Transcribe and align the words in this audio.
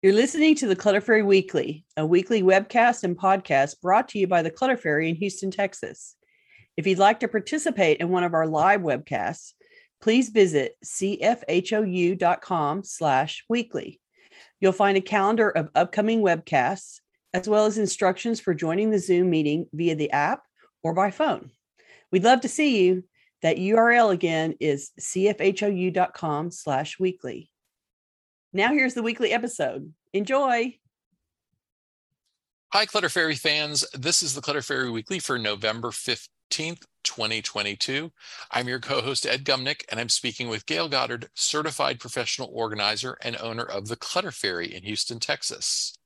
You're 0.00 0.12
listening 0.12 0.54
to 0.56 0.68
the 0.68 0.76
Clutter 0.76 1.00
Fairy 1.00 1.24
Weekly, 1.24 1.84
a 1.96 2.06
weekly 2.06 2.40
webcast 2.40 3.02
and 3.02 3.18
podcast 3.18 3.80
brought 3.80 4.06
to 4.10 4.20
you 4.20 4.28
by 4.28 4.42
the 4.42 4.50
Clutter 4.50 4.76
Fairy 4.76 5.08
in 5.08 5.16
Houston, 5.16 5.50
Texas. 5.50 6.14
If 6.76 6.86
you'd 6.86 7.00
like 7.00 7.18
to 7.18 7.26
participate 7.26 7.98
in 7.98 8.08
one 8.08 8.22
of 8.22 8.32
our 8.32 8.46
live 8.46 8.82
webcasts, 8.82 9.54
please 10.00 10.28
visit 10.28 10.76
cfhou.com 10.84 11.24
slash 12.84 13.44
weekly. 13.48 14.00
You'll 14.60 14.70
find 14.70 14.96
a 14.96 15.00
calendar 15.00 15.50
of 15.50 15.68
upcoming 15.74 16.20
webcasts, 16.20 17.00
as 17.34 17.48
well 17.48 17.66
as 17.66 17.76
instructions 17.76 18.38
for 18.38 18.54
joining 18.54 18.90
the 18.90 19.00
Zoom 19.00 19.30
meeting 19.30 19.66
via 19.72 19.96
the 19.96 20.12
app 20.12 20.44
or 20.84 20.94
by 20.94 21.10
phone. 21.10 21.50
We'd 22.12 22.22
love 22.22 22.42
to 22.42 22.48
see 22.48 22.84
you. 22.84 23.02
That 23.42 23.56
URL 23.56 24.12
again 24.12 24.54
is 24.60 24.92
cfhou.com 25.00 26.52
slash 26.52 27.00
weekly. 27.00 27.50
Now 28.52 28.72
here's 28.72 28.94
the 28.94 29.02
weekly 29.02 29.32
episode. 29.32 29.92
Enjoy. 30.14 30.78
Hi, 32.72 32.86
Clutter 32.86 33.10
Fairy 33.10 33.34
fans. 33.34 33.84
This 33.92 34.22
is 34.22 34.34
the 34.34 34.40
Clutter 34.40 34.62
Fairy 34.62 34.90
Weekly 34.90 35.18
for 35.18 35.38
November 35.38 35.88
15th, 35.88 36.84
2022. 37.04 38.10
I'm 38.50 38.68
your 38.68 38.80
co 38.80 39.02
host, 39.02 39.26
Ed 39.26 39.44
Gumnick, 39.44 39.82
and 39.90 40.00
I'm 40.00 40.08
speaking 40.08 40.48
with 40.48 40.64
Gayle 40.64 40.88
Goddard, 40.88 41.28
certified 41.34 42.00
professional 42.00 42.50
organizer 42.52 43.18
and 43.22 43.36
owner 43.38 43.64
of 43.64 43.88
the 43.88 43.96
Clutter 43.96 44.30
Fairy 44.30 44.74
in 44.74 44.82
Houston, 44.82 45.18
Texas. 45.18 45.97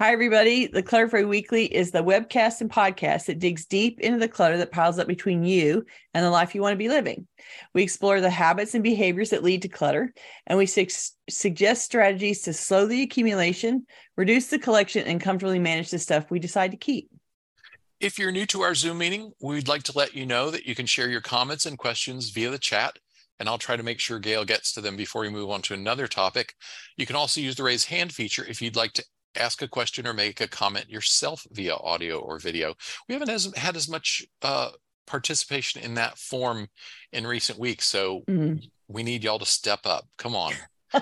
Hi, 0.00 0.12
everybody. 0.12 0.68
The 0.68 0.80
Clutter 0.80 1.08
Fairy 1.08 1.24
Weekly 1.24 1.64
is 1.64 1.90
the 1.90 2.04
webcast 2.04 2.60
and 2.60 2.70
podcast 2.70 3.26
that 3.26 3.40
digs 3.40 3.66
deep 3.66 3.98
into 3.98 4.20
the 4.20 4.28
clutter 4.28 4.56
that 4.58 4.70
piles 4.70 4.96
up 4.96 5.08
between 5.08 5.42
you 5.42 5.84
and 6.14 6.24
the 6.24 6.30
life 6.30 6.54
you 6.54 6.62
want 6.62 6.72
to 6.74 6.78
be 6.78 6.88
living. 6.88 7.26
We 7.74 7.82
explore 7.82 8.20
the 8.20 8.30
habits 8.30 8.74
and 8.74 8.84
behaviors 8.84 9.30
that 9.30 9.42
lead 9.42 9.62
to 9.62 9.68
clutter, 9.68 10.14
and 10.46 10.56
we 10.56 10.66
su- 10.66 10.86
suggest 11.28 11.84
strategies 11.84 12.42
to 12.42 12.52
slow 12.52 12.86
the 12.86 13.02
accumulation, 13.02 13.86
reduce 14.16 14.46
the 14.46 14.60
collection, 14.60 15.04
and 15.04 15.20
comfortably 15.20 15.58
manage 15.58 15.90
the 15.90 15.98
stuff 15.98 16.30
we 16.30 16.38
decide 16.38 16.70
to 16.70 16.76
keep. 16.76 17.10
If 17.98 18.20
you're 18.20 18.30
new 18.30 18.46
to 18.46 18.60
our 18.60 18.76
Zoom 18.76 18.98
meeting, 18.98 19.32
we'd 19.42 19.66
like 19.66 19.82
to 19.82 19.98
let 19.98 20.14
you 20.14 20.26
know 20.26 20.52
that 20.52 20.64
you 20.64 20.76
can 20.76 20.86
share 20.86 21.08
your 21.08 21.22
comments 21.22 21.66
and 21.66 21.76
questions 21.76 22.30
via 22.30 22.50
the 22.50 22.58
chat 22.58 23.00
and 23.40 23.48
I'll 23.48 23.58
try 23.58 23.76
to 23.76 23.82
make 23.82 24.00
sure 24.00 24.18
Gayle 24.18 24.44
gets 24.44 24.72
to 24.72 24.80
them 24.80 24.96
before 24.96 25.22
we 25.22 25.28
move 25.28 25.50
on 25.50 25.62
to 25.62 25.74
another 25.74 26.08
topic. 26.08 26.54
You 26.96 27.06
can 27.06 27.16
also 27.16 27.40
use 27.40 27.54
the 27.54 27.62
raise 27.62 27.84
hand 27.84 28.12
feature 28.12 28.44
if 28.44 28.60
you'd 28.60 28.76
like 28.76 28.92
to 28.94 29.04
ask 29.36 29.62
a 29.62 29.68
question 29.68 30.06
or 30.06 30.14
make 30.14 30.40
a 30.40 30.48
comment 30.48 30.88
yourself 30.88 31.46
via 31.52 31.74
audio 31.76 32.18
or 32.18 32.38
video. 32.38 32.74
We 33.08 33.14
haven't 33.14 33.30
as, 33.30 33.52
had 33.56 33.76
as 33.76 33.88
much 33.88 34.24
uh, 34.42 34.70
participation 35.06 35.82
in 35.82 35.94
that 35.94 36.18
form 36.18 36.68
in 37.12 37.26
recent 37.26 37.58
weeks, 37.58 37.86
so 37.86 38.22
mm-hmm. 38.28 38.56
we 38.88 39.02
need 39.02 39.24
y'all 39.24 39.38
to 39.38 39.46
step 39.46 39.80
up. 39.84 40.06
Come 40.16 40.36
on. 40.36 40.52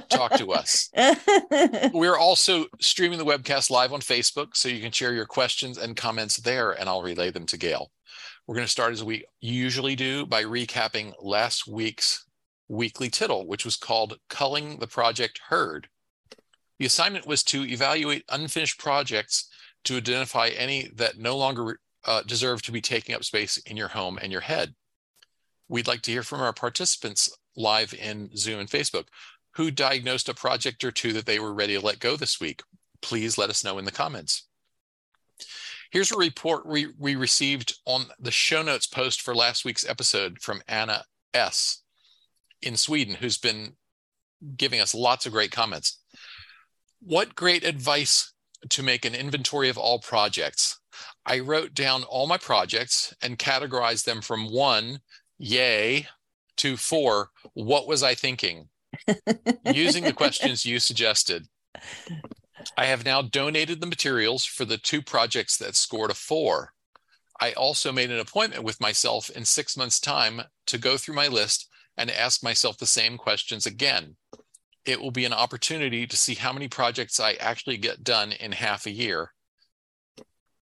Talk 0.08 0.32
to 0.38 0.52
us. 0.52 0.90
We're 1.92 2.18
also 2.18 2.66
streaming 2.80 3.18
the 3.18 3.24
webcast 3.24 3.70
live 3.70 3.92
on 3.92 4.00
Facebook, 4.00 4.56
so 4.56 4.68
you 4.68 4.80
can 4.80 4.90
share 4.90 5.12
your 5.12 5.26
questions 5.26 5.78
and 5.78 5.96
comments 5.96 6.38
there, 6.38 6.72
and 6.72 6.88
I'll 6.88 7.02
relay 7.02 7.30
them 7.30 7.46
to 7.46 7.56
Gayle. 7.56 7.90
We're 8.46 8.56
going 8.56 8.66
to 8.66 8.70
start 8.70 8.92
as 8.92 9.04
we 9.04 9.24
usually 9.40 9.96
do 9.96 10.26
by 10.26 10.44
recapping 10.44 11.14
last 11.20 11.68
week's 11.68 12.24
weekly 12.68 13.10
tittle, 13.10 13.46
which 13.46 13.64
was 13.64 13.76
called 13.76 14.18
Culling 14.28 14.78
the 14.78 14.86
Project 14.86 15.40
Herd. 15.48 15.88
The 16.78 16.86
assignment 16.86 17.26
was 17.26 17.42
to 17.44 17.64
evaluate 17.64 18.24
unfinished 18.28 18.78
projects 18.78 19.48
to 19.84 19.96
identify 19.96 20.48
any 20.48 20.90
that 20.94 21.18
no 21.18 21.36
longer 21.36 21.80
uh, 22.04 22.22
deserve 22.22 22.62
to 22.62 22.72
be 22.72 22.80
taking 22.80 23.14
up 23.14 23.24
space 23.24 23.56
in 23.58 23.76
your 23.76 23.88
home 23.88 24.18
and 24.20 24.30
your 24.30 24.42
head. 24.42 24.74
We'd 25.68 25.88
like 25.88 26.02
to 26.02 26.12
hear 26.12 26.22
from 26.22 26.40
our 26.40 26.52
participants 26.52 27.34
live 27.56 27.94
in 27.94 28.30
Zoom 28.36 28.60
and 28.60 28.68
Facebook 28.68 29.06
who 29.56 29.70
diagnosed 29.70 30.28
a 30.28 30.34
project 30.34 30.84
or 30.84 30.90
two 30.90 31.14
that 31.14 31.24
they 31.24 31.38
were 31.38 31.54
ready 31.54 31.74
to 31.74 31.84
let 31.84 31.98
go 31.98 32.14
this 32.14 32.38
week. 32.38 32.62
Please 33.00 33.38
let 33.38 33.48
us 33.48 33.64
know 33.64 33.78
in 33.78 33.86
the 33.86 33.90
comments. 33.90 34.46
Here's 35.90 36.12
a 36.12 36.18
report 36.18 36.66
we, 36.66 36.88
we 36.98 37.16
received 37.16 37.78
on 37.86 38.06
the 38.18 38.30
show 38.30 38.62
notes 38.62 38.86
post 38.86 39.22
for 39.22 39.34
last 39.34 39.64
week's 39.64 39.88
episode 39.88 40.40
from 40.40 40.60
Anna 40.68 41.04
S. 41.32 41.82
in 42.60 42.76
Sweden, 42.76 43.14
who's 43.14 43.38
been 43.38 43.76
giving 44.56 44.80
us 44.80 44.94
lots 44.94 45.24
of 45.24 45.32
great 45.32 45.52
comments. 45.52 46.00
What 47.08 47.36
great 47.36 47.62
advice 47.62 48.32
to 48.70 48.82
make 48.82 49.04
an 49.04 49.14
inventory 49.14 49.68
of 49.68 49.78
all 49.78 50.00
projects. 50.00 50.80
I 51.24 51.38
wrote 51.38 51.72
down 51.72 52.02
all 52.02 52.26
my 52.26 52.36
projects 52.36 53.14
and 53.22 53.38
categorized 53.38 54.02
them 54.02 54.20
from 54.20 54.50
one, 54.50 54.98
yay, 55.38 56.08
to 56.56 56.76
four, 56.76 57.30
what 57.54 57.86
was 57.86 58.02
I 58.02 58.16
thinking? 58.16 58.70
Using 59.72 60.02
the 60.02 60.12
questions 60.12 60.66
you 60.66 60.80
suggested. 60.80 61.46
I 62.76 62.86
have 62.86 63.04
now 63.04 63.22
donated 63.22 63.80
the 63.80 63.86
materials 63.86 64.44
for 64.44 64.64
the 64.64 64.76
two 64.76 65.00
projects 65.00 65.56
that 65.58 65.76
scored 65.76 66.10
a 66.10 66.14
four. 66.14 66.72
I 67.40 67.52
also 67.52 67.92
made 67.92 68.10
an 68.10 68.18
appointment 68.18 68.64
with 68.64 68.80
myself 68.80 69.30
in 69.30 69.44
six 69.44 69.76
months' 69.76 70.00
time 70.00 70.42
to 70.66 70.76
go 70.76 70.96
through 70.96 71.14
my 71.14 71.28
list 71.28 71.68
and 71.96 72.10
ask 72.10 72.42
myself 72.42 72.78
the 72.78 72.84
same 72.84 73.16
questions 73.16 73.64
again 73.64 74.16
it 74.86 75.00
will 75.00 75.10
be 75.10 75.24
an 75.24 75.32
opportunity 75.32 76.06
to 76.06 76.16
see 76.16 76.34
how 76.34 76.52
many 76.52 76.68
projects 76.68 77.20
I 77.20 77.34
actually 77.34 77.76
get 77.76 78.04
done 78.04 78.32
in 78.32 78.52
half 78.52 78.86
a 78.86 78.90
year. 78.90 79.32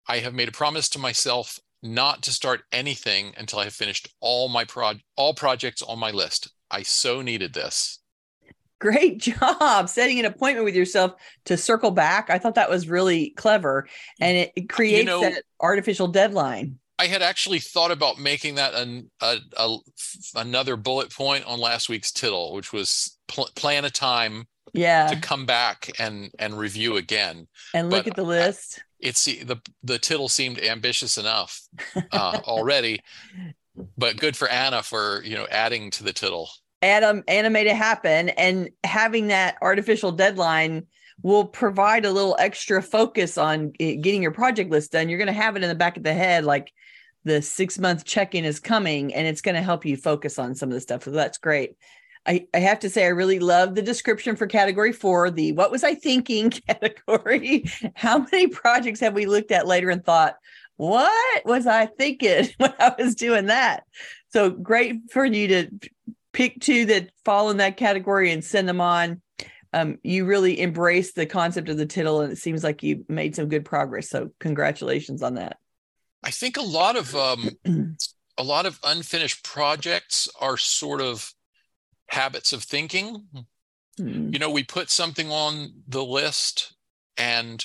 I 0.08 0.18
have 0.18 0.34
made 0.34 0.48
a 0.48 0.52
promise 0.52 0.88
to 0.90 0.98
myself 0.98 1.58
not 1.82 2.22
to 2.22 2.30
start 2.30 2.62
anything 2.72 3.34
until 3.36 3.58
I 3.58 3.64
have 3.64 3.74
finished 3.74 4.08
all 4.20 4.48
my 4.48 4.64
pro- 4.64 4.94
all 5.16 5.34
projects 5.34 5.82
on 5.82 5.98
my 5.98 6.10
list. 6.10 6.52
I 6.70 6.82
so 6.82 7.22
needed 7.22 7.52
this. 7.52 7.98
Great 8.80 9.18
job 9.20 9.88
setting 9.88 10.18
an 10.18 10.24
appointment 10.24 10.64
with 10.64 10.74
yourself 10.74 11.12
to 11.46 11.56
circle 11.56 11.90
back. 11.90 12.30
I 12.30 12.38
thought 12.38 12.54
that 12.54 12.70
was 12.70 12.88
really 12.88 13.30
clever 13.30 13.88
and 14.20 14.50
it 14.54 14.68
creates 14.68 14.98
you 14.98 15.04
know, 15.04 15.20
that 15.22 15.42
artificial 15.60 16.08
deadline. 16.08 16.78
I 16.98 17.06
had 17.06 17.22
actually 17.22 17.58
thought 17.58 17.90
about 17.90 18.18
making 18.18 18.56
that 18.56 18.74
an, 18.74 19.10
a, 19.20 19.38
a, 19.56 19.76
another 20.36 20.76
bullet 20.76 21.12
point 21.12 21.44
on 21.46 21.58
last 21.58 21.88
week's 21.88 22.12
tittle, 22.12 22.54
which 22.54 22.72
was 22.72 23.18
pl- 23.28 23.48
plan 23.56 23.84
a 23.84 23.90
time 23.90 24.46
yeah 24.74 25.08
to 25.08 25.20
come 25.20 25.44
back 25.44 25.90
and 25.98 26.30
and 26.38 26.56
review 26.56 26.96
again 26.96 27.46
and 27.74 27.90
look 27.90 28.04
but 28.04 28.12
at 28.12 28.16
the 28.16 28.22
list. 28.22 28.82
it's 29.00 29.26
the 29.26 29.60
the 29.82 29.98
tittle 29.98 30.28
seemed 30.28 30.58
ambitious 30.58 31.18
enough 31.18 31.60
uh, 32.12 32.40
already, 32.44 33.00
but 33.98 34.16
good 34.16 34.36
for 34.36 34.48
Anna 34.48 34.82
for 34.82 35.22
you 35.24 35.36
know 35.36 35.46
adding 35.50 35.90
to 35.90 36.04
the 36.04 36.12
tittle. 36.12 36.48
Adam, 36.82 37.22
Anna 37.28 37.48
made 37.48 37.68
it 37.68 37.76
happen, 37.76 38.30
and 38.30 38.68
having 38.82 39.28
that 39.28 39.56
artificial 39.62 40.10
deadline 40.10 40.86
will 41.22 41.44
provide 41.44 42.04
a 42.04 42.10
little 42.10 42.36
extra 42.38 42.82
focus 42.82 43.38
on 43.38 43.70
getting 43.70 44.22
your 44.22 44.32
project 44.32 44.70
list 44.70 44.90
done. 44.92 45.08
You're 45.08 45.18
going 45.18 45.28
to 45.28 45.32
have 45.32 45.56
it 45.56 45.62
in 45.62 45.68
the 45.68 45.74
back 45.76 45.96
of 45.96 46.02
the 46.02 46.12
head, 46.12 46.44
like 46.44 46.72
the 47.24 47.42
six 47.42 47.78
month 47.78 48.04
check 48.04 48.34
in 48.34 48.44
is 48.44 48.60
coming 48.60 49.14
and 49.14 49.26
it's 49.26 49.40
going 49.40 49.54
to 49.54 49.62
help 49.62 49.84
you 49.84 49.96
focus 49.96 50.38
on 50.38 50.54
some 50.54 50.68
of 50.68 50.74
the 50.74 50.80
stuff. 50.80 51.04
So 51.04 51.10
that's 51.10 51.38
great. 51.38 51.76
I, 52.26 52.46
I 52.54 52.58
have 52.58 52.80
to 52.80 52.90
say, 52.90 53.04
I 53.04 53.08
really 53.08 53.40
love 53.40 53.74
the 53.74 53.82
description 53.82 54.36
for 54.36 54.46
category 54.46 54.92
four, 54.92 55.30
the 55.30 55.52
what 55.52 55.70
was 55.70 55.82
I 55.82 55.94
thinking 55.94 56.50
category. 56.68 57.64
How 57.94 58.18
many 58.18 58.46
projects 58.48 59.00
have 59.00 59.14
we 59.14 59.26
looked 59.26 59.50
at 59.50 59.66
later 59.66 59.90
and 59.90 60.04
thought, 60.04 60.36
what 60.76 61.44
was 61.44 61.66
I 61.66 61.86
thinking 61.86 62.48
when 62.58 62.74
I 62.78 62.94
was 62.98 63.14
doing 63.14 63.46
that? 63.46 63.84
So 64.32 64.50
great 64.50 65.10
for 65.10 65.24
you 65.24 65.48
to 65.48 65.90
pick 66.32 66.60
two 66.60 66.86
that 66.86 67.10
fall 67.24 67.50
in 67.50 67.58
that 67.58 67.76
category 67.76 68.32
and 68.32 68.44
send 68.44 68.68
them 68.68 68.80
on. 68.80 69.20
Um, 69.74 69.98
you 70.02 70.26
really 70.26 70.60
embrace 70.60 71.12
the 71.12 71.24
concept 71.24 71.70
of 71.70 71.78
the 71.78 71.86
tittle, 71.86 72.20
and 72.20 72.32
it 72.32 72.36
seems 72.36 72.62
like 72.62 72.82
you 72.82 73.06
made 73.08 73.34
some 73.34 73.48
good 73.48 73.64
progress. 73.64 74.10
So 74.10 74.30
congratulations 74.38 75.22
on 75.22 75.34
that. 75.34 75.56
I 76.22 76.30
think 76.30 76.56
a 76.56 76.62
lot 76.62 76.96
of 76.96 77.14
um, 77.14 77.50
a 78.38 78.42
lot 78.42 78.66
of 78.66 78.78
unfinished 78.84 79.44
projects 79.44 80.28
are 80.40 80.56
sort 80.56 81.00
of 81.00 81.32
habits 82.08 82.52
of 82.52 82.62
thinking. 82.62 83.26
Mm. 83.98 84.32
You 84.32 84.38
know, 84.38 84.50
we 84.50 84.62
put 84.62 84.90
something 84.90 85.30
on 85.30 85.82
the 85.86 86.04
list 86.04 86.74
and 87.16 87.64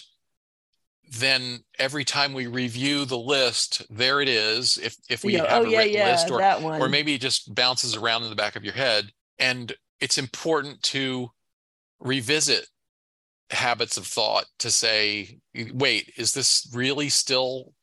then 1.10 1.64
every 1.80 2.04
time 2.04 2.34
we 2.34 2.48
review 2.48 3.06
the 3.06 3.18
list, 3.18 3.82
there 3.90 4.20
it 4.20 4.28
is. 4.28 4.78
If 4.78 4.98
if 5.10 5.24
we 5.24 5.36
have 5.36 5.48
oh, 5.50 5.64
a 5.64 5.70
yeah, 5.70 5.78
written 5.78 5.94
yeah, 5.94 6.12
list, 6.12 6.30
or 6.30 6.84
or 6.84 6.90
maybe 6.90 7.14
it 7.14 7.22
just 7.22 7.54
bounces 7.56 7.96
around 7.96 8.24
in 8.24 8.30
the 8.30 8.36
back 8.36 8.56
of 8.56 8.64
your 8.64 8.74
head, 8.74 9.12
and 9.40 9.74
it's 10.02 10.18
important 10.18 10.84
to 10.84 11.32
revisit 12.00 12.68
habits 13.50 13.98
of 13.98 14.06
thought 14.06 14.46
to 14.60 14.70
say, 14.70 15.40
wait, 15.74 16.12
is 16.18 16.34
this 16.34 16.70
really 16.74 17.08
still 17.08 17.74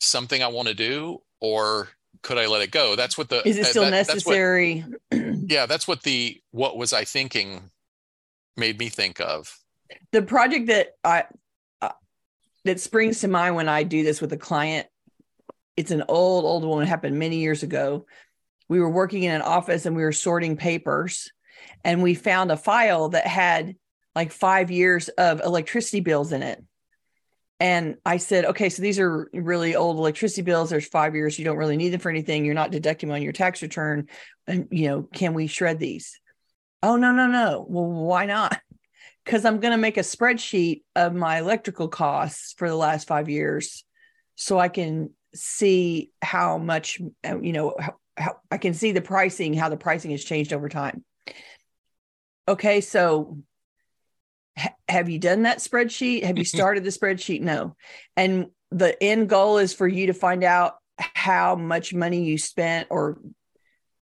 something 0.00 0.42
I 0.42 0.48
want 0.48 0.68
to 0.68 0.74
do 0.74 1.22
or 1.40 1.88
could 2.22 2.38
I 2.38 2.46
let 2.46 2.62
it 2.62 2.70
go? 2.70 2.96
That's 2.96 3.16
what 3.16 3.28
the 3.28 3.46
is 3.46 3.56
it 3.56 3.66
still 3.66 3.84
that, 3.84 3.90
necessary? 3.90 4.84
That's 5.10 5.22
what, 5.22 5.38
yeah, 5.50 5.66
that's 5.66 5.86
what 5.88 6.02
the 6.02 6.40
what 6.50 6.76
was 6.76 6.92
I 6.92 7.04
thinking 7.04 7.70
made 8.56 8.78
me 8.78 8.88
think 8.88 9.20
of. 9.20 9.56
The 10.12 10.22
project 10.22 10.66
that 10.66 10.96
I 11.04 11.24
uh, 11.80 11.90
that 12.64 12.80
springs 12.80 13.20
to 13.20 13.28
mind 13.28 13.56
when 13.56 13.68
I 13.68 13.82
do 13.82 14.02
this 14.02 14.20
with 14.20 14.32
a 14.32 14.36
client, 14.36 14.86
it's 15.76 15.90
an 15.90 16.04
old 16.08 16.44
old 16.44 16.64
one. 16.64 16.82
It 16.82 16.88
happened 16.88 17.18
many 17.18 17.38
years 17.38 17.62
ago. 17.62 18.06
We 18.68 18.80
were 18.80 18.90
working 18.90 19.24
in 19.24 19.32
an 19.32 19.42
office 19.42 19.86
and 19.86 19.96
we 19.96 20.02
were 20.02 20.12
sorting 20.12 20.56
papers, 20.56 21.32
and 21.84 22.02
we 22.02 22.14
found 22.14 22.52
a 22.52 22.56
file 22.56 23.10
that 23.10 23.26
had 23.26 23.76
like 24.14 24.32
five 24.32 24.70
years 24.70 25.08
of 25.08 25.40
electricity 25.40 26.00
bills 26.00 26.32
in 26.32 26.42
it. 26.42 26.62
And 27.60 27.96
I 28.06 28.16
said, 28.16 28.46
okay, 28.46 28.70
so 28.70 28.80
these 28.80 28.98
are 28.98 29.28
really 29.34 29.76
old 29.76 29.98
electricity 29.98 30.40
bills. 30.40 30.70
There's 30.70 30.88
five 30.88 31.14
years. 31.14 31.38
You 31.38 31.44
don't 31.44 31.58
really 31.58 31.76
need 31.76 31.90
them 31.90 32.00
for 32.00 32.08
anything. 32.08 32.46
You're 32.46 32.54
not 32.54 32.70
deducting 32.70 33.10
them 33.10 33.16
on 33.16 33.22
your 33.22 33.34
tax 33.34 33.60
return. 33.60 34.08
And, 34.46 34.68
you 34.70 34.88
know, 34.88 35.02
can 35.02 35.34
we 35.34 35.46
shred 35.46 35.78
these? 35.78 36.18
Oh, 36.82 36.96
no, 36.96 37.12
no, 37.12 37.26
no. 37.26 37.64
Well, 37.68 37.86
why 37.86 38.26
not? 38.26 38.58
Because 39.22 39.44
I'm 39.44 39.60
going 39.60 39.72
to 39.72 39.78
make 39.78 39.98
a 39.98 40.00
spreadsheet 40.00 40.80
of 40.96 41.14
my 41.14 41.40
electrical 41.40 41.88
costs 41.88 42.54
for 42.56 42.68
the 42.68 42.74
last 42.74 43.06
five 43.06 43.28
years 43.28 43.84
so 44.34 44.58
I 44.58 44.68
can 44.68 45.10
see 45.34 46.10
how 46.22 46.56
much, 46.56 47.00
uh, 47.24 47.38
you 47.38 47.52
know, 47.52 47.76
how, 47.78 47.96
how 48.16 48.36
I 48.50 48.56
can 48.56 48.72
see 48.72 48.92
the 48.92 49.02
pricing, 49.02 49.52
how 49.52 49.68
the 49.68 49.76
pricing 49.76 50.10
has 50.12 50.24
changed 50.24 50.54
over 50.54 50.70
time. 50.70 51.04
Okay, 52.48 52.80
so 52.80 53.38
have 54.88 55.08
you 55.08 55.18
done 55.18 55.42
that 55.42 55.58
spreadsheet? 55.58 56.24
Have 56.24 56.38
you 56.38 56.44
started 56.56 56.84
the 56.84 56.90
spreadsheet? 56.90 57.40
No. 57.40 57.76
And 58.16 58.48
the 58.70 59.00
end 59.02 59.28
goal 59.28 59.58
is 59.58 59.74
for 59.74 59.88
you 59.88 60.06
to 60.06 60.14
find 60.14 60.44
out 60.44 60.76
how 60.98 61.56
much 61.56 61.94
money 61.94 62.24
you 62.24 62.38
spent 62.38 62.88
or 62.90 63.18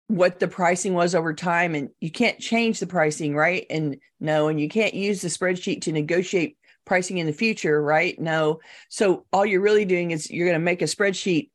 what 0.08 0.40
the 0.40 0.48
pricing 0.48 0.94
was 0.94 1.16
over 1.16 1.34
time. 1.34 1.76
And 1.76 1.90
you 2.00 2.12
can't 2.12 2.40
change 2.40 2.80
the 2.80 2.88
pricing, 2.88 3.36
right? 3.36 3.66
And 3.70 3.98
no, 4.20 4.48
and 4.48 4.60
you 4.60 4.70
can't 4.70 4.94
use 4.94 5.22
the 5.22 5.28
spreadsheet 5.28 5.82
to 5.82 5.92
negotiate 5.92 6.58
pricing 6.86 7.18
in 7.18 7.28
the 7.28 7.34
future, 7.34 7.82
right? 7.82 8.18
No. 8.20 8.62
So 8.90 9.26
all 9.34 9.46
you're 9.46 9.62
really 9.62 9.86
doing 9.86 10.12
is 10.12 10.32
you're 10.32 10.48
going 10.48 10.60
to 10.60 10.64
make 10.64 10.82
a 10.82 10.86
spreadsheet 10.86 11.50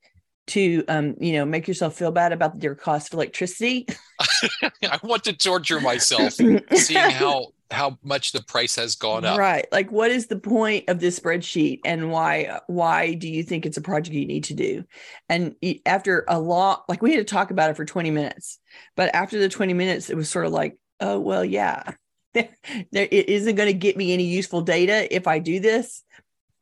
to 0.48 0.84
um, 0.88 1.14
you 1.20 1.34
know 1.34 1.44
make 1.44 1.68
yourself 1.68 1.94
feel 1.94 2.10
bad 2.10 2.32
about 2.32 2.62
your 2.62 2.74
cost 2.74 3.08
of 3.08 3.14
electricity 3.14 3.86
i 4.82 4.98
want 5.02 5.22
to 5.24 5.32
torture 5.32 5.80
myself 5.80 6.32
seeing 6.74 7.10
how 7.10 7.46
how 7.72 7.98
much 8.02 8.32
the 8.32 8.42
price 8.42 8.76
has 8.76 8.94
gone 8.94 9.24
up 9.24 9.38
right 9.38 9.66
like 9.72 9.90
what 9.90 10.10
is 10.10 10.26
the 10.26 10.38
point 10.38 10.88
of 10.88 11.00
this 11.00 11.18
spreadsheet 11.18 11.80
and 11.84 12.10
why 12.10 12.60
why 12.66 13.14
do 13.14 13.28
you 13.28 13.42
think 13.42 13.66
it's 13.66 13.76
a 13.76 13.82
project 13.82 14.14
you 14.14 14.26
need 14.26 14.44
to 14.44 14.54
do 14.54 14.84
and 15.28 15.54
after 15.86 16.24
a 16.28 16.38
lot 16.38 16.84
like 16.88 17.02
we 17.02 17.12
had 17.12 17.26
to 17.26 17.34
talk 17.34 17.50
about 17.50 17.70
it 17.70 17.76
for 17.76 17.84
20 17.84 18.10
minutes 18.10 18.58
but 18.96 19.14
after 19.14 19.38
the 19.38 19.48
20 19.48 19.72
minutes 19.72 20.10
it 20.10 20.16
was 20.16 20.28
sort 20.28 20.46
of 20.46 20.52
like 20.52 20.76
oh 21.00 21.18
well 21.18 21.44
yeah 21.44 21.92
there, 22.34 22.48
it 22.92 23.28
isn't 23.28 23.56
going 23.56 23.66
to 23.66 23.78
get 23.78 23.96
me 23.96 24.12
any 24.12 24.24
useful 24.24 24.62
data 24.62 25.12
if 25.14 25.26
i 25.26 25.38
do 25.38 25.60
this 25.60 26.02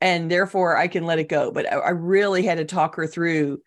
and 0.01 0.31
therefore 0.31 0.77
I 0.77 0.89
can 0.89 1.05
let 1.05 1.19
it 1.19 1.29
go. 1.29 1.51
But 1.51 1.71
I 1.73 1.91
really 1.91 2.43
had 2.43 2.59
to 2.59 2.65
talk 2.65 2.97
her 2.97 3.07
through 3.07 3.61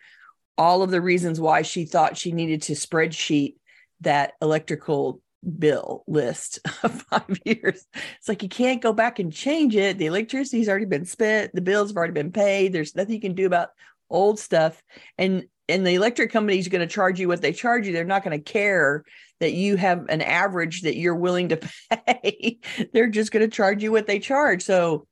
all 0.57 0.81
of 0.81 0.91
the 0.91 1.01
reasons 1.01 1.39
why 1.39 1.61
she 1.61 1.85
thought 1.85 2.17
she 2.17 2.31
needed 2.31 2.63
to 2.63 2.73
spreadsheet 2.73 3.55
that 4.01 4.33
electrical 4.41 5.21
bill 5.43 6.03
list 6.07 6.59
of 6.83 7.01
five 7.03 7.39
years. 7.45 7.85
It's 8.17 8.27
like 8.27 8.43
you 8.43 8.49
can't 8.49 8.81
go 8.81 8.93
back 8.93 9.19
and 9.19 9.31
change 9.31 9.75
it. 9.75 9.97
The 9.97 10.05
electricity's 10.05 10.69
already 10.69 10.85
been 10.85 11.05
spent, 11.05 11.53
the 11.53 11.61
bills 11.61 11.89
have 11.89 11.97
already 11.97 12.13
been 12.13 12.31
paid. 12.31 12.73
There's 12.73 12.95
nothing 12.95 13.15
you 13.15 13.21
can 13.21 13.35
do 13.35 13.45
about 13.45 13.69
old 14.09 14.39
stuff. 14.39 14.81
And 15.17 15.45
and 15.69 15.87
the 15.87 15.93
electric 15.93 16.31
company 16.31 16.59
is 16.59 16.67
going 16.67 16.85
to 16.85 16.93
charge 16.93 17.19
you 17.19 17.29
what 17.29 17.41
they 17.41 17.53
charge 17.53 17.87
you. 17.87 17.93
They're 17.93 18.03
not 18.03 18.23
going 18.23 18.37
to 18.37 18.43
care 18.43 19.05
that 19.39 19.53
you 19.53 19.77
have 19.77 20.05
an 20.09 20.21
average 20.21 20.81
that 20.81 20.97
you're 20.97 21.15
willing 21.15 21.49
to 21.49 21.57
pay. 21.89 22.59
They're 22.91 23.07
just 23.07 23.31
going 23.31 23.49
to 23.49 23.55
charge 23.55 23.81
you 23.81 23.91
what 23.91 24.05
they 24.05 24.19
charge. 24.19 24.63
So 24.63 25.07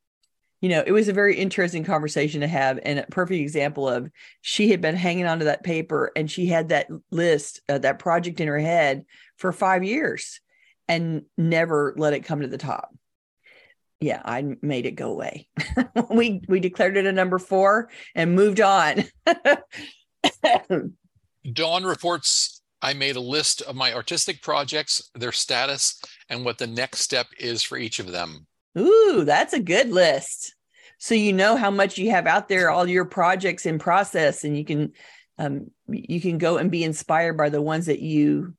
you 0.62 0.70
know, 0.70 0.84
it 0.86 0.92
was 0.92 1.08
a 1.08 1.14
very 1.14 1.36
interesting 1.36 1.84
conversation 1.84 2.42
to 2.42 2.48
have 2.48 2.80
and 2.84 3.00
a 3.00 3.08
perfect 3.08 3.42
example 3.42 3.90
of 3.90 4.12
she 4.42 4.70
had 4.70 4.80
been 4.80 4.96
hanging 4.96 5.26
onto 5.26 5.46
that 5.46 5.64
paper 5.64 6.12
and 6.16 6.30
she 6.30 6.46
had 6.46 6.70
that 6.70 6.88
list, 7.10 7.62
uh, 7.68 7.80
that 7.80 7.98
project 7.98 8.40
in 8.40 8.48
her 8.48 8.60
head 8.60 9.04
for 9.42 9.52
five 9.52 9.84
years 9.84 10.40
and 10.88 11.24
never 11.38 11.94
let 11.98 12.14
it 12.14 12.22
come 12.22 12.42
to 12.42 12.48
the 12.48 12.58
top. 12.58 12.96
Yeah, 14.00 14.22
I 14.24 14.56
made 14.62 14.86
it 14.86 14.92
go 14.92 15.12
away. 15.12 15.48
we 16.10 16.42
we 16.48 16.60
declared 16.60 16.98
it 16.98 17.06
a 17.06 17.12
number 17.12 17.38
four 17.38 17.90
and 18.16 18.36
moved 18.36 18.62
on. 18.62 19.04
Dawn 21.54 21.84
reports 21.84 22.62
I 22.82 22.94
made 22.94 23.16
a 23.16 23.22
list 23.22 23.62
of 23.62 23.76
my 23.76 23.94
artistic 23.94 24.42
projects, 24.42 25.12
their 25.14 25.32
status, 25.32 26.02
and 26.30 26.44
what 26.44 26.58
the 26.58 26.68
next 26.68 27.02
step 27.02 27.28
is 27.38 27.62
for 27.62 27.78
each 27.78 28.00
of 28.00 28.12
them. 28.12 28.48
Ooh, 28.78 29.24
that's 29.24 29.54
a 29.54 29.60
good 29.60 29.90
list. 29.90 30.56
So 30.98 31.14
you 31.14 31.34
know 31.34 31.56
how 31.56 31.72
much 31.72 31.98
you 31.98 32.12
have 32.12 32.28
out 32.28 32.48
there, 32.48 32.70
all 32.70 32.88
your 32.88 33.06
projects 33.06 33.66
in 33.66 33.80
process, 33.80 34.44
and 34.44 34.58
you 34.58 34.66
can 34.66 34.94
um, 35.38 35.72
you 35.88 36.22
can 36.22 36.38
go 36.38 36.58
and 36.58 36.70
be 36.70 36.84
inspired 36.84 37.38
by 37.38 37.50
the 37.50 37.62
ones 37.62 37.88
that 37.88 38.02
you 38.02 38.54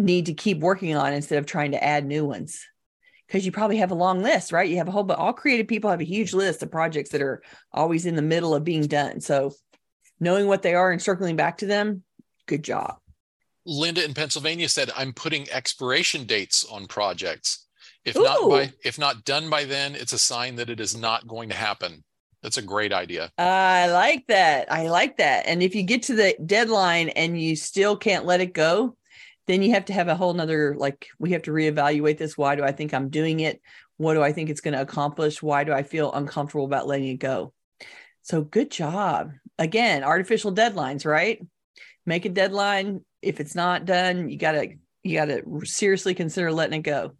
need 0.00 0.26
to 0.26 0.34
keep 0.34 0.58
working 0.58 0.96
on 0.96 1.12
instead 1.12 1.38
of 1.38 1.46
trying 1.46 1.72
to 1.72 1.82
add 1.82 2.04
new 2.04 2.24
ones. 2.24 2.66
Because 3.26 3.46
you 3.46 3.52
probably 3.52 3.76
have 3.76 3.92
a 3.92 3.96
long 3.96 4.22
list, 4.22 4.50
right? 4.50 4.68
You 4.68 4.78
have 4.78 4.88
a 4.88 4.90
whole, 4.90 5.04
but 5.04 5.18
all 5.18 5.32
creative 5.32 5.68
people 5.68 5.90
have 5.90 6.00
a 6.00 6.04
huge 6.04 6.34
list 6.34 6.62
of 6.62 6.70
projects 6.70 7.10
that 7.10 7.22
are 7.22 7.42
always 7.72 8.04
in 8.04 8.16
the 8.16 8.22
middle 8.22 8.54
of 8.54 8.64
being 8.64 8.86
done. 8.86 9.20
So 9.20 9.52
knowing 10.18 10.48
what 10.48 10.62
they 10.62 10.74
are 10.74 10.90
and 10.90 11.00
circling 11.00 11.36
back 11.36 11.58
to 11.58 11.66
them, 11.66 12.02
good 12.46 12.64
job. 12.64 12.96
Linda 13.64 14.04
in 14.04 14.14
Pennsylvania 14.14 14.68
said, 14.68 14.90
I'm 14.96 15.12
putting 15.12 15.48
expiration 15.50 16.24
dates 16.24 16.64
on 16.64 16.86
projects. 16.86 17.66
If 18.04 18.16
Ooh. 18.16 18.24
not 18.24 18.48
by 18.48 18.72
if 18.84 18.98
not 18.98 19.24
done 19.24 19.50
by 19.50 19.64
then, 19.64 19.94
it's 19.94 20.12
a 20.12 20.18
sign 20.18 20.56
that 20.56 20.70
it 20.70 20.80
is 20.80 20.96
not 20.96 21.28
going 21.28 21.50
to 21.50 21.54
happen. 21.54 22.02
That's 22.42 22.56
a 22.56 22.62
great 22.62 22.92
idea. 22.92 23.30
I 23.36 23.88
like 23.88 24.26
that. 24.28 24.72
I 24.72 24.88
like 24.88 25.18
that. 25.18 25.46
And 25.46 25.62
if 25.62 25.74
you 25.74 25.82
get 25.82 26.04
to 26.04 26.14
the 26.14 26.34
deadline 26.44 27.10
and 27.10 27.40
you 27.40 27.54
still 27.54 27.96
can't 27.96 28.24
let 28.24 28.40
it 28.40 28.54
go, 28.54 28.96
then 29.50 29.62
you 29.62 29.72
have 29.72 29.86
to 29.86 29.92
have 29.92 30.06
a 30.06 30.14
whole 30.14 30.32
nother 30.32 30.76
like 30.76 31.08
we 31.18 31.32
have 31.32 31.42
to 31.42 31.50
reevaluate 31.50 32.18
this. 32.18 32.38
Why 32.38 32.54
do 32.54 32.62
I 32.62 32.70
think 32.70 32.94
I'm 32.94 33.08
doing 33.08 33.40
it? 33.40 33.60
What 33.96 34.14
do 34.14 34.22
I 34.22 34.32
think 34.32 34.48
it's 34.48 34.60
going 34.60 34.74
to 34.74 34.80
accomplish? 34.80 35.42
Why 35.42 35.64
do 35.64 35.72
I 35.72 35.82
feel 35.82 36.12
uncomfortable 36.12 36.64
about 36.64 36.86
letting 36.86 37.08
it 37.08 37.16
go? 37.16 37.52
So 38.22 38.42
good 38.42 38.70
job. 38.70 39.32
Again, 39.58 40.04
artificial 40.04 40.54
deadlines, 40.54 41.04
right? 41.04 41.44
Make 42.06 42.26
a 42.26 42.28
deadline. 42.28 43.04
If 43.22 43.40
it's 43.40 43.56
not 43.56 43.86
done, 43.86 44.28
you 44.28 44.38
gotta 44.38 44.74
you 45.02 45.16
gotta 45.18 45.42
seriously 45.64 46.14
consider 46.14 46.52
letting 46.52 46.80
it 46.80 46.84
go. 46.84 47.16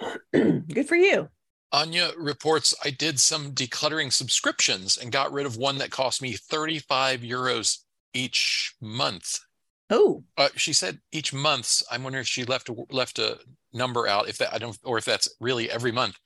Good 0.32 0.88
for 0.88 0.96
you. 0.96 1.28
Anya 1.70 2.12
reports 2.16 2.74
I 2.82 2.90
did 2.90 3.20
some 3.20 3.52
decluttering 3.52 4.12
subscriptions 4.12 4.96
and 4.96 5.12
got 5.12 5.32
rid 5.32 5.44
of 5.44 5.56
one 5.56 5.78
that 5.78 5.90
cost 5.90 6.22
me 6.22 6.32
35 6.32 7.20
euros 7.20 7.78
each 8.14 8.74
month. 8.80 9.40
Oh, 9.88 10.24
uh, 10.36 10.48
she 10.56 10.72
said 10.72 10.98
each 11.12 11.32
month. 11.32 11.82
I'm 11.90 12.02
wondering 12.02 12.22
if 12.22 12.26
she 12.26 12.44
left 12.44 12.68
a, 12.68 12.74
left 12.90 13.18
a 13.18 13.38
number 13.72 14.06
out. 14.06 14.28
If 14.28 14.38
that 14.38 14.52
I 14.52 14.58
don't, 14.58 14.76
or 14.84 14.98
if 14.98 15.04
that's 15.04 15.28
really 15.40 15.70
every 15.70 15.92
month. 15.92 16.16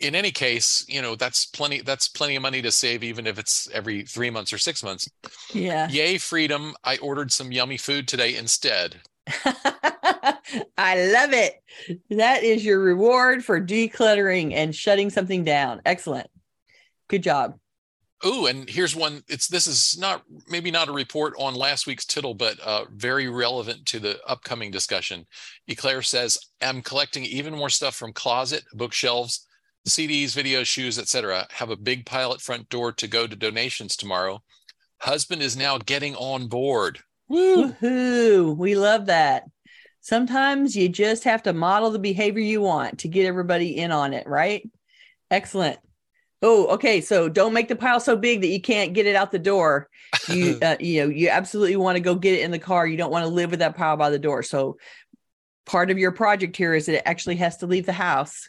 In 0.00 0.14
any 0.14 0.30
case, 0.30 0.84
you 0.88 1.02
know 1.02 1.16
that's 1.16 1.46
plenty. 1.46 1.80
That's 1.80 2.08
plenty 2.08 2.36
of 2.36 2.42
money 2.42 2.62
to 2.62 2.70
save, 2.70 3.02
even 3.02 3.26
if 3.26 3.36
it's 3.36 3.68
every 3.72 4.02
three 4.02 4.30
months 4.30 4.52
or 4.52 4.58
six 4.58 4.84
months. 4.84 5.08
Yeah. 5.52 5.88
Yay, 5.88 6.18
freedom! 6.18 6.74
I 6.84 6.98
ordered 6.98 7.32
some 7.32 7.50
yummy 7.50 7.78
food 7.78 8.06
today 8.06 8.36
instead. 8.36 9.00
I 9.44 11.10
love 11.12 11.32
it. 11.32 11.62
That 12.10 12.44
is 12.44 12.64
your 12.64 12.80
reward 12.80 13.44
for 13.44 13.60
decluttering 13.60 14.54
and 14.54 14.74
shutting 14.74 15.10
something 15.10 15.42
down. 15.42 15.82
Excellent. 15.84 16.28
Good 17.08 17.24
job. 17.24 17.58
Oh, 18.24 18.46
and 18.46 18.68
here's 18.68 18.96
one. 18.96 19.22
It's 19.28 19.46
this 19.46 19.66
is 19.66 19.96
not 19.98 20.22
maybe 20.48 20.70
not 20.70 20.88
a 20.88 20.92
report 20.92 21.34
on 21.38 21.54
last 21.54 21.86
week's 21.86 22.04
tittle, 22.04 22.34
but 22.34 22.58
uh, 22.60 22.84
very 22.92 23.28
relevant 23.28 23.86
to 23.86 24.00
the 24.00 24.18
upcoming 24.26 24.72
discussion. 24.72 25.24
Eclair 25.68 26.02
says, 26.02 26.36
"I'm 26.60 26.82
collecting 26.82 27.24
even 27.24 27.54
more 27.54 27.70
stuff 27.70 27.94
from 27.94 28.12
closet, 28.12 28.64
bookshelves, 28.74 29.46
CDs, 29.86 30.34
videos, 30.34 30.66
shoes, 30.66 30.98
etc. 30.98 31.46
Have 31.52 31.70
a 31.70 31.76
big 31.76 32.06
pile 32.06 32.32
at 32.32 32.40
front 32.40 32.68
door 32.68 32.92
to 32.92 33.06
go 33.06 33.26
to 33.26 33.36
donations 33.36 33.96
tomorrow. 33.96 34.42
Husband 35.00 35.40
is 35.40 35.56
now 35.56 35.78
getting 35.78 36.16
on 36.16 36.48
board. 36.48 36.98
Woo! 37.28 37.72
Woohoo! 37.72 38.56
We 38.56 38.74
love 38.74 39.06
that. 39.06 39.44
Sometimes 40.00 40.76
you 40.76 40.88
just 40.88 41.24
have 41.24 41.42
to 41.44 41.52
model 41.52 41.90
the 41.90 41.98
behavior 41.98 42.42
you 42.42 42.62
want 42.62 43.00
to 43.00 43.08
get 43.08 43.26
everybody 43.26 43.76
in 43.76 43.92
on 43.92 44.14
it, 44.14 44.26
right? 44.26 44.68
Excellent. 45.30 45.78
Oh, 46.40 46.66
okay. 46.68 47.00
So 47.00 47.28
don't 47.28 47.52
make 47.52 47.68
the 47.68 47.76
pile 47.76 48.00
so 48.00 48.16
big 48.16 48.42
that 48.42 48.48
you 48.48 48.60
can't 48.60 48.92
get 48.92 49.06
it 49.06 49.16
out 49.16 49.32
the 49.32 49.38
door. 49.38 49.88
You, 50.28 50.58
uh, 50.62 50.76
you 50.78 51.02
know, 51.02 51.10
you 51.10 51.28
absolutely 51.28 51.76
want 51.76 51.96
to 51.96 52.00
go 52.00 52.14
get 52.14 52.34
it 52.34 52.42
in 52.42 52.50
the 52.50 52.58
car. 52.58 52.86
You 52.86 52.96
don't 52.96 53.10
want 53.10 53.24
to 53.24 53.30
live 53.30 53.50
with 53.50 53.60
that 53.60 53.76
pile 53.76 53.96
by 53.96 54.10
the 54.10 54.18
door. 54.18 54.42
So 54.42 54.76
part 55.66 55.90
of 55.90 55.98
your 55.98 56.12
project 56.12 56.56
here 56.56 56.74
is 56.74 56.86
that 56.86 56.96
it 56.96 57.02
actually 57.04 57.36
has 57.36 57.58
to 57.58 57.66
leave 57.66 57.86
the 57.86 57.92
house 57.92 58.48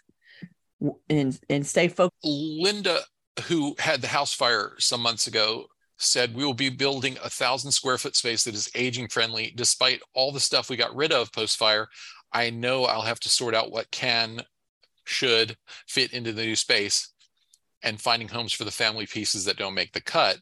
and 1.10 1.38
and 1.50 1.66
stay 1.66 1.88
focused. 1.88 2.24
Linda, 2.24 3.00
who 3.48 3.76
had 3.80 4.02
the 4.02 4.08
house 4.08 4.34
fire 4.34 4.74
some 4.78 5.02
months 5.02 5.28
ago, 5.28 5.66
said 6.00 6.34
we 6.34 6.46
will 6.46 6.54
be 6.54 6.70
building 6.70 7.18
a 7.24 7.30
thousand 7.30 7.72
square 7.72 7.98
foot 7.98 8.16
space 8.16 8.44
that 8.46 8.56
is 8.56 8.72
aging 8.74 9.08
friendly 9.10 9.54
despite 9.56 10.02
all 10.14 10.32
the 10.32 10.40
stuff 10.40 10.70
we 10.70 10.78
got 10.78 10.96
rid 10.96 11.12
of 11.12 11.32
post 11.34 11.58
fire 11.58 11.88
i 12.32 12.50
know 12.50 12.86
i'll 12.86 13.02
have 13.02 13.20
to 13.20 13.28
sort 13.28 13.54
out 13.54 13.72
what 13.72 13.92
can 13.92 14.42
should 15.04 15.58
fit 15.88 16.14
into 16.14 16.32
the 16.32 16.44
new 16.44 16.56
space 16.56 17.10
and 17.84 18.02
finding 18.02 18.28
homes 18.28 18.54
for 18.54 18.64
the 18.64 18.72
family 18.72 19.06
pieces 19.06 19.46
that 19.46 19.58
don't 19.58 19.74
make 19.74 19.92
the 19.94 20.02
cut 20.02 20.38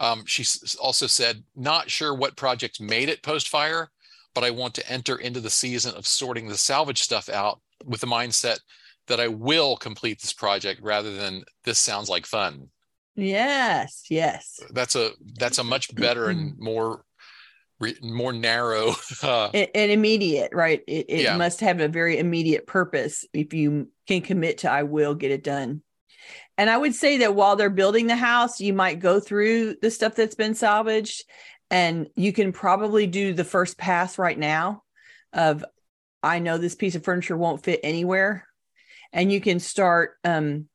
um, 0.00 0.24
she 0.26 0.44
also 0.80 1.06
said 1.06 1.42
not 1.54 1.90
sure 1.90 2.14
what 2.14 2.36
projects 2.36 2.80
made 2.80 3.08
it 3.08 3.22
post 3.22 3.48
fire 3.48 3.90
but 4.34 4.44
i 4.44 4.50
want 4.50 4.74
to 4.74 4.90
enter 4.90 5.16
into 5.16 5.40
the 5.40 5.50
season 5.50 5.94
of 5.94 6.06
sorting 6.06 6.48
the 6.48 6.58
salvage 6.58 7.00
stuff 7.00 7.28
out 7.28 7.60
with 7.84 8.00
the 8.00 8.06
mindset 8.06 8.58
that 9.08 9.20
I 9.20 9.28
will 9.28 9.76
complete 9.76 10.20
this 10.20 10.32
project 10.32 10.80
rather 10.82 11.14
than 11.14 11.44
this 11.64 11.78
sounds 11.78 12.08
like 12.08 12.26
fun. 12.26 12.68
Yes, 13.14 14.04
yes. 14.08 14.60
That's 14.70 14.96
a 14.96 15.10
that's 15.36 15.58
a 15.58 15.64
much 15.64 15.94
better 15.94 16.28
and 16.28 16.58
more 16.58 17.04
more 18.00 18.32
narrow 18.32 18.94
uh, 19.24 19.50
and, 19.52 19.68
and, 19.74 19.90
immediate 19.90 20.52
right 20.54 20.82
it, 20.86 21.06
it 21.08 21.22
yeah. 21.22 21.36
must 21.36 21.58
have 21.58 21.80
a 21.80 21.88
very 21.88 22.16
immediate 22.16 22.64
purpose 22.64 23.24
if 23.32 23.52
you 23.52 23.88
can 24.06 24.20
commit 24.20 24.58
to 24.58 24.70
i 24.70 24.84
will 24.84 25.16
get 25.16 25.32
it 25.32 25.42
done 25.42 25.82
and 26.58 26.70
i 26.70 26.76
would 26.76 26.94
say 26.94 27.18
that 27.18 27.34
while 27.34 27.56
they're 27.56 27.70
building 27.70 28.06
the 28.06 28.16
house 28.16 28.60
you 28.60 28.72
might 28.72 29.00
go 29.00 29.20
through 29.20 29.74
the 29.82 29.90
stuff 29.90 30.14
that's 30.14 30.34
been 30.34 30.54
salvaged 30.54 31.24
and 31.70 32.08
you 32.16 32.32
can 32.32 32.52
probably 32.52 33.06
do 33.06 33.32
the 33.32 33.44
first 33.44 33.78
pass 33.78 34.18
right 34.18 34.38
now 34.38 34.82
of 35.32 35.64
i 36.22 36.38
know 36.38 36.58
this 36.58 36.74
piece 36.74 36.94
of 36.94 37.04
furniture 37.04 37.36
won't 37.36 37.64
fit 37.64 37.80
anywhere. 37.82 38.46
And 39.14 39.30
you 39.30 39.42
can 39.42 39.60
start 39.60 40.12
um, 40.24 40.68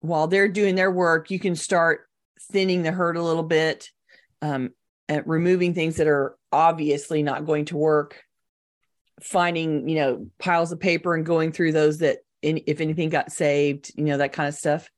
while 0.00 0.26
they're 0.26 0.48
doing 0.48 0.74
their 0.74 0.90
work 0.90 1.30
you 1.30 1.38
can 1.38 1.54
start 1.54 2.08
thinning 2.50 2.82
the 2.82 2.92
herd 2.92 3.16
a 3.16 3.22
little 3.22 3.42
bit 3.42 3.90
um, 4.42 4.70
removing 5.24 5.74
things 5.74 5.96
that 5.96 6.06
are 6.06 6.36
obviously 6.52 7.22
not 7.22 7.46
going 7.46 7.66
to 7.66 7.76
work 7.76 8.22
finding 9.20 9.88
you 9.88 9.96
know 9.96 10.26
piles 10.38 10.72
of 10.72 10.80
paper 10.80 11.14
and 11.14 11.26
going 11.26 11.52
through 11.52 11.72
those 11.72 11.98
that 11.98 12.18
in, 12.42 12.60
if 12.66 12.80
anything 12.80 13.08
got 13.08 13.32
saved 13.32 13.90
you 13.96 14.04
know 14.04 14.18
that 14.18 14.32
kind 14.32 14.48
of 14.48 14.54
stuff 14.54 14.88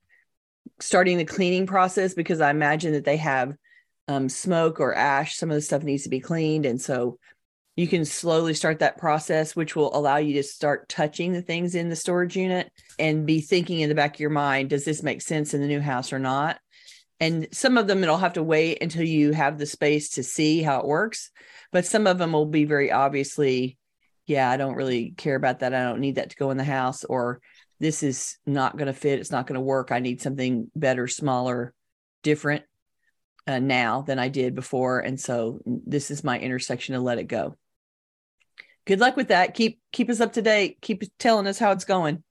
starting 0.79 1.19
the 1.19 1.25
cleaning 1.25 1.67
process 1.67 2.15
because 2.15 2.41
i 2.41 2.51
imagine 2.51 2.93
that 2.93 3.05
they 3.05 3.17
have 3.17 3.55
um, 4.11 4.29
smoke 4.29 4.81
or 4.81 4.93
ash 4.95 5.37
some 5.37 5.51
of 5.51 5.55
the 5.55 5.63
stuff 5.63 5.85
needs 5.85 6.03
to 6.03 6.09
be 6.09 6.19
cleaned. 6.21 6.67
And 6.67 6.81
so 6.81 7.19
you 7.77 7.87
can 7.87 8.05
slowly 8.05 8.55
start 8.55 8.81
that 8.81 8.99
process 8.99 9.55
which 9.55 9.77
will 9.77 9.97
allow 9.97 10.17
you 10.17 10.35
to 10.35 10.43
start 10.43 10.89
touching 10.89 11.33
the 11.33 11.43
things 11.43 11.77
in 11.77 11.89
the 11.89 11.97
storage 11.97 12.37
unit 12.37 12.71
and 12.99 13.25
be 13.25 13.41
thinking 13.41 13.81
in 13.81 13.89
the 13.89 13.95
back 13.95 14.15
of 14.15 14.21
your 14.21 14.31
mind 14.31 14.71
does 14.71 14.85
this 14.85 15.03
make 15.03 15.23
sense 15.23 15.55
in 15.55 15.61
the 15.61 15.69
new 15.69 15.81
house 15.81 16.13
or 16.13 16.19
not? 16.19 16.59
And 17.21 17.47
some 17.53 17.79
of 17.79 17.87
them 17.87 18.03
it'll 18.03 18.17
have 18.17 18.33
to 18.33 18.43
wait 18.43 18.83
until 18.83 19.05
you 19.05 19.33
have 19.33 19.59
the 19.59 19.67
space 19.67 20.11
to 20.11 20.23
see 20.23 20.63
how 20.63 20.81
it 20.81 20.87
works 20.87 21.31
but 21.73 21.87
some 21.87 22.09
of 22.09 22.19
them 22.19 22.33
will 22.33 22.47
be 22.47 22.65
very 22.65 22.91
obviously 22.91 23.79
yeah 24.27 24.51
i 24.51 24.57
don't 24.57 24.75
really 24.75 25.13
care 25.17 25.37
about 25.37 25.61
that. 25.61 25.73
I 25.73 25.85
don't 25.85 26.01
need 26.01 26.17
that 26.17 26.31
to 26.31 26.37
go 26.37 26.51
in 26.51 26.57
the 26.57 26.65
house 26.65 27.05
or 27.05 27.41
this 27.81 28.03
is 28.03 28.37
not 28.47 28.77
going 28.77 28.87
to 28.87 28.93
fit 28.93 29.19
it's 29.19 29.31
not 29.31 29.47
going 29.47 29.55
to 29.55 29.61
work 29.61 29.91
i 29.91 29.99
need 29.99 30.21
something 30.21 30.71
better 30.77 31.09
smaller 31.09 31.75
different 32.23 32.65
uh, 33.47 33.59
now 33.59 34.03
than 34.03 34.19
i 34.19 34.29
did 34.29 34.55
before 34.55 35.01
and 35.01 35.19
so 35.19 35.61
this 35.65 36.11
is 36.11 36.23
my 36.23 36.39
intersection 36.39 36.95
to 36.95 37.01
let 37.01 37.19
it 37.19 37.25
go 37.25 37.57
good 38.87 39.01
luck 39.01 39.17
with 39.17 39.29
that 39.29 39.55
keep 39.55 39.81
keep 39.93 40.09
us 40.09 40.21
up 40.21 40.35
to 40.35 40.43
date 40.43 40.79
keep 40.81 41.03
telling 41.19 41.47
us 41.47 41.59
how 41.59 41.73
it's 41.73 41.85
going 41.85 42.23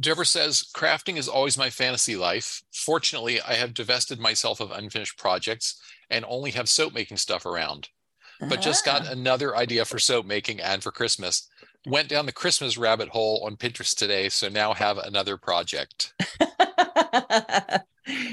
Deborah 0.00 0.26
says, 0.26 0.64
crafting 0.74 1.16
is 1.16 1.28
always 1.28 1.56
my 1.56 1.70
fantasy 1.70 2.16
life. 2.16 2.62
Fortunately, 2.72 3.40
I 3.40 3.54
have 3.54 3.74
divested 3.74 4.18
myself 4.18 4.60
of 4.60 4.72
unfinished 4.72 5.16
projects 5.16 5.80
and 6.10 6.24
only 6.26 6.50
have 6.52 6.68
soap 6.68 6.94
making 6.94 7.18
stuff 7.18 7.46
around. 7.46 7.88
But 8.40 8.60
just 8.60 8.84
got 8.84 9.06
ah. 9.06 9.12
another 9.12 9.56
idea 9.56 9.84
for 9.84 9.98
soap 9.98 10.26
making 10.26 10.60
and 10.60 10.82
for 10.82 10.90
Christmas. 10.90 11.48
Went 11.86 12.08
down 12.08 12.26
the 12.26 12.32
Christmas 12.32 12.78
rabbit 12.78 13.08
hole 13.08 13.42
on 13.44 13.56
Pinterest 13.56 13.94
today, 13.94 14.28
so 14.28 14.48
now 14.48 14.72
have 14.72 14.98
another 14.98 15.36
project. 15.36 16.14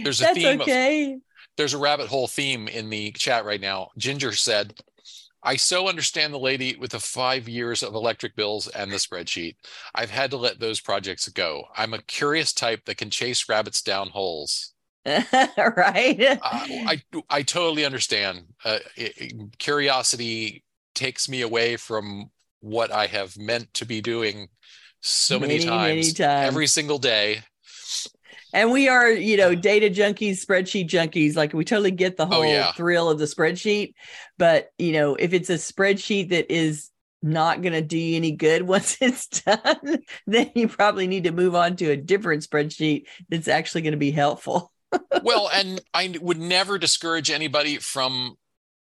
there's 0.03 0.21
a 0.21 0.23
That's 0.23 0.33
theme 0.33 0.61
okay. 0.61 1.13
Of, 1.13 1.21
there's 1.57 1.73
a 1.73 1.77
rabbit 1.77 2.07
hole 2.07 2.27
theme 2.27 2.67
in 2.67 2.89
the 2.89 3.11
chat 3.11 3.43
right 3.43 3.59
now. 3.59 3.89
Ginger 3.97 4.31
said, 4.31 4.73
I 5.43 5.55
so 5.55 5.89
understand 5.89 6.33
the 6.33 6.39
lady 6.39 6.75
with 6.75 6.91
the 6.91 6.99
five 6.99 7.49
years 7.49 7.83
of 7.83 7.95
electric 7.95 8.35
bills 8.35 8.67
and 8.67 8.91
the 8.91 8.97
spreadsheet. 8.97 9.55
I've 9.95 10.11
had 10.11 10.31
to 10.31 10.37
let 10.37 10.59
those 10.59 10.79
projects 10.79 11.27
go. 11.29 11.65
I'm 11.75 11.93
a 11.93 12.01
curious 12.03 12.53
type 12.53 12.85
that 12.85 12.97
can 12.97 13.09
chase 13.09 13.49
rabbits 13.49 13.81
down 13.81 14.09
holes. 14.09 14.73
right. 15.05 16.21
uh, 16.21 16.37
I 16.43 17.01
I 17.27 17.41
totally 17.41 17.85
understand. 17.85 18.43
Uh, 18.63 18.77
it, 18.95 19.57
curiosity 19.57 20.63
takes 20.93 21.27
me 21.27 21.41
away 21.41 21.75
from 21.75 22.29
what 22.61 22.91
I 22.91 23.07
have 23.07 23.37
meant 23.37 23.73
to 23.75 23.85
be 23.85 24.01
doing 24.01 24.47
so 25.01 25.39
many, 25.39 25.55
many 25.55 25.65
times, 25.65 25.89
many 25.89 26.13
times 26.13 26.47
every 26.47 26.67
single 26.67 26.97
day. 26.97 27.41
And 28.53 28.71
we 28.71 28.87
are 28.87 29.09
you 29.09 29.37
know 29.37 29.55
data 29.55 29.89
junkies 29.89 30.45
spreadsheet 30.45 30.89
junkies. 30.89 31.35
Like 31.35 31.53
we 31.53 31.65
totally 31.65 31.91
get 31.91 32.17
the 32.17 32.23
oh, 32.23 32.27
whole 32.27 32.43
oh, 32.43 32.45
yeah. 32.45 32.71
thrill 32.73 33.09
of 33.09 33.19
the 33.19 33.25
spreadsheet. 33.25 33.93
But 34.37 34.69
you 34.77 34.93
know 34.93 35.15
if 35.15 35.33
it's 35.33 35.49
a 35.49 35.55
spreadsheet 35.55 36.29
that 36.29 36.51
is 36.53 36.91
not 37.23 37.61
going 37.61 37.73
to 37.73 37.81
do 37.81 37.97
you 37.97 38.15
any 38.15 38.31
good 38.31 38.63
once 38.67 38.97
it's 38.99 39.27
done 39.27 39.99
then 40.27 40.51
you 40.55 40.67
probably 40.67 41.07
need 41.07 41.25
to 41.25 41.31
move 41.31 41.55
on 41.55 41.75
to 41.75 41.91
a 41.91 41.97
different 41.97 42.43
spreadsheet 42.43 43.03
that's 43.29 43.47
actually 43.47 43.81
going 43.81 43.91
to 43.91 43.97
be 43.97 44.11
helpful. 44.11 44.71
Well 45.23 45.49
and 45.53 45.79
i 45.93 46.13
would 46.19 46.39
never 46.39 46.77
discourage 46.77 47.31
anybody 47.31 47.77
from 47.77 48.35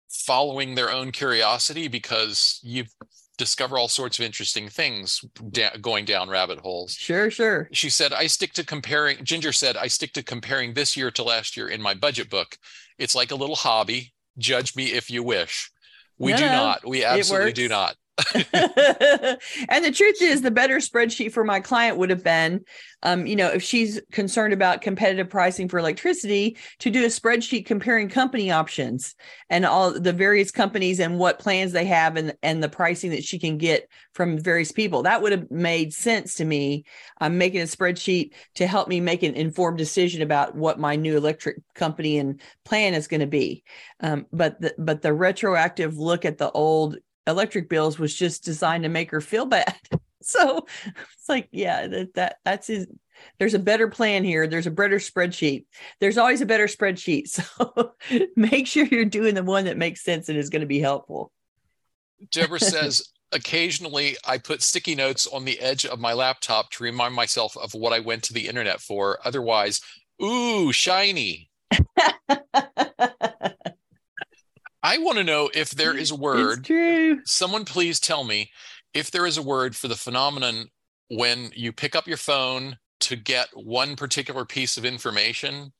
following 0.08 0.76
their 0.76 0.88
own 0.88 1.10
curiosity 1.10 1.88
because 1.88 2.60
you've 2.62 2.94
discover 3.38 3.78
all 3.78 3.88
sorts 3.88 4.18
of 4.18 4.24
interesting 4.24 4.68
things 4.68 5.24
da- 5.50 5.76
going 5.80 6.04
down 6.04 6.28
rabbit 6.28 6.58
holes. 6.58 6.92
Sure, 6.92 7.30
sure. 7.30 7.68
She 7.72 7.90
said, 7.90 8.12
I 8.12 8.26
stick 8.26 8.52
to 8.54 8.64
comparing, 8.64 9.24
Ginger 9.24 9.52
said, 9.52 9.76
I 9.76 9.88
stick 9.88 10.12
to 10.14 10.22
comparing 10.22 10.74
this 10.74 10.96
year 10.96 11.10
to 11.12 11.22
last 11.22 11.56
year 11.56 11.68
in 11.68 11.82
my 11.82 11.94
budget 11.94 12.30
book. 12.30 12.56
It's 12.98 13.14
like 13.14 13.30
a 13.30 13.36
little 13.36 13.56
hobby. 13.56 14.12
Judge 14.38 14.76
me 14.76 14.86
if 14.92 15.10
you 15.10 15.22
wish. 15.22 15.70
We 16.18 16.32
no, 16.32 16.38
do 16.38 16.46
not. 16.46 16.86
We 16.86 17.04
absolutely 17.04 17.52
do 17.52 17.68
not. 17.68 17.96
and 18.34 19.84
the 19.84 19.92
truth 19.94 20.22
is, 20.22 20.40
the 20.40 20.50
better 20.50 20.78
spreadsheet 20.78 21.32
for 21.32 21.44
my 21.44 21.60
client 21.60 21.98
would 21.98 22.08
have 22.08 22.24
been, 22.24 22.64
um, 23.02 23.26
you 23.26 23.36
know, 23.36 23.48
if 23.48 23.62
she's 23.62 24.00
concerned 24.10 24.54
about 24.54 24.80
competitive 24.80 25.28
pricing 25.28 25.68
for 25.68 25.78
electricity, 25.78 26.56
to 26.78 26.90
do 26.90 27.04
a 27.04 27.08
spreadsheet 27.08 27.66
comparing 27.66 28.08
company 28.08 28.50
options 28.50 29.14
and 29.50 29.66
all 29.66 29.92
the 29.92 30.14
various 30.14 30.50
companies 30.50 30.98
and 30.98 31.18
what 31.18 31.38
plans 31.38 31.72
they 31.72 31.84
have 31.84 32.16
and 32.16 32.34
and 32.42 32.62
the 32.62 32.70
pricing 32.70 33.10
that 33.10 33.22
she 33.22 33.38
can 33.38 33.58
get 33.58 33.86
from 34.14 34.38
various 34.38 34.72
people. 34.72 35.02
That 35.02 35.20
would 35.20 35.32
have 35.32 35.50
made 35.50 35.92
sense 35.92 36.36
to 36.36 36.44
me. 36.46 36.84
I'm 37.20 37.36
making 37.36 37.60
a 37.60 37.64
spreadsheet 37.64 38.32
to 38.54 38.66
help 38.66 38.88
me 38.88 38.98
make 38.98 39.24
an 39.24 39.34
informed 39.34 39.76
decision 39.76 40.22
about 40.22 40.54
what 40.54 40.80
my 40.80 40.96
new 40.96 41.18
electric 41.18 41.58
company 41.74 42.16
and 42.16 42.40
plan 42.64 42.94
is 42.94 43.08
going 43.08 43.20
to 43.20 43.26
be. 43.26 43.62
Um, 44.00 44.24
but 44.32 44.58
the, 44.58 44.74
but 44.78 45.02
the 45.02 45.12
retroactive 45.12 45.98
look 45.98 46.24
at 46.24 46.38
the 46.38 46.50
old 46.50 46.96
electric 47.26 47.68
bills 47.68 47.98
was 47.98 48.14
just 48.14 48.44
designed 48.44 48.84
to 48.84 48.88
make 48.88 49.10
her 49.10 49.20
feel 49.20 49.46
bad. 49.46 49.74
so 50.22 50.66
it's 50.84 51.28
like, 51.28 51.48
yeah, 51.52 51.86
that, 51.86 52.14
that 52.14 52.36
that's 52.44 52.66
his. 52.68 52.86
There's 53.38 53.54
a 53.54 53.58
better 53.58 53.88
plan 53.88 54.24
here. 54.24 54.46
There's 54.46 54.66
a 54.66 54.70
better 54.70 54.98
spreadsheet. 54.98 55.64
There's 56.00 56.18
always 56.18 56.42
a 56.42 56.46
better 56.46 56.66
spreadsheet. 56.66 57.28
So 57.58 57.94
make 58.36 58.66
sure 58.66 58.84
you're 58.84 59.06
doing 59.06 59.34
the 59.34 59.42
one 59.42 59.64
that 59.64 59.78
makes 59.78 60.04
sense 60.04 60.28
and 60.28 60.36
is 60.36 60.50
going 60.50 60.60
to 60.60 60.66
be 60.66 60.80
helpful. 60.80 61.32
Deborah 62.30 62.60
says, 62.60 63.08
occasionally 63.32 64.16
I 64.26 64.38
put 64.38 64.62
sticky 64.62 64.94
notes 64.94 65.26
on 65.26 65.44
the 65.44 65.58
edge 65.60 65.86
of 65.86 65.98
my 65.98 66.12
laptop 66.12 66.70
to 66.72 66.84
remind 66.84 67.14
myself 67.14 67.56
of 67.56 67.72
what 67.72 67.92
I 67.92 68.00
went 68.00 68.22
to 68.24 68.34
the 68.34 68.48
internet 68.48 68.80
for. 68.80 69.18
Otherwise, 69.24 69.80
ooh, 70.22 70.72
shiny. 70.72 71.50
I 74.86 74.98
want 74.98 75.18
to 75.18 75.24
know 75.24 75.50
if 75.52 75.70
there 75.70 75.96
is 75.96 76.12
a 76.12 76.16
word. 76.28 76.68
Someone 77.24 77.64
please 77.64 77.98
tell 77.98 78.22
me 78.22 78.52
if 78.94 79.10
there 79.10 79.26
is 79.26 79.36
a 79.36 79.42
word 79.42 79.74
for 79.74 79.88
the 79.88 79.96
phenomenon 79.96 80.68
when 81.10 81.50
you 81.56 81.72
pick 81.72 81.96
up 81.96 82.06
your 82.06 82.16
phone 82.16 82.78
to 83.00 83.16
get 83.16 83.48
one 83.52 83.96
particular 83.96 84.44
piece 84.44 84.76
of 84.76 84.84
information 84.84 85.72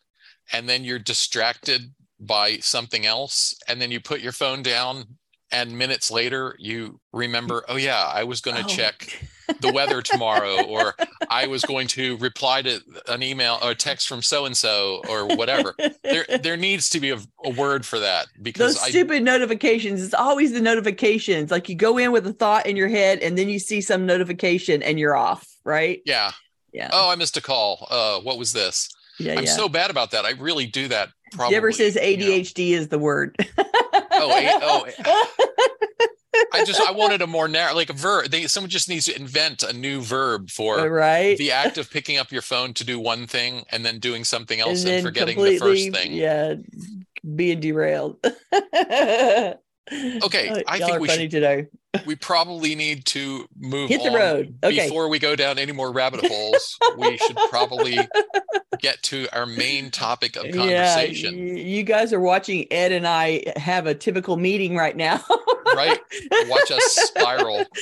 and 0.53 0.69
then 0.69 0.83
you're 0.83 0.99
distracted 0.99 1.95
by 2.19 2.57
something 2.59 3.07
else 3.07 3.55
and 3.69 3.81
then 3.81 3.93
you 3.93 4.01
put 4.01 4.21
your 4.21 4.33
phone 4.33 4.63
down 4.63 5.05
and 5.53 5.79
minutes 5.79 6.11
later 6.11 6.57
you 6.59 6.99
remember 7.13 7.65
oh 7.69 7.77
yeah 7.77 8.11
i 8.13 8.25
was 8.25 8.41
going 8.41 8.57
to 8.57 8.65
oh. 8.65 8.69
check 8.69 9.23
the 9.61 9.73
weather 9.73 10.03
tomorrow 10.03 10.65
or 10.65 10.95
i 11.31 11.47
was 11.47 11.65
going 11.65 11.87
to 11.87 12.17
reply 12.19 12.63
to 12.63 12.81
an 13.09 13.23
email 13.23 13.59
or 13.63 13.75
text 13.75 14.09
from 14.09 14.23
so 14.23 14.47
and 14.47 14.57
so 14.57 15.03
or 15.09 15.27
whatever 15.37 15.75
there 16.03 16.27
there 16.43 16.57
needs 16.57 16.89
to 16.89 17.01
be 17.01 17.11
a, 17.11 17.19
a 17.45 17.51
word 17.51 17.85
for 17.85 17.99
that 17.99 18.27
because 18.43 18.75
those 18.75 18.89
stupid 18.89 19.23
notifications 19.23 20.03
it's 20.03 20.15
always 20.15 20.53
the 20.53 20.61
notifications 20.61 21.51
like 21.51 21.69
you 21.69 21.75
go 21.75 21.99
in 21.99 22.13
with 22.13 22.27
a 22.27 22.33
thought 22.33 22.67
in 22.67 22.77
your 22.77 22.89
head 22.89 23.19
and 23.21 23.37
then 23.37 23.49
you 23.49 23.59
see 23.59 23.81
some 23.81 24.07
notification 24.07 24.83
and 24.83 24.99
you're 24.99 25.17
off 25.17 25.47
right 25.65 26.03
yeah 26.05 26.33
yeah 26.73 26.91
oh 26.93 27.11
i 27.11 27.15
missed 27.15 27.37
a 27.37 27.43
call 27.43 27.87
uh 27.91 28.21
what 28.21 28.39
was 28.39 28.53
this 28.53 28.89
yeah, 29.19 29.39
I'm 29.39 29.45
yeah. 29.45 29.51
so 29.51 29.69
bad 29.69 29.91
about 29.91 30.11
that. 30.11 30.25
I 30.25 30.33
really 30.33 30.67
do 30.67 30.89
that. 30.89 31.11
Probably. 31.33 31.55
Deborah 31.55 31.73
says 31.73 31.97
ADHD 31.97 32.67
you 32.67 32.77
know. 32.77 32.81
is 32.81 32.89
the 32.89 32.99
word. 32.99 33.37
oh, 33.59 34.87
oh. 35.07 35.27
I 36.53 36.65
just 36.67 36.81
I 36.81 36.93
wanted 36.93 37.23
a 37.23 37.27
more 37.27 37.49
narrow, 37.49 37.75
like 37.75 37.91
a 37.91 37.95
verb. 37.95 38.31
They 38.31 38.47
someone 38.47 38.71
just 38.71 38.89
needs 38.89 39.07
to 39.07 39.17
invent 39.17 39.63
a 39.63 39.73
new 39.73 40.01
verb 40.01 40.51
for 40.51 40.81
uh, 40.81 40.87
right 40.87 41.37
the 41.39 41.53
act 41.53 41.79
of 41.79 41.91
picking 41.91 42.19
up 42.19 42.33
your 42.33 42.43
phone 42.43 42.75
to 42.75 42.85
do 42.85 42.99
one 42.99 43.27
thing 43.27 43.65
and 43.71 43.85
then 43.85 43.99
doing 43.99 44.25
something 44.25 44.61
else 44.61 44.85
and, 44.85 44.95
and 44.95 45.05
forgetting 45.05 45.43
the 45.43 45.59
first 45.59 45.93
thing. 45.93 46.13
Yeah, 46.13 46.55
being 47.35 47.61
derailed. 47.61 48.19
okay, 49.93 50.51
oh, 50.51 50.63
I 50.67 50.79
think 50.79 51.01
we 51.01 51.09
funny 51.09 51.25
should 51.25 51.31
today. 51.31 51.67
we 52.07 52.17
probably 52.17 52.75
need 52.75 53.05
to 53.07 53.47
move 53.57 53.89
Hit 53.89 54.03
the 54.03 54.11
on. 54.11 54.15
road. 54.15 54.59
Okay. 54.63 54.89
Before 54.89 55.09
we 55.09 55.19
go 55.19 55.37
down 55.37 55.59
any 55.59 55.73
more 55.73 55.93
rabbit 55.93 56.27
holes, 56.27 56.77
we 56.99 57.17
should 57.19 57.37
probably 57.51 57.99
get 58.81 59.03
to 59.05 59.27
our 59.33 59.47
main 59.47 59.91
topic 59.91 60.37
of 60.37 60.53
conversation. 60.53 61.57
Yeah, 61.57 61.63
you 61.63 61.83
guys 61.83 62.13
are 62.13 62.21
watching 62.21 62.67
Ed 62.71 62.93
and 62.93 63.07
I 63.07 63.45
have 63.57 63.87
a 63.87 63.95
typical 63.95 64.37
meeting 64.37 64.77
right 64.77 64.97
now. 64.97 65.23
Right? 65.75 65.99
Watch 66.47 66.71
us 66.71 66.85
spiral. 66.85 67.65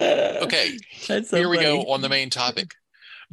Okay, 0.00 0.78
so 0.94 1.36
here 1.36 1.48
we 1.48 1.58
go 1.58 1.82
on 1.82 2.00
the 2.00 2.08
main 2.08 2.30
topic. 2.30 2.74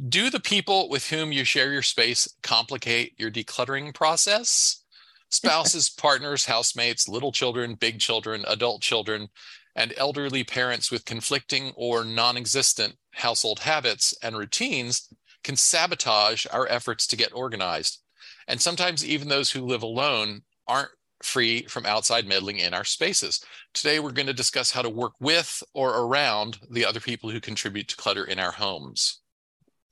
Do 0.08 0.30
the 0.30 0.40
people 0.40 0.88
with 0.88 1.08
whom 1.08 1.32
you 1.32 1.44
share 1.44 1.72
your 1.72 1.82
space 1.82 2.28
complicate 2.42 3.14
your 3.18 3.30
decluttering 3.30 3.94
process? 3.94 4.82
Spouses, 5.30 5.90
partners, 5.90 6.46
housemates, 6.46 7.08
little 7.08 7.32
children, 7.32 7.74
big 7.74 7.98
children, 8.00 8.44
adult 8.48 8.80
children, 8.80 9.28
and 9.76 9.92
elderly 9.96 10.42
parents 10.42 10.90
with 10.90 11.04
conflicting 11.04 11.72
or 11.76 12.04
non 12.04 12.36
existent 12.36 12.96
household 13.12 13.60
habits 13.60 14.14
and 14.22 14.36
routines 14.36 15.12
can 15.44 15.56
sabotage 15.56 16.46
our 16.50 16.66
efforts 16.68 17.06
to 17.06 17.16
get 17.16 17.32
organized. 17.32 18.02
And 18.48 18.60
sometimes 18.60 19.04
even 19.04 19.28
those 19.28 19.50
who 19.50 19.66
live 19.66 19.82
alone 19.82 20.42
aren't 20.66 20.90
free 21.22 21.62
from 21.64 21.86
outside 21.86 22.26
meddling 22.26 22.58
in 22.58 22.74
our 22.74 22.84
spaces. 22.84 23.44
Today, 23.74 24.00
we're 24.00 24.12
going 24.12 24.26
to 24.26 24.32
discuss 24.32 24.70
how 24.70 24.82
to 24.82 24.90
work 24.90 25.12
with 25.20 25.62
or 25.74 25.90
around 25.90 26.58
the 26.70 26.84
other 26.84 27.00
people 27.00 27.30
who 27.30 27.40
contribute 27.40 27.88
to 27.88 27.96
clutter 27.96 28.24
in 28.24 28.38
our 28.38 28.52
homes. 28.52 29.20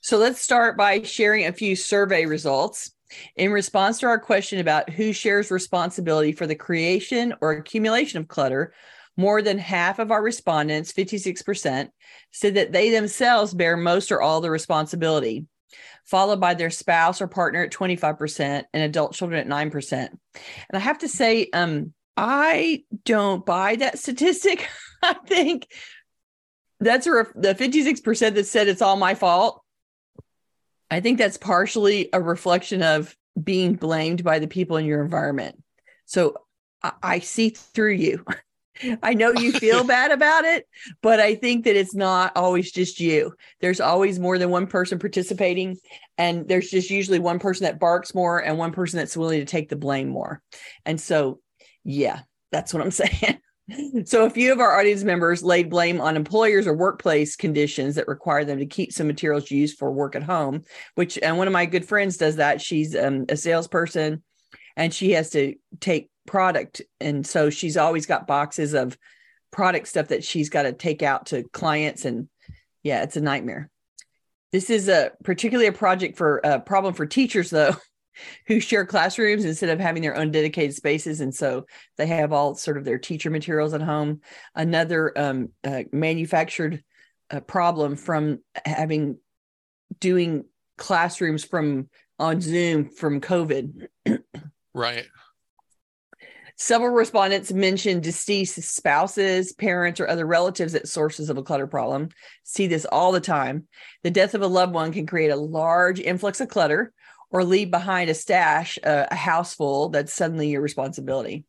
So 0.01 0.19
let's 0.19 0.41
start 0.41 0.77
by 0.77 1.03
sharing 1.03 1.47
a 1.47 1.53
few 1.53 1.75
survey 1.75 2.27
results. 2.27 2.93
In 3.37 3.53
response 3.53 4.01
to 4.01 4.07
our 4.07 4.19
question 4.19 4.59
about 4.59 4.91
who 4.91 5.13
shares 5.13 5.51
responsibility 5.51 6.33
for 6.33 6.47
the 6.47 6.55
creation 6.55 7.35
or 7.41 7.53
accumulation 7.53 8.21
of 8.21 8.29
clutter, 8.29 8.73
more 9.17 9.43
than 9.43 9.59
half 9.59 9.99
of 9.99 10.11
our 10.11 10.23
respondents, 10.23 10.93
56%, 10.93 11.89
said 12.33 12.55
that 12.55 12.73
they 12.73 12.91
themselves 12.91 13.55
bear 13.55 13.77
most 13.77 14.13
or 14.13 14.21
all 14.21 14.41
the 14.41 14.51
responsibility, 14.51 15.47
followed 16.05 16.41
by 16.41 16.55
their 16.55 16.71
spouse 16.71 17.21
or 17.21 17.27
partner 17.27 17.63
at 17.63 17.73
25% 17.73 18.65
and 18.73 18.83
adult 18.83 19.15
children 19.15 19.41
at 19.41 19.71
9%. 19.71 19.93
And 19.93 20.19
I 20.73 20.79
have 20.79 20.99
to 20.99 21.09
say, 21.09 21.49
um, 21.53 21.95
I 22.17 22.85
don't 23.05 23.45
buy 23.45 23.77
that 23.77 23.99
statistic. 23.99 24.69
I 25.03 25.15
think 25.27 25.67
that's 26.81 27.07
a 27.07 27.27
the 27.35 27.55
56% 27.55 28.35
that 28.35 28.47
said 28.47 28.69
it's 28.69 28.83
all 28.83 28.97
my 28.97 29.15
fault. 29.15 29.63
I 30.91 31.01
think 31.01 31.19
that's 31.19 31.37
partially 31.37 32.09
a 32.13 32.21
reflection 32.21 32.83
of 32.83 33.17
being 33.43 33.75
blamed 33.75 34.25
by 34.25 34.39
the 34.39 34.49
people 34.49 34.77
in 34.77 34.87
your 34.87 35.03
environment. 35.03 35.63
So 36.07 36.37
I, 36.83 36.93
I 37.03 37.19
see 37.19 37.51
through 37.51 37.93
you. 37.93 38.25
I 39.03 39.15
know 39.15 39.33
you 39.33 39.53
feel 39.53 39.85
bad 39.87 40.11
about 40.11 40.45
it, 40.45 40.67
but 41.03 41.21
I 41.21 41.35
think 41.35 41.65
that 41.65 41.77
it's 41.77 41.95
not 41.95 42.33
always 42.37 42.71
just 42.71 43.01
you. 43.01 43.35
There's 43.61 43.81
always 43.81 44.19
more 44.19 44.39
than 44.39 44.51
one 44.51 44.67
person 44.67 44.99
participating, 44.99 45.79
and 46.19 46.47
there's 46.47 46.71
just 46.71 46.91
usually 46.91 47.19
one 47.19 47.39
person 47.39 47.65
that 47.65 47.81
barks 47.81 48.15
more 48.15 48.39
and 48.39 48.59
one 48.59 48.73
person 48.73 48.99
that's 48.99 49.17
willing 49.17 49.41
to 49.41 49.47
take 49.47 49.69
the 49.69 49.77
blame 49.77 50.09
more. 50.09 50.43
And 50.85 51.01
so, 51.01 51.41
yeah, 51.85 52.21
that's 52.53 52.75
what 52.75 52.83
I'm 52.83 52.91
saying. 52.91 53.41
So, 54.05 54.25
a 54.25 54.31
few 54.31 54.53
of 54.53 54.61
our 54.61 54.79
audience 54.79 55.03
members 55.03 55.43
laid 55.43 55.71
blame 55.71 56.01
on 56.01 56.15
employers 56.15 56.69
or 56.69 56.75
workplace 56.77 57.35
conditions 57.35 57.97
that 57.97 58.07
require 58.07 58.45
them 58.45 58.59
to 58.59 58.67
keep 58.67 58.93
some 58.93 59.09
materials 59.09 59.51
used 59.51 59.77
for 59.77 59.91
work 59.91 60.15
at 60.15 60.23
home. 60.23 60.63
Which, 60.95 61.19
and 61.21 61.37
one 61.37 61.49
of 61.49 61.53
my 61.53 61.67
good 61.67 61.85
friends 61.85 62.17
does 62.17 62.37
that. 62.37 62.61
She's 62.61 62.95
um, 62.95 63.25
a 63.29 63.37
salesperson, 63.37 64.23
and 64.77 64.95
she 64.95 65.13
has 65.13 65.31
to 65.31 65.57
take 65.81 66.11
product, 66.27 66.83
and 67.01 67.27
so 67.27 67.51
she's 67.51 67.77
always 67.77 68.07
got 68.07 68.29
boxes 68.29 68.73
of 68.73 68.97
product 69.51 69.89
stuff 69.89 70.09
that 70.09 70.23
she's 70.23 70.49
got 70.49 70.63
to 70.63 70.73
take 70.73 71.03
out 71.03 71.27
to 71.27 71.43
clients, 71.53 72.05
and 72.05 72.29
yeah, 72.85 73.03
it's 73.03 73.17
a 73.17 73.21
nightmare. 73.21 73.69
This 74.53 74.71
is 74.71 74.89
a 74.89 75.11
particularly 75.25 75.67
a 75.67 75.73
project 75.73 76.17
for 76.17 76.41
a 76.45 76.61
problem 76.61 76.95
for 76.95 77.05
teachers, 77.05 77.51
though, 77.51 77.75
who 78.47 78.61
share 78.61 78.87
classrooms 78.87 79.45
instead 79.45 79.71
of 79.71 79.81
having 79.81 80.03
their 80.03 80.17
own 80.17 80.31
dedicated 80.31 80.75
spaces. 80.75 81.21
And 81.21 81.35
so 81.35 81.67
they 81.97 82.07
have 82.07 82.33
all 82.33 82.55
sort 82.55 82.77
of 82.77 82.85
their 82.85 82.99
teacher 82.99 83.31
materials 83.31 83.75
at 83.75 83.83
home. 83.83 84.21
Another 84.55 85.17
um, 85.19 85.51
uh, 85.65 85.83
manufactured 85.93 86.83
uh, 87.31 87.41
problem 87.41 87.97
from 87.97 88.41
having 88.65 89.19
doing 89.99 90.45
classrooms 90.79 91.45
from 91.45 91.89
on 92.19 92.41
Zoom 92.41 92.91
from 92.91 93.21
COVID. 93.21 93.89
Right. 94.75 95.07
Several 96.59 96.95
respondents 96.95 97.53
mentioned 97.53 98.03
deceased 98.03 98.63
spouses, 98.63 99.53
parents, 99.53 100.01
or 100.01 100.09
other 100.09 100.27
relatives 100.27 100.75
as 100.75 100.91
sources 100.91 101.29
of 101.29 101.37
a 101.37 101.43
clutter 101.43 101.67
problem. 101.67 102.09
See 102.45 102.67
this 102.67 102.87
all 102.87 103.13
the 103.13 103.21
time. 103.21 103.69
The 104.03 104.11
death 104.11 104.35
of 104.35 104.41
a 104.41 104.47
loved 104.47 104.73
one 104.73 104.91
can 104.91 105.07
create 105.07 105.29
a 105.31 105.37
large 105.37 106.01
influx 106.01 106.41
of 106.41 106.49
clutter 106.49 106.95
or 107.31 107.45
leave 107.45 107.71
behind 107.71 108.11
a 108.11 108.15
stash, 108.15 108.79
uh, 108.85 109.07
a 109.11 109.15
house 109.15 109.55
full 109.55 109.89
that's 109.89 110.13
suddenly 110.13 110.49
your 110.51 110.61
responsibility. 110.61 111.45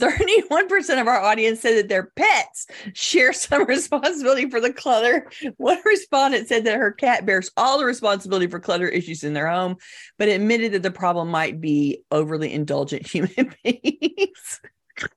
31% 0.00 1.00
of 1.00 1.08
our 1.08 1.20
audience 1.20 1.60
said 1.60 1.76
that 1.76 1.88
their 1.88 2.12
pets 2.14 2.66
share 2.94 3.32
some 3.32 3.64
responsibility 3.68 4.48
for 4.48 4.60
the 4.60 4.72
clutter. 4.72 5.28
One 5.56 5.78
respondent 5.84 6.48
said 6.48 6.64
that 6.64 6.76
her 6.76 6.92
cat 6.92 7.26
bears 7.26 7.50
all 7.56 7.78
the 7.78 7.84
responsibility 7.84 8.46
for 8.46 8.60
clutter 8.60 8.88
issues 8.88 9.24
in 9.24 9.34
their 9.34 9.48
home, 9.48 9.76
but 10.16 10.28
admitted 10.28 10.72
that 10.72 10.82
the 10.82 10.90
problem 10.90 11.28
might 11.28 11.60
be 11.60 12.02
overly 12.10 12.52
indulgent 12.52 13.06
human 13.10 13.54
beings. 13.64 14.60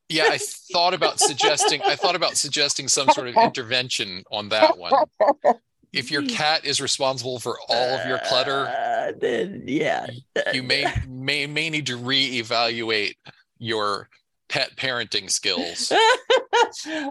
Yeah, 0.10 0.26
I 0.30 0.38
thought 0.72 0.94
about 0.94 1.20
suggesting 1.20 1.82
I 1.82 1.96
thought 1.96 2.16
about 2.16 2.38
suggesting 2.38 2.88
some 2.88 3.10
sort 3.10 3.28
of 3.28 3.36
intervention 3.42 4.24
on 4.32 4.50
that 4.50 4.78
one. 4.78 4.94
If 5.94 6.10
your 6.10 6.24
cat 6.24 6.64
is 6.66 6.80
responsible 6.80 7.40
for 7.40 7.58
all 7.68 7.90
of 8.00 8.08
your 8.08 8.20
clutter, 8.20 8.68
Uh, 8.68 9.12
then 9.20 9.64
yeah. 9.66 10.08
you 10.54 10.64
may 10.64 10.86
may 11.08 11.46
may 11.48 11.70
need 11.70 11.88
to 11.88 11.98
reevaluate 11.98 13.16
your 13.60 14.08
pet 14.48 14.76
parenting 14.78 15.30
skills. 15.30 15.92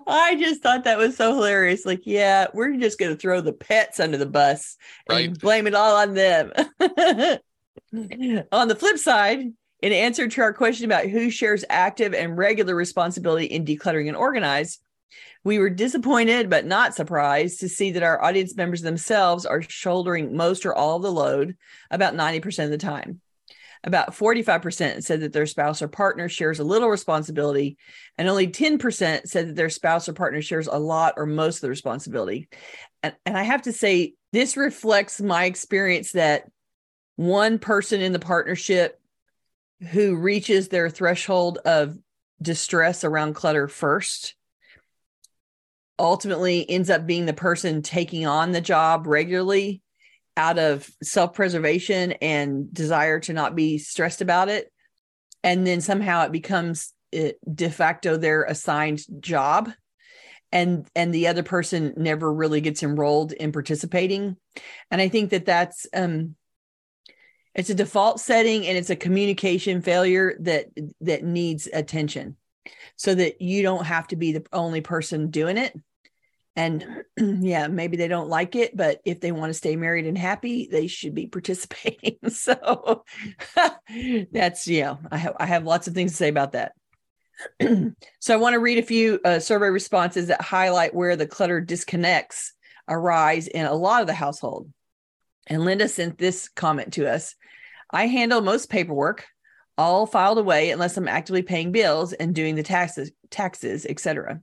I 0.06 0.36
just 0.38 0.62
thought 0.62 0.84
that 0.84 0.98
was 0.98 1.16
so 1.16 1.34
hilarious. 1.34 1.84
Like, 1.86 2.02
yeah, 2.04 2.46
we're 2.54 2.76
just 2.76 2.98
going 2.98 3.12
to 3.12 3.18
throw 3.18 3.40
the 3.40 3.52
pets 3.52 4.00
under 4.00 4.16
the 4.16 4.26
bus 4.26 4.76
and 5.08 5.16
Right. 5.16 5.40
blame 5.40 5.66
it 5.66 5.74
all 5.74 5.96
on 5.96 6.14
them. 6.14 6.52
on 8.52 8.68
the 8.68 8.76
flip 8.78 8.98
side, 8.98 9.40
in 9.82 9.92
answer 9.92 10.28
to 10.28 10.40
our 10.42 10.52
question 10.52 10.84
about 10.84 11.06
who 11.06 11.30
shares 11.30 11.64
active 11.70 12.12
and 12.14 12.36
regular 12.36 12.74
responsibility 12.74 13.46
in 13.46 13.64
decluttering 13.64 14.08
and 14.08 14.16
organize, 14.16 14.78
we 15.44 15.58
were 15.58 15.70
disappointed 15.70 16.50
but 16.50 16.66
not 16.66 16.94
surprised 16.94 17.60
to 17.60 17.68
see 17.68 17.92
that 17.92 18.02
our 18.02 18.22
audience 18.22 18.54
members 18.56 18.82
themselves 18.82 19.46
are 19.46 19.62
shouldering 19.62 20.36
most 20.36 20.66
or 20.66 20.74
all 20.74 20.96
of 20.96 21.02
the 21.02 21.12
load 21.12 21.56
about 21.90 22.14
90% 22.14 22.64
of 22.64 22.70
the 22.70 22.78
time. 22.78 23.20
About 23.82 24.14
45% 24.14 25.02
said 25.02 25.20
that 25.20 25.32
their 25.32 25.46
spouse 25.46 25.80
or 25.80 25.88
partner 25.88 26.28
shares 26.28 26.58
a 26.58 26.64
little 26.64 26.90
responsibility, 26.90 27.78
and 28.18 28.28
only 28.28 28.46
10% 28.46 29.26
said 29.26 29.48
that 29.48 29.56
their 29.56 29.70
spouse 29.70 30.06
or 30.06 30.12
partner 30.12 30.42
shares 30.42 30.66
a 30.66 30.76
lot 30.76 31.14
or 31.16 31.24
most 31.24 31.56
of 31.56 31.60
the 31.62 31.70
responsibility. 31.70 32.48
And, 33.02 33.14
and 33.24 33.38
I 33.38 33.42
have 33.42 33.62
to 33.62 33.72
say, 33.72 34.14
this 34.32 34.58
reflects 34.58 35.18
my 35.22 35.44
experience 35.46 36.12
that 36.12 36.44
one 37.16 37.58
person 37.58 38.02
in 38.02 38.12
the 38.12 38.18
partnership 38.18 39.00
who 39.90 40.16
reaches 40.16 40.68
their 40.68 40.90
threshold 40.90 41.58
of 41.64 41.96
distress 42.42 43.02
around 43.02 43.32
clutter 43.32 43.66
first 43.66 44.34
ultimately 46.00 46.68
ends 46.68 46.90
up 46.90 47.06
being 47.06 47.26
the 47.26 47.32
person 47.32 47.82
taking 47.82 48.26
on 48.26 48.52
the 48.52 48.60
job 48.60 49.06
regularly 49.06 49.82
out 50.36 50.58
of 50.58 50.88
self-preservation 51.02 52.12
and 52.12 52.72
desire 52.72 53.20
to 53.20 53.32
not 53.32 53.54
be 53.54 53.78
stressed 53.78 54.22
about 54.22 54.48
it. 54.48 54.72
And 55.44 55.66
then 55.66 55.80
somehow 55.80 56.24
it 56.24 56.32
becomes 56.32 56.92
de 57.12 57.70
facto 57.70 58.16
their 58.16 58.44
assigned 58.44 59.02
job. 59.20 59.70
And 60.52 60.88
and 60.96 61.14
the 61.14 61.28
other 61.28 61.42
person 61.42 61.94
never 61.96 62.32
really 62.32 62.60
gets 62.60 62.82
enrolled 62.82 63.32
in 63.32 63.52
participating. 63.52 64.36
And 64.90 65.00
i 65.00 65.08
think 65.08 65.30
that 65.30 65.46
that's 65.46 65.86
um 65.94 66.34
it's 67.54 67.70
a 67.70 67.74
default 67.74 68.20
setting 68.20 68.66
and 68.66 68.76
it's 68.76 68.90
a 68.90 68.96
communication 68.96 69.82
failure 69.82 70.36
that 70.40 70.66
that 71.00 71.24
needs 71.24 71.68
attention 71.72 72.36
so 72.96 73.14
that 73.14 73.40
you 73.40 73.62
don't 73.62 73.86
have 73.86 74.08
to 74.08 74.16
be 74.16 74.32
the 74.32 74.44
only 74.52 74.80
person 74.80 75.30
doing 75.30 75.56
it 75.56 75.72
and 76.56 77.04
yeah 77.16 77.68
maybe 77.68 77.96
they 77.96 78.08
don't 78.08 78.28
like 78.28 78.56
it 78.56 78.76
but 78.76 79.00
if 79.04 79.20
they 79.20 79.32
want 79.32 79.50
to 79.50 79.54
stay 79.54 79.76
married 79.76 80.06
and 80.06 80.18
happy 80.18 80.68
they 80.70 80.86
should 80.86 81.14
be 81.14 81.26
participating. 81.36 82.18
So 82.28 83.04
that's 84.32 84.66
yeah 84.66 84.96
i 85.10 85.16
have 85.16 85.34
i 85.38 85.46
have 85.46 85.64
lots 85.64 85.88
of 85.88 85.94
things 85.94 86.12
to 86.12 86.16
say 86.16 86.28
about 86.28 86.52
that. 86.52 86.72
So 88.20 88.34
i 88.34 88.36
want 88.36 88.54
to 88.54 88.60
read 88.60 88.78
a 88.78 88.82
few 88.82 89.20
uh, 89.24 89.38
survey 89.38 89.68
responses 89.68 90.28
that 90.28 90.42
highlight 90.42 90.94
where 90.94 91.16
the 91.16 91.26
clutter 91.26 91.60
disconnects 91.60 92.52
arise 92.88 93.46
in 93.46 93.64
a 93.66 93.74
lot 93.74 94.00
of 94.00 94.06
the 94.06 94.14
household. 94.14 94.70
And 95.46 95.64
linda 95.64 95.88
sent 95.88 96.18
this 96.18 96.48
comment 96.48 96.94
to 96.94 97.10
us. 97.10 97.34
I 97.90 98.06
handle 98.06 98.40
most 98.40 98.68
paperwork 98.68 99.26
all 99.78 100.06
filed 100.06 100.38
away 100.38 100.70
unless 100.70 100.96
I'm 100.96 101.08
actively 101.08 101.42
paying 101.42 101.72
bills 101.72 102.12
and 102.12 102.34
doing 102.34 102.54
the 102.54 102.62
taxes, 102.62 103.10
taxes, 103.30 103.86
etc. 103.86 104.40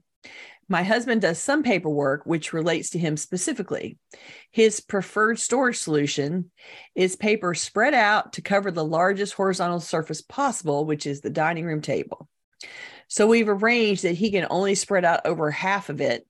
My 0.68 0.82
husband 0.82 1.22
does 1.22 1.38
some 1.38 1.62
paperwork 1.62 2.26
which 2.26 2.52
relates 2.52 2.90
to 2.90 2.98
him 2.98 3.16
specifically. 3.16 3.96
His 4.50 4.80
preferred 4.80 5.38
storage 5.38 5.78
solution 5.78 6.50
is 6.94 7.16
paper 7.16 7.54
spread 7.54 7.94
out 7.94 8.34
to 8.34 8.42
cover 8.42 8.70
the 8.70 8.84
largest 8.84 9.32
horizontal 9.32 9.80
surface 9.80 10.20
possible, 10.20 10.84
which 10.84 11.06
is 11.06 11.20
the 11.20 11.30
dining 11.30 11.64
room 11.64 11.80
table. 11.80 12.28
So 13.08 13.26
we've 13.26 13.48
arranged 13.48 14.04
that 14.04 14.12
he 14.12 14.30
can 14.30 14.46
only 14.50 14.74
spread 14.74 15.06
out 15.06 15.24
over 15.24 15.50
half 15.50 15.88
of 15.88 16.02
it. 16.02 16.26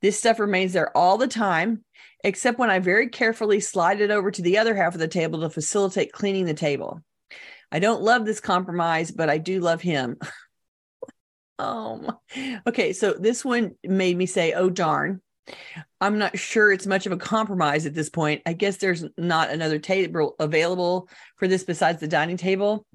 This 0.00 0.18
stuff 0.18 0.38
remains 0.38 0.72
there 0.72 0.96
all 0.96 1.18
the 1.18 1.26
time, 1.26 1.82
except 2.22 2.58
when 2.58 2.70
I 2.70 2.78
very 2.78 3.08
carefully 3.08 3.58
slide 3.58 4.00
it 4.00 4.12
over 4.12 4.30
to 4.30 4.42
the 4.42 4.58
other 4.58 4.74
half 4.76 4.94
of 4.94 5.00
the 5.00 5.08
table 5.08 5.40
to 5.40 5.50
facilitate 5.50 6.12
cleaning 6.12 6.44
the 6.44 6.54
table. 6.54 7.00
I 7.72 7.80
don't 7.80 8.02
love 8.02 8.24
this 8.24 8.38
compromise, 8.38 9.10
but 9.10 9.28
I 9.28 9.38
do 9.38 9.58
love 9.58 9.80
him. 9.80 10.18
Oh, 11.58 12.18
okay. 12.66 12.92
So 12.92 13.12
this 13.12 13.44
one 13.44 13.74
made 13.84 14.16
me 14.16 14.26
say, 14.26 14.52
oh, 14.52 14.70
darn. 14.70 15.20
I'm 16.00 16.18
not 16.18 16.38
sure 16.38 16.72
it's 16.72 16.86
much 16.86 17.06
of 17.06 17.12
a 17.12 17.16
compromise 17.18 17.86
at 17.86 17.94
this 17.94 18.08
point. 18.08 18.42
I 18.46 18.54
guess 18.54 18.78
there's 18.78 19.04
not 19.16 19.50
another 19.50 19.78
table 19.78 20.36
available 20.38 21.08
for 21.36 21.48
this 21.48 21.64
besides 21.64 22.00
the 22.00 22.08
dining 22.08 22.36
table. 22.36 22.86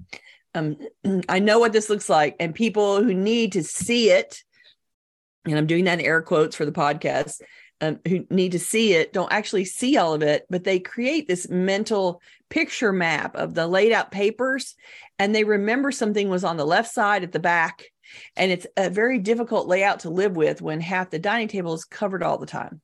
Um, 0.54 0.76
I 1.28 1.38
know 1.38 1.58
what 1.58 1.72
this 1.72 1.88
looks 1.88 2.08
like, 2.08 2.36
and 2.40 2.54
people 2.54 3.02
who 3.02 3.14
need 3.14 3.52
to 3.52 3.62
see 3.62 4.10
it, 4.10 4.42
and 5.44 5.56
I'm 5.56 5.66
doing 5.66 5.84
that 5.84 6.00
in 6.00 6.04
air 6.04 6.22
quotes 6.22 6.56
for 6.56 6.64
the 6.64 6.72
podcast, 6.72 7.40
um, 7.80 7.98
who 8.06 8.26
need 8.28 8.52
to 8.52 8.58
see 8.58 8.92
it 8.92 9.12
don't 9.12 9.32
actually 9.32 9.64
see 9.64 9.96
all 9.96 10.12
of 10.12 10.22
it, 10.22 10.44
but 10.50 10.64
they 10.64 10.78
create 10.78 11.26
this 11.26 11.48
mental 11.48 12.20
picture 12.50 12.92
map 12.92 13.36
of 13.36 13.54
the 13.54 13.66
laid 13.66 13.92
out 13.92 14.10
papers, 14.10 14.74
and 15.18 15.34
they 15.34 15.44
remember 15.44 15.90
something 15.92 16.28
was 16.28 16.44
on 16.44 16.56
the 16.56 16.66
left 16.66 16.92
side 16.92 17.22
at 17.22 17.32
the 17.32 17.38
back 17.38 17.84
and 18.36 18.50
it's 18.50 18.66
a 18.76 18.90
very 18.90 19.18
difficult 19.18 19.66
layout 19.66 20.00
to 20.00 20.10
live 20.10 20.36
with 20.36 20.62
when 20.62 20.80
half 20.80 21.10
the 21.10 21.18
dining 21.18 21.48
table 21.48 21.74
is 21.74 21.84
covered 21.84 22.22
all 22.22 22.38
the 22.38 22.46
time. 22.46 22.80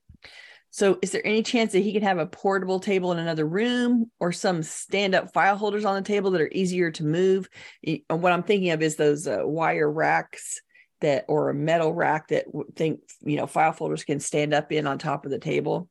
So, 0.71 0.99
is 1.01 1.11
there 1.11 1.27
any 1.27 1.43
chance 1.43 1.73
that 1.73 1.81
he 1.81 1.95
can 1.95 2.03
have 2.03 2.19
a 2.19 2.27
portable 2.27 2.81
table 2.81 3.11
in 3.11 3.19
another 3.19 3.47
room 3.47 4.11
or 4.21 4.31
some 4.31 4.63
stand 4.63 5.15
up 5.15 5.33
file 5.33 5.57
holders 5.57 5.87
on 5.87 5.95
the 5.95 6.07
table 6.07 6.33
that 6.33 6.41
are 6.43 6.51
easier 6.53 6.91
to 6.91 7.05
move? 7.05 7.49
And 7.83 8.03
What 8.09 8.33
I'm 8.33 8.43
thinking 8.43 8.71
of 8.71 8.83
is 8.83 8.97
those 8.97 9.27
uh, 9.27 9.39
wire 9.45 9.91
racks 9.91 10.61
that, 11.01 11.25
or 11.29 11.49
a 11.49 11.55
metal 11.55 11.95
rack 11.95 12.29
that 12.29 12.45
think, 12.75 13.01
you 13.23 13.37
know, 13.37 13.47
file 13.47 13.73
folders 13.73 14.05
can 14.05 14.21
stand 14.21 14.53
up 14.53 14.71
in 14.71 14.87
on 14.87 14.99
top 14.99 15.25
of 15.25 15.31
the 15.31 15.39
table. 15.39 15.89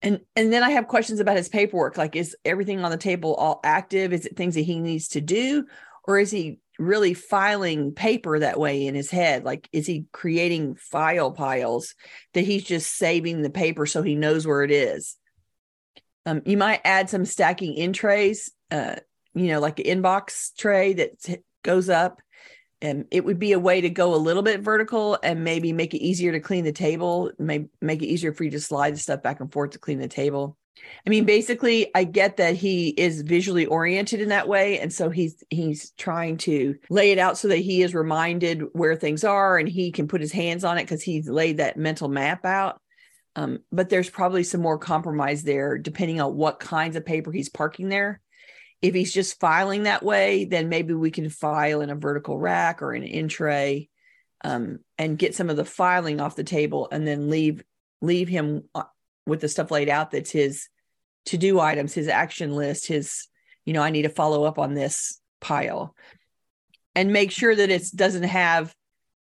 And 0.00 0.20
and 0.36 0.52
then 0.52 0.62
I 0.62 0.70
have 0.70 0.86
questions 0.86 1.18
about 1.18 1.36
his 1.36 1.48
paperwork. 1.48 1.96
Like, 1.96 2.14
is 2.14 2.36
everything 2.44 2.84
on 2.84 2.92
the 2.92 2.96
table 2.96 3.34
all 3.34 3.58
active? 3.64 4.12
Is 4.12 4.26
it 4.26 4.36
things 4.36 4.54
that 4.54 4.62
he 4.62 4.78
needs 4.78 5.08
to 5.08 5.20
do? 5.20 5.66
Or 6.04 6.20
is 6.20 6.30
he 6.30 6.60
really 6.78 7.14
filing 7.14 7.92
paper 7.92 8.38
that 8.38 8.58
way 8.58 8.86
in 8.86 8.94
his 8.94 9.10
head 9.10 9.44
like 9.44 9.68
is 9.72 9.86
he 9.86 10.06
creating 10.12 10.74
file 10.74 11.30
piles 11.30 11.94
that 12.32 12.44
he's 12.44 12.64
just 12.64 12.96
saving 12.96 13.42
the 13.42 13.50
paper 13.50 13.86
so 13.86 14.02
he 14.02 14.14
knows 14.14 14.46
where 14.46 14.62
it 14.62 14.70
is? 14.70 15.16
Um, 16.24 16.42
you 16.46 16.56
might 16.56 16.80
add 16.84 17.10
some 17.10 17.24
stacking 17.24 17.74
in 17.74 17.92
trays 17.92 18.50
uh, 18.70 18.96
you 19.34 19.48
know 19.48 19.60
like 19.60 19.78
an 19.78 19.86
inbox 19.86 20.56
tray 20.56 20.92
that 20.94 21.20
t- 21.20 21.38
goes 21.62 21.88
up. 21.88 22.20
And 22.80 23.04
it 23.12 23.24
would 23.24 23.38
be 23.38 23.52
a 23.52 23.60
way 23.60 23.80
to 23.80 23.90
go 23.90 24.12
a 24.12 24.16
little 24.16 24.42
bit 24.42 24.60
vertical 24.60 25.16
and 25.22 25.44
maybe 25.44 25.72
make 25.72 25.94
it 25.94 26.02
easier 26.02 26.32
to 26.32 26.40
clean 26.40 26.64
the 26.64 26.72
table 26.72 27.30
may 27.38 27.66
make 27.80 28.02
it 28.02 28.08
easier 28.08 28.32
for 28.32 28.42
you 28.42 28.50
to 28.50 28.60
slide 28.60 28.94
the 28.94 28.98
stuff 28.98 29.22
back 29.22 29.38
and 29.38 29.52
forth 29.52 29.70
to 29.70 29.78
clean 29.78 30.00
the 30.00 30.08
table 30.08 30.56
I 31.06 31.10
mean, 31.10 31.24
basically, 31.24 31.90
I 31.94 32.04
get 32.04 32.36
that 32.36 32.56
he 32.56 32.88
is 32.88 33.22
visually 33.22 33.66
oriented 33.66 34.20
in 34.20 34.28
that 34.30 34.48
way, 34.48 34.78
and 34.78 34.92
so 34.92 35.10
he's 35.10 35.42
he's 35.50 35.90
trying 35.92 36.36
to 36.38 36.76
lay 36.90 37.12
it 37.12 37.18
out 37.18 37.36
so 37.36 37.48
that 37.48 37.58
he 37.58 37.82
is 37.82 37.94
reminded 37.94 38.62
where 38.72 38.96
things 38.96 39.24
are, 39.24 39.58
and 39.58 39.68
he 39.68 39.92
can 39.92 40.08
put 40.08 40.20
his 40.20 40.32
hands 40.32 40.64
on 40.64 40.78
it 40.78 40.84
because 40.84 41.02
he's 41.02 41.28
laid 41.28 41.58
that 41.58 41.76
mental 41.76 42.08
map 42.08 42.44
out. 42.44 42.80
Um, 43.34 43.60
but 43.70 43.88
there's 43.88 44.10
probably 44.10 44.44
some 44.44 44.60
more 44.60 44.78
compromise 44.78 45.42
there, 45.42 45.78
depending 45.78 46.20
on 46.20 46.36
what 46.36 46.60
kinds 46.60 46.96
of 46.96 47.06
paper 47.06 47.32
he's 47.32 47.48
parking 47.48 47.88
there. 47.88 48.20
If 48.80 48.94
he's 48.94 49.12
just 49.12 49.40
filing 49.40 49.84
that 49.84 50.02
way, 50.02 50.44
then 50.44 50.68
maybe 50.68 50.94
we 50.94 51.10
can 51.10 51.30
file 51.30 51.80
in 51.80 51.90
a 51.90 51.94
vertical 51.94 52.38
rack 52.38 52.82
or 52.82 52.92
an 52.92 53.02
in 53.02 53.28
tray, 53.28 53.88
um, 54.44 54.78
and 54.98 55.18
get 55.18 55.34
some 55.34 55.50
of 55.50 55.56
the 55.56 55.64
filing 55.64 56.20
off 56.20 56.36
the 56.36 56.44
table, 56.44 56.88
and 56.92 57.06
then 57.06 57.28
leave 57.28 57.62
leave 58.00 58.28
him 58.28 58.64
uh, 58.74 58.84
with 59.26 59.40
the 59.40 59.48
stuff 59.48 59.70
laid 59.70 59.88
out 59.88 60.10
that's 60.10 60.30
his 60.30 60.68
to 61.26 61.36
do 61.36 61.60
items, 61.60 61.94
his 61.94 62.08
action 62.08 62.52
list, 62.52 62.86
his, 62.86 63.28
you 63.64 63.72
know, 63.72 63.82
I 63.82 63.90
need 63.90 64.02
to 64.02 64.08
follow 64.08 64.44
up 64.44 64.58
on 64.58 64.74
this 64.74 65.20
pile. 65.40 65.94
And 66.94 67.12
make 67.12 67.30
sure 67.30 67.54
that 67.54 67.70
it 67.70 67.84
doesn't 67.94 68.24
have 68.24 68.74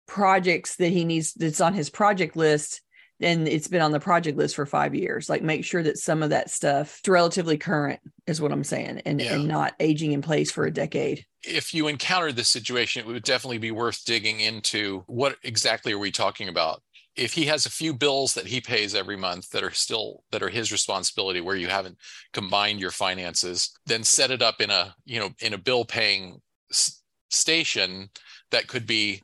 projects 0.08 0.78
that 0.78 0.89
he 0.89 1.06
needs 1.06 1.34
that's 1.34 1.62
on 1.62 1.74
his 1.74 1.89
project 1.89 2.36
list 2.36 2.82
and 3.22 3.48
it's 3.48 3.67
been 3.67 3.82
on 3.82 3.91
the 3.91 4.00
project 4.00 4.38
list 4.38 4.56
for 4.56 4.65
five 4.65 4.93
years. 4.93 5.30
Like 5.30 5.41
make 5.41 5.63
sure 5.63 5.82
that 5.84 5.98
some 5.98 6.24
of 6.24 6.32
that 6.32 6.50
stuff 6.50 7.00
is 7.04 7.10
relatively 7.10 7.58
current 7.58 8.00
is 8.28 8.41
what 8.41 8.52
i'm 8.52 8.63
saying 8.63 9.02
and, 9.06 9.22
yeah. 9.22 9.36
and 9.36 9.48
not 9.48 9.74
aging 9.80 10.12
in 10.12 10.22
place 10.22 10.52
for 10.52 10.65
a 10.65 10.72
decade. 10.72 11.26
If 11.43 11.74
you 11.74 11.88
encountered 11.88 12.36
this 12.36 12.50
situation 12.50 13.02
it 13.02 13.08
would 13.08 13.24
definitely 13.24 13.60
be 13.60 13.72
worth 13.72 14.04
digging 14.06 14.39
into. 14.39 15.04
What 15.08 15.38
exactly 15.43 15.93
are 15.93 16.00
we 16.00 16.12
talking 16.12 16.50
about 16.50 16.82
if 17.15 17.34
he 17.34 17.45
has 17.45 17.65
a 17.65 17.71
few 17.71 17.93
bills 17.93 18.34
that 18.34 18.47
he 18.47 18.60
pays 18.60 18.95
every 18.95 19.15
month 19.15 19.49
that 19.52 19.63
are 19.63 19.71
still 19.71 20.23
that 20.32 20.41
are 20.41 20.49
his 20.49 20.71
responsibility 20.71 21.41
where 21.41 21.56
you 21.56 21.67
haven't 21.67 21.97
combined 22.34 22.80
your 22.80 22.91
finances 22.91 23.78
then 23.86 24.04
set 24.04 24.32
it 24.32 24.41
up 24.41 24.62
in 24.62 24.69
a 24.69 24.95
you 25.06 25.19
know 25.19 25.30
in 25.39 25.54
a 25.54 25.58
bill 25.58 25.86
paying 25.86 26.41
s- 26.71 27.02
station 27.30 28.10
that 28.52 28.67
could 28.67 28.88
be 28.88 29.21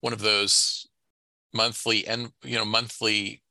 one 0.00 0.12
of 0.12 0.20
those 0.20 0.86
monthly 1.52 2.06
and 2.06 2.30
you 2.42 2.58
know 2.58 2.64
monthly 2.64 3.42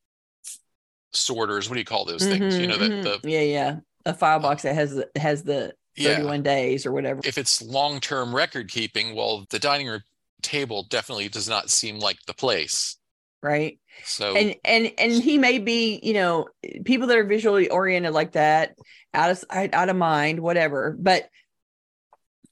sorters. 1.13 1.69
What 1.69 1.75
do 1.75 1.80
you 1.80 1.86
call 1.86 2.06
those 2.06 2.23
things? 2.23 2.54
Mm-hmm, 2.54 2.62
you 2.62 2.67
know 2.67 2.78
mm-hmm. 2.78 3.02
that 3.02 3.21
the 3.21 3.30
yeah 3.30 3.41
yeah. 3.41 3.75
A 4.06 4.13
file 4.13 4.39
box 4.39 4.63
that 4.63 4.75
has 4.75 5.04
has 5.17 5.43
the 5.43 5.73
31 5.97 6.38
yeah. 6.38 6.41
days 6.41 6.86
or 6.86 6.91
whatever. 6.91 7.21
If 7.23 7.38
it's 7.38 7.62
long-term 7.62 8.34
record 8.34 8.69
keeping 8.69 9.15
well 9.15 9.45
the 9.49 9.60
dining 9.60 9.88
room 9.88 10.02
table 10.41 10.86
definitely 10.89 11.28
does 11.28 11.49
not 11.49 11.69
seem 11.69 11.99
like 11.99 12.17
the 12.25 12.34
place 12.34 12.95
right? 13.41 13.80
So 14.04 14.36
and 14.36 14.56
and 14.63 14.91
and 14.97 15.12
he 15.12 15.38
may 15.38 15.60
be 15.60 15.99
you 16.04 16.13
know 16.13 16.47
people 16.86 17.08
that 17.08 17.17
are 17.17 17.23
visually 17.23 17.69
oriented 17.69 18.13
like 18.13 18.34
that 18.34 18.75
out 19.13 19.32
of 19.32 19.43
out 19.52 19.89
of 19.89 19.95
mind 19.95 20.39
whatever 20.39 20.95
but 20.99 21.30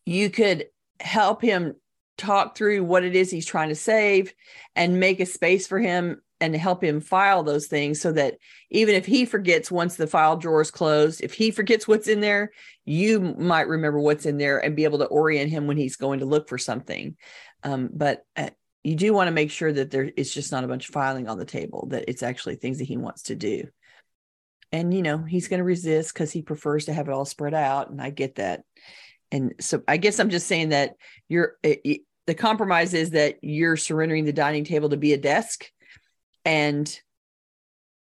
you 0.06 0.30
could 0.30 0.66
help 1.00 1.42
him 1.42 1.76
talk 2.18 2.58
through 2.58 2.84
what 2.84 3.04
it 3.04 3.16
is 3.16 3.30
he's 3.30 3.46
trying 3.46 3.70
to 3.70 3.76
save 3.76 4.34
and 4.76 5.00
make 5.00 5.20
a 5.20 5.26
space 5.26 5.68
for 5.68 5.80
him 5.80 6.20
and 6.40 6.56
help 6.56 6.84
him 6.84 7.00
file 7.00 7.44
those 7.44 7.68
things 7.68 8.02
so 8.02 8.12
that 8.12 8.38
even 8.72 8.96
if 8.96 9.06
he 9.06 9.26
forgets 9.26 9.70
once 9.70 9.96
the 9.96 10.08
file 10.08 10.36
drawer 10.36 10.62
is 10.62 10.72
closed 10.72 11.22
if 11.24 11.34
he 11.34 11.52
forgets 11.52 11.88
what's 11.88 12.08
in 12.08 12.20
there 12.20 12.52
you 12.88 13.20
might 13.38 13.68
remember 13.68 14.00
what's 14.00 14.26
in 14.26 14.38
there 14.38 14.60
and 14.64 14.76
be 14.76 14.86
able 14.86 15.00
to 15.00 15.06
orient 15.06 15.52
him 15.52 15.68
when 15.68 15.76
he's 15.76 15.98
going 15.98 16.22
to 16.22 16.26
look 16.26 16.48
for 16.48 16.58
something. 16.58 17.18
Um, 17.62 17.90
but 17.92 18.24
uh, 18.38 18.50
you 18.88 18.96
do 18.96 19.12
want 19.12 19.28
to 19.28 19.34
make 19.34 19.52
sure 19.52 19.74
that 19.74 19.92
there 19.92 20.10
it's 20.16 20.34
just 20.34 20.54
not 20.54 20.64
a 20.64 20.68
bunch 20.68 20.88
of 20.88 20.94
filing 20.94 21.28
on 21.28 21.38
the 21.38 21.44
table 21.44 21.88
that 21.92 22.06
it's 22.08 22.24
actually 22.24 22.56
things 22.56 22.78
that 22.78 22.86
he 22.86 22.96
wants 22.96 23.24
to 23.24 23.36
do. 23.36 23.66
And 24.72 24.94
you 24.94 25.02
know 25.02 25.18
he's 25.18 25.50
going 25.50 25.58
to 25.58 25.66
resist 25.66 26.14
because 26.14 26.32
he 26.32 26.42
prefers 26.42 26.86
to 26.86 26.94
have 26.94 27.10
it 27.10 27.14
all 27.14 27.26
spread 27.26 27.54
out 27.54 27.90
and 27.90 28.02
i 28.02 28.12
get 28.12 28.36
that. 28.36 28.62
And 29.30 29.56
so 29.60 29.84
i 29.90 29.98
guess 29.98 30.20
i'm 30.20 30.30
just 30.30 30.48
saying 30.48 30.70
that 30.70 30.96
you're 31.28 31.58
it, 31.64 32.04
the 32.28 32.34
compromise 32.34 32.94
is 32.94 33.10
that 33.10 33.40
you're 33.42 33.76
surrendering 33.76 34.24
the 34.24 34.32
dining 34.32 34.64
table 34.64 34.88
to 34.90 34.98
be 34.98 35.12
a 35.12 35.18
desk 35.18 35.66
and 36.46 36.98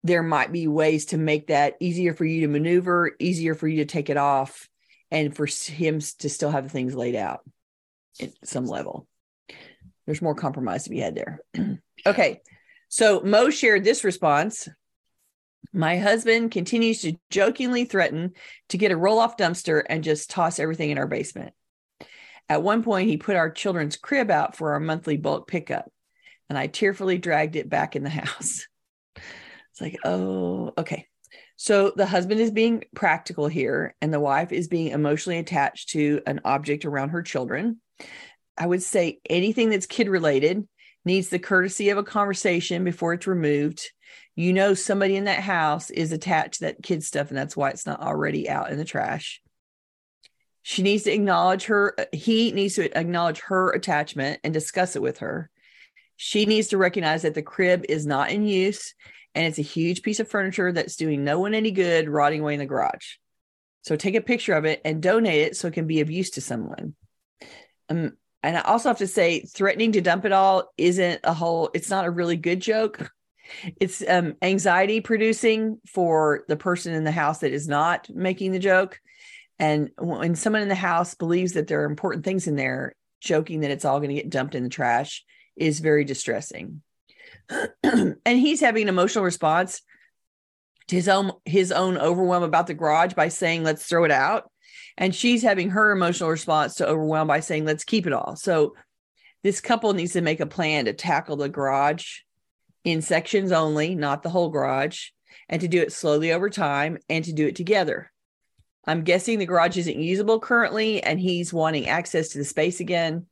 there 0.02 0.22
might 0.22 0.52
be 0.52 0.68
ways 0.68 1.06
to 1.06 1.16
make 1.16 1.46
that 1.46 1.76
easier 1.80 2.12
for 2.12 2.26
you 2.26 2.42
to 2.42 2.48
maneuver 2.48 3.12
easier 3.18 3.54
for 3.54 3.66
you 3.66 3.78
to 3.78 3.86
take 3.86 4.10
it 4.10 4.18
off 4.18 4.68
and 5.10 5.34
for 5.34 5.46
him 5.46 6.00
to 6.18 6.28
still 6.28 6.50
have 6.50 6.64
the 6.64 6.70
things 6.70 6.94
laid 6.94 7.16
out 7.16 7.40
at 8.20 8.32
some 8.44 8.66
level 8.66 9.06
there's 10.06 10.22
more 10.22 10.34
compromise 10.34 10.84
to 10.84 10.90
be 10.90 11.00
had 11.00 11.14
there. 11.14 11.40
okay. 12.06 12.40
So 12.88 13.20
Mo 13.20 13.50
shared 13.50 13.84
this 13.84 14.04
response. 14.04 14.68
My 15.72 15.98
husband 15.98 16.52
continues 16.52 17.00
to 17.02 17.16
jokingly 17.30 17.84
threaten 17.84 18.32
to 18.68 18.78
get 18.78 18.92
a 18.92 18.96
roll 18.96 19.18
off 19.18 19.36
dumpster 19.36 19.82
and 19.88 20.04
just 20.04 20.30
toss 20.30 20.58
everything 20.58 20.90
in 20.90 20.98
our 20.98 21.06
basement. 21.06 21.52
At 22.48 22.62
one 22.62 22.82
point, 22.82 23.08
he 23.08 23.16
put 23.16 23.36
our 23.36 23.50
children's 23.50 23.96
crib 23.96 24.30
out 24.30 24.56
for 24.56 24.74
our 24.74 24.80
monthly 24.80 25.16
bulk 25.16 25.48
pickup, 25.48 25.90
and 26.48 26.58
I 26.58 26.66
tearfully 26.66 27.18
dragged 27.18 27.56
it 27.56 27.68
back 27.68 27.96
in 27.96 28.04
the 28.04 28.10
house. 28.10 28.66
It's 29.16 29.80
like, 29.80 29.96
oh, 30.04 30.72
okay. 30.78 31.08
So 31.56 31.92
the 31.96 32.06
husband 32.06 32.40
is 32.40 32.50
being 32.50 32.84
practical 32.94 33.48
here, 33.48 33.94
and 34.00 34.12
the 34.12 34.20
wife 34.20 34.52
is 34.52 34.68
being 34.68 34.88
emotionally 34.88 35.38
attached 35.38 35.90
to 35.90 36.20
an 36.26 36.40
object 36.44 36.84
around 36.84 37.10
her 37.10 37.22
children. 37.22 37.80
I 38.56 38.66
would 38.66 38.82
say 38.82 39.20
anything 39.28 39.70
that's 39.70 39.86
kid 39.86 40.08
related 40.08 40.66
needs 41.04 41.28
the 41.28 41.38
courtesy 41.38 41.90
of 41.90 41.98
a 41.98 42.02
conversation 42.02 42.84
before 42.84 43.12
it's 43.12 43.26
removed. 43.26 43.90
You 44.36 44.52
know, 44.52 44.74
somebody 44.74 45.16
in 45.16 45.24
that 45.24 45.40
house 45.40 45.90
is 45.90 46.12
attached 46.12 46.54
to 46.54 46.60
that 46.66 46.82
kid 46.82 47.04
stuff, 47.04 47.28
and 47.28 47.36
that's 47.38 47.56
why 47.56 47.70
it's 47.70 47.86
not 47.86 48.00
already 48.00 48.48
out 48.48 48.70
in 48.70 48.78
the 48.78 48.84
trash. 48.84 49.42
She 50.62 50.82
needs 50.82 51.02
to 51.04 51.12
acknowledge 51.12 51.66
her, 51.66 51.94
he 52.12 52.50
needs 52.52 52.76
to 52.76 52.98
acknowledge 52.98 53.40
her 53.40 53.70
attachment 53.70 54.40
and 54.42 54.54
discuss 54.54 54.96
it 54.96 55.02
with 55.02 55.18
her. 55.18 55.50
She 56.16 56.46
needs 56.46 56.68
to 56.68 56.78
recognize 56.78 57.22
that 57.22 57.34
the 57.34 57.42
crib 57.42 57.84
is 57.88 58.06
not 58.06 58.30
in 58.30 58.46
use 58.46 58.94
and 59.34 59.46
it's 59.46 59.58
a 59.58 59.62
huge 59.62 60.02
piece 60.02 60.20
of 60.20 60.28
furniture 60.28 60.72
that's 60.72 60.96
doing 60.96 61.24
no 61.24 61.40
one 61.40 61.54
any 61.54 61.70
good, 61.70 62.08
rotting 62.08 62.40
away 62.40 62.54
in 62.54 62.60
the 62.60 62.66
garage. 62.66 63.16
So 63.82 63.96
take 63.96 64.14
a 64.14 64.20
picture 64.20 64.54
of 64.54 64.64
it 64.64 64.80
and 64.84 65.02
donate 65.02 65.42
it 65.42 65.56
so 65.56 65.68
it 65.68 65.74
can 65.74 65.86
be 65.86 66.00
of 66.00 66.10
use 66.10 66.30
to 66.30 66.40
someone. 66.40 66.94
Um, 67.88 68.16
and 68.44 68.58
I 68.58 68.60
also 68.60 68.90
have 68.90 68.98
to 68.98 69.06
say, 69.06 69.40
threatening 69.40 69.92
to 69.92 70.00
dump 70.00 70.24
it 70.24 70.32
all 70.32 70.72
isn't 70.76 71.20
a 71.24 71.32
whole, 71.32 71.70
it's 71.72 71.88
not 71.88 72.04
a 72.04 72.10
really 72.10 72.36
good 72.36 72.60
joke. 72.60 73.10
It's 73.80 74.02
um, 74.06 74.36
anxiety 74.42 75.00
producing 75.00 75.78
for 75.86 76.44
the 76.48 76.56
person 76.56 76.94
in 76.94 77.04
the 77.04 77.10
house 77.10 77.38
that 77.38 77.52
is 77.52 77.68
not 77.68 78.08
making 78.08 78.52
the 78.52 78.58
joke. 78.58 79.00
And 79.58 79.90
when 79.98 80.34
someone 80.34 80.62
in 80.62 80.68
the 80.68 80.74
house 80.74 81.14
believes 81.14 81.52
that 81.52 81.66
there 81.66 81.82
are 81.82 81.86
important 81.86 82.24
things 82.24 82.46
in 82.46 82.56
there, 82.56 82.94
joking 83.20 83.60
that 83.60 83.70
it's 83.70 83.84
all 83.84 83.98
going 83.98 84.10
to 84.10 84.14
get 84.14 84.30
dumped 84.30 84.54
in 84.54 84.62
the 84.62 84.68
trash 84.68 85.24
is 85.56 85.80
very 85.80 86.04
distressing. 86.04 86.82
and 87.82 88.16
he's 88.24 88.60
having 88.60 88.82
an 88.82 88.88
emotional 88.88 89.24
response 89.24 89.82
to 90.88 90.96
his 90.96 91.08
own 91.08 91.32
his 91.44 91.72
own 91.72 91.96
overwhelm 91.96 92.42
about 92.42 92.66
the 92.66 92.74
garage 92.74 93.14
by 93.14 93.28
saying 93.28 93.62
let's 93.62 93.86
throw 93.86 94.04
it 94.04 94.10
out 94.10 94.50
and 94.96 95.14
she's 95.14 95.42
having 95.42 95.70
her 95.70 95.90
emotional 95.90 96.30
response 96.30 96.74
to 96.76 96.86
overwhelm 96.86 97.28
by 97.28 97.40
saying 97.40 97.64
let's 97.64 97.84
keep 97.84 98.06
it 98.06 98.12
all. 98.12 98.36
So 98.36 98.74
this 99.42 99.60
couple 99.60 99.92
needs 99.92 100.12
to 100.12 100.20
make 100.20 100.40
a 100.40 100.46
plan 100.46 100.86
to 100.86 100.92
tackle 100.92 101.36
the 101.36 101.48
garage 101.48 102.20
in 102.84 103.02
sections 103.02 103.52
only 103.52 103.94
not 103.94 104.22
the 104.22 104.30
whole 104.30 104.50
garage 104.50 105.08
and 105.48 105.60
to 105.60 105.68
do 105.68 105.80
it 105.80 105.92
slowly 105.92 106.32
over 106.32 106.48
time 106.48 106.98
and 107.08 107.24
to 107.24 107.32
do 107.32 107.46
it 107.46 107.56
together. 107.56 108.10
I'm 108.86 109.02
guessing 109.02 109.38
the 109.38 109.46
garage 109.46 109.78
isn't 109.78 109.98
usable 109.98 110.40
currently 110.40 111.02
and 111.02 111.18
he's 111.18 111.52
wanting 111.52 111.88
access 111.88 112.30
to 112.30 112.38
the 112.38 112.44
space 112.44 112.80
again. 112.80 113.26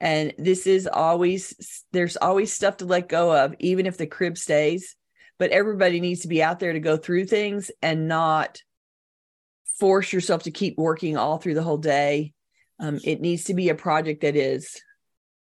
And 0.00 0.32
this 0.38 0.66
is 0.66 0.86
always 0.86 1.84
there's 1.92 2.16
always 2.16 2.52
stuff 2.52 2.78
to 2.78 2.86
let 2.86 3.08
go 3.08 3.34
of 3.34 3.54
even 3.58 3.86
if 3.86 3.96
the 3.96 4.06
crib 4.06 4.36
stays. 4.38 4.96
But 5.38 5.50
everybody 5.50 6.00
needs 6.00 6.20
to 6.20 6.28
be 6.28 6.42
out 6.42 6.60
there 6.60 6.72
to 6.72 6.80
go 6.80 6.96
through 6.96 7.26
things 7.26 7.70
and 7.82 8.08
not 8.08 8.62
force 9.78 10.12
yourself 10.12 10.44
to 10.44 10.50
keep 10.50 10.78
working 10.78 11.16
all 11.16 11.38
through 11.38 11.54
the 11.54 11.62
whole 11.62 11.78
day. 11.78 12.32
Um, 12.78 13.00
it 13.04 13.20
needs 13.20 13.44
to 13.44 13.54
be 13.54 13.68
a 13.68 13.74
project 13.74 14.22
that 14.22 14.36
is 14.36 14.80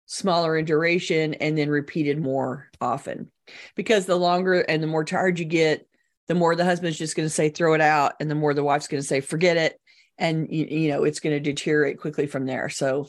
smaller 0.07 0.57
in 0.57 0.65
duration 0.65 1.35
and 1.35 1.57
then 1.57 1.71
repeated 1.71 2.21
more 2.21 2.69
often 2.81 3.31
because 3.77 4.07
the 4.07 4.17
longer 4.17 4.61
and 4.61 4.83
the 4.83 4.87
more 4.87 5.05
tired 5.05 5.39
you 5.39 5.45
get, 5.45 5.87
the 6.29 6.35
more 6.35 6.55
the 6.55 6.65
husband's 6.65 6.99
just 6.99 7.17
going 7.17 7.27
to 7.27 7.31
say, 7.31 7.49
throw 7.49 7.75
it 7.75 7.81
out. 7.81 8.15
And 8.21 8.31
the 8.31 8.35
more 8.35 8.55
the 8.55 8.65
wife's 8.65 8.89
going 8.89 9.01
to 9.01 9.07
say, 9.07 9.21
forget 9.21 9.57
it. 9.57 9.79
And, 10.19 10.47
you, 10.51 10.67
you 10.67 10.89
know, 10.89 11.05
it's 11.05 11.21
going 11.21 11.35
to 11.35 11.41
deteriorate 11.41 11.99
quickly 11.99 12.27
from 12.27 12.47
there. 12.47 12.69
So 12.69 13.09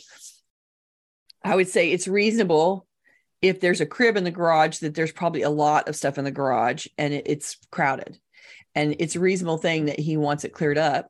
I 1.43 1.55
would 1.55 1.67
say 1.67 1.91
it's 1.91 2.07
reasonable 2.07 2.87
if 3.41 3.59
there's 3.59 3.81
a 3.81 3.85
crib 3.85 4.15
in 4.15 4.23
the 4.23 4.31
garage 4.31 4.79
that 4.79 4.95
there's 4.95 5.11
probably 5.11 5.41
a 5.41 5.49
lot 5.49 5.89
of 5.89 5.95
stuff 5.95 6.17
in 6.17 6.23
the 6.23 6.31
garage 6.31 6.87
and 6.97 7.13
it, 7.13 7.27
it's 7.27 7.57
crowded 7.71 8.17
and 8.75 8.95
it's 8.99 9.15
a 9.15 9.19
reasonable 9.19 9.57
thing 9.57 9.85
that 9.85 9.99
he 9.99 10.17
wants 10.17 10.45
it 10.45 10.53
cleared 10.53 10.77
up. 10.77 11.07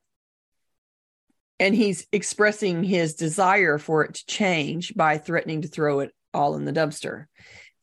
And 1.60 1.74
he's 1.74 2.08
expressing 2.12 2.84
his 2.84 3.14
desire 3.14 3.78
for 3.78 4.04
it 4.04 4.16
to 4.16 4.26
change 4.26 4.94
by 4.96 5.18
threatening 5.18 5.62
to 5.62 5.68
throw 5.68 6.00
it 6.00 6.12
all 6.34 6.56
in 6.56 6.66
the 6.66 6.74
dumpster. 6.74 7.26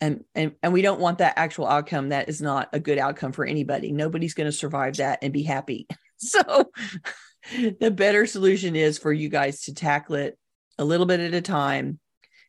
And 0.01 0.25
and, 0.35 0.53
and 0.63 0.73
we 0.73 0.83
don't 0.83 1.01
want 1.01 1.19
that 1.19 1.35
actual 1.37 1.67
outcome. 1.67 2.09
That 2.09 2.29
is 2.29 2.41
not 2.41 2.69
a 2.73 2.81
good 2.81 2.99
outcome 2.99 3.33
for 3.33 3.45
anybody. 3.45 3.93
Nobody's 3.93 4.35
going 4.35 4.49
to 4.49 4.53
survive 4.53 4.97
that 4.97 5.21
and 5.23 5.33
be 5.33 5.43
happy. 5.43 5.87
So 6.23 6.71
the 7.81 7.91
better 7.91 8.27
solution 8.27 8.77
is 8.77 8.99
for 8.99 9.11
you 9.11 9.31
guys 9.31 9.63
to 9.63 9.75
tackle 9.75 10.17
it 10.17 10.39
a 10.77 10.85
little 10.85 11.07
bit 11.07 11.19
at 11.19 11.33
a 11.33 11.41
time. 11.41 11.99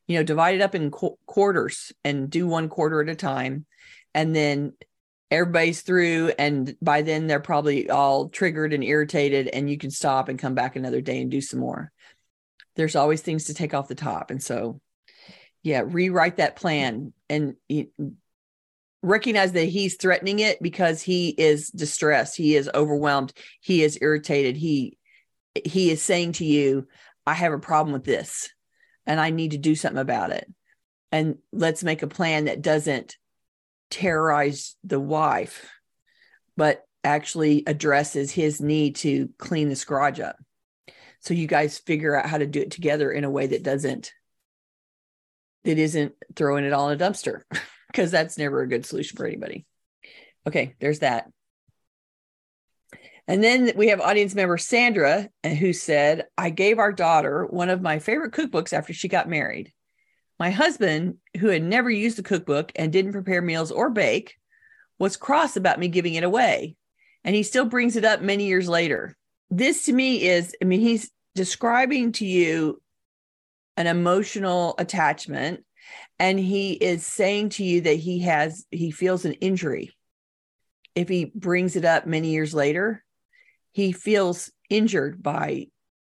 You 0.07 0.17
know 0.17 0.23
divide 0.23 0.55
it 0.55 0.61
up 0.61 0.75
in 0.75 0.91
qu- 0.91 1.17
quarters 1.25 1.93
and 2.03 2.29
do 2.29 2.47
one 2.47 2.67
quarter 2.67 2.99
at 3.01 3.07
a 3.07 3.15
time. 3.15 3.65
And 4.13 4.35
then 4.35 4.73
everybody's 5.31 5.81
through 5.81 6.31
and 6.37 6.75
by 6.81 7.01
then 7.01 7.25
they're 7.25 7.39
probably 7.39 7.89
all 7.89 8.29
triggered 8.29 8.73
and 8.73 8.83
irritated 8.83 9.47
and 9.47 9.69
you 9.69 9.77
can 9.77 9.89
stop 9.89 10.29
and 10.29 10.37
come 10.37 10.53
back 10.53 10.75
another 10.75 11.01
day 11.01 11.21
and 11.21 11.31
do 11.31 11.41
some 11.41 11.59
more 11.59 11.91
there's 12.75 12.95
always 12.95 13.21
things 13.21 13.45
to 13.45 13.53
take 13.53 13.73
off 13.73 13.87
the 13.87 13.95
top 13.95 14.29
and 14.29 14.43
so 14.43 14.79
yeah 15.63 15.81
rewrite 15.85 16.37
that 16.37 16.55
plan 16.55 17.13
and 17.29 17.55
recognize 19.01 19.53
that 19.53 19.65
he's 19.65 19.95
threatening 19.95 20.39
it 20.39 20.61
because 20.61 21.01
he 21.01 21.29
is 21.29 21.69
distressed 21.69 22.35
he 22.35 22.55
is 22.55 22.69
overwhelmed 22.75 23.33
he 23.61 23.81
is 23.81 23.97
irritated 24.01 24.55
he 24.55 24.97
he 25.65 25.89
is 25.89 26.01
saying 26.01 26.33
to 26.33 26.45
you 26.45 26.87
i 27.25 27.33
have 27.33 27.53
a 27.53 27.59
problem 27.59 27.93
with 27.93 28.03
this 28.03 28.49
and 29.05 29.19
I 29.19 29.29
need 29.29 29.51
to 29.51 29.57
do 29.57 29.75
something 29.75 30.01
about 30.01 30.31
it. 30.31 30.51
And 31.11 31.37
let's 31.51 31.83
make 31.83 32.03
a 32.03 32.07
plan 32.07 32.45
that 32.45 32.61
doesn't 32.61 33.17
terrorize 33.91 34.75
the 34.83 34.99
wife, 34.99 35.69
but 36.57 36.83
actually 37.03 37.63
addresses 37.67 38.31
his 38.31 38.61
need 38.61 38.95
to 38.95 39.29
clean 39.37 39.69
this 39.69 39.85
garage 39.85 40.19
up. 40.19 40.37
So 41.19 41.33
you 41.35 41.45
guys 41.45 41.77
figure 41.77 42.15
out 42.15 42.25
how 42.25 42.39
to 42.39 42.47
do 42.47 42.61
it 42.61 42.71
together 42.71 43.11
in 43.11 43.23
a 43.23 43.29
way 43.29 43.47
that 43.47 43.63
doesn't, 43.63 44.11
that 45.65 45.77
isn't 45.77 46.13
throwing 46.35 46.65
it 46.65 46.73
all 46.73 46.89
in 46.89 46.99
a 46.99 47.03
dumpster, 47.03 47.41
because 47.87 48.09
that's 48.09 48.37
never 48.37 48.61
a 48.61 48.67
good 48.67 48.85
solution 48.85 49.17
for 49.17 49.27
anybody. 49.27 49.65
Okay, 50.47 50.75
there's 50.79 50.99
that. 50.99 51.29
And 53.27 53.43
then 53.43 53.71
we 53.75 53.89
have 53.89 54.01
audience 54.01 54.33
member 54.33 54.57
Sandra, 54.57 55.29
uh, 55.43 55.49
who 55.49 55.73
said, 55.73 56.25
I 56.37 56.49
gave 56.49 56.79
our 56.79 56.91
daughter 56.91 57.45
one 57.45 57.69
of 57.69 57.81
my 57.81 57.99
favorite 57.99 58.33
cookbooks 58.33 58.73
after 58.73 58.93
she 58.93 59.07
got 59.07 59.29
married. 59.29 59.71
My 60.41 60.49
husband, 60.49 61.17
who 61.39 61.49
had 61.49 61.61
never 61.61 61.91
used 61.91 62.17
the 62.17 62.23
cookbook 62.23 62.71
and 62.75 62.91
didn't 62.91 63.11
prepare 63.11 63.43
meals 63.43 63.69
or 63.69 63.91
bake, 63.91 64.39
was 64.97 65.15
cross 65.15 65.55
about 65.55 65.77
me 65.77 65.87
giving 65.87 66.15
it 66.15 66.23
away. 66.23 66.75
And 67.23 67.35
he 67.35 67.43
still 67.43 67.65
brings 67.65 67.95
it 67.95 68.05
up 68.05 68.23
many 68.23 68.47
years 68.47 68.67
later. 68.67 69.15
This 69.51 69.85
to 69.85 69.93
me 69.93 70.27
is, 70.27 70.55
I 70.59 70.65
mean, 70.65 70.79
he's 70.79 71.11
describing 71.35 72.13
to 72.13 72.25
you 72.25 72.81
an 73.77 73.85
emotional 73.85 74.73
attachment 74.79 75.63
and 76.17 76.39
he 76.39 76.73
is 76.73 77.05
saying 77.05 77.49
to 77.49 77.63
you 77.63 77.81
that 77.81 77.97
he 77.97 78.21
has 78.21 78.65
he 78.71 78.89
feels 78.89 79.25
an 79.25 79.33
injury 79.33 79.91
if 80.95 81.07
he 81.07 81.25
brings 81.25 81.75
it 81.75 81.85
up 81.85 82.07
many 82.07 82.29
years 82.29 82.55
later 82.55 83.03
he 83.73 83.91
feels 83.91 84.51
injured 84.71 85.21
by 85.21 85.67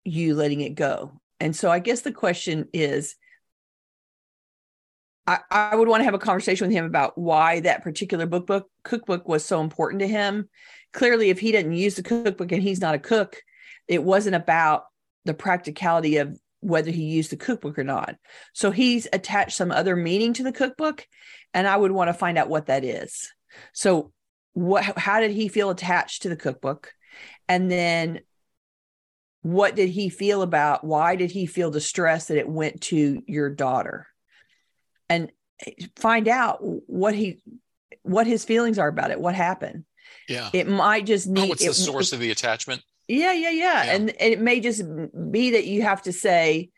you 0.04 0.36
letting 0.36 0.60
it 0.60 0.76
go. 0.76 1.22
And 1.40 1.56
so 1.56 1.72
I 1.72 1.80
guess 1.80 2.02
the 2.02 2.12
question 2.12 2.68
is 2.74 3.16
I, 5.28 5.40
I 5.52 5.76
would 5.76 5.90
want 5.90 6.00
to 6.00 6.06
have 6.06 6.13
a 6.13 6.20
conversation 6.20 6.68
with 6.68 6.76
him 6.76 6.86
about 6.86 7.18
why 7.18 7.60
that 7.60 7.84
particular 7.84 8.26
book 8.26 8.48
book 8.48 8.70
cookbook 8.84 9.28
was 9.28 9.44
so 9.44 9.62
important 9.62 10.00
to 10.00 10.08
him. 10.08 10.50
Clearly, 10.94 11.30
if 11.30 11.40
he 11.40 11.52
didn't 11.52 11.74
use 11.74 11.96
the 11.96 12.04
cookbook 12.04 12.52
and 12.52 12.63
he's 12.63 12.80
not 12.80 12.96
a 12.96 13.00
cook, 13.00 13.42
it 13.88 14.04
wasn't 14.04 14.38
about 14.38 14.86
the 15.26 15.34
practicality 15.34 16.18
of 16.18 16.40
whether 16.62 16.90
he 16.90 17.04
used 17.04 17.32
the 17.32 17.38
cookbook 17.38 17.78
or 17.78 17.84
not. 17.84 18.16
So 18.54 18.72
he's 18.72 19.08
attached 19.12 19.58
some 19.58 19.72
other 19.72 19.96
meaning 19.96 20.34
to 20.34 20.44
the 20.44 20.54
cookbook, 20.54 21.06
and 21.54 21.68
I 21.68 21.76
would 21.76 21.92
want 21.92 22.08
to 22.08 22.13
find 22.13 22.38
out 22.38 22.50
what 22.50 22.68
that 22.68 22.86
is. 22.86 23.32
So, 23.74 24.13
what? 24.54 24.84
How 24.84 25.20
did 25.20 25.32
he 25.32 25.50
feel 25.50 25.70
attached 25.70 26.22
to 26.24 26.30
the 26.30 26.38
cookbook? 26.38 26.94
And 27.50 27.70
then 27.70 28.22
what 29.42 29.76
did 29.76 29.90
he 29.90 30.10
feel 30.10 30.42
about 30.42 30.84
why 30.84 31.16
did 31.16 31.32
he 31.32 31.46
feel 31.46 31.72
distressed 31.72 32.30
that 32.30 32.38
it 32.38 32.50
went 32.50 32.82
to 32.82 33.22
your 33.28 33.50
daughter? 33.50 34.08
And 35.10 35.32
eh, 35.65 35.86
find 35.96 36.28
out 36.28 36.60
what 36.62 37.15
he 37.15 37.41
what 38.04 38.28
his 38.28 38.46
feelings 38.46 38.80
are 38.80 38.88
about 38.88 39.12
it, 39.12 39.20
what 39.20 39.36
happened. 39.36 39.84
Yeah. 40.28 40.50
It 40.54 40.67
might 40.67 41.06
just 41.06 41.28
need 41.28 41.50
what's 41.50 41.65
the 41.65 41.74
source 41.74 42.13
of 42.13 42.20
the 42.20 42.32
attachment? 42.32 42.82
Yeah, 43.08 43.32
yeah, 43.34 43.50
yeah, 43.50 43.84
yeah. 43.84 43.93
And, 43.93 44.10
and 44.10 44.34
it 44.34 44.41
may 44.41 44.60
just 44.60 44.84
be 45.32 45.52
that 45.52 45.65
you 45.65 45.82
have 45.84 46.02
to 46.04 46.13
say, 46.13 46.70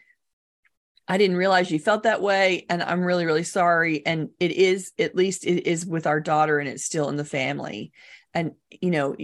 I 1.08 1.18
didn't 1.18 1.38
realize 1.38 1.72
you 1.72 1.80
felt 1.80 2.04
that 2.04 2.22
way. 2.22 2.68
And 2.70 2.84
I'm 2.84 3.04
really, 3.04 3.26
really 3.26 3.44
sorry. 3.44 4.06
And 4.06 4.30
it 4.40 4.52
is, 4.52 4.92
at 5.00 5.16
least 5.16 5.46
it 5.46 5.68
is 5.68 5.86
with 5.86 6.06
our 6.06 6.20
daughter 6.20 6.60
and 6.60 6.70
it's 6.70 6.86
still 6.86 7.10
in 7.10 7.16
the 7.16 7.26
family. 7.26 7.92
And, 8.34 8.52
you 8.70 8.92
know, 8.92 9.16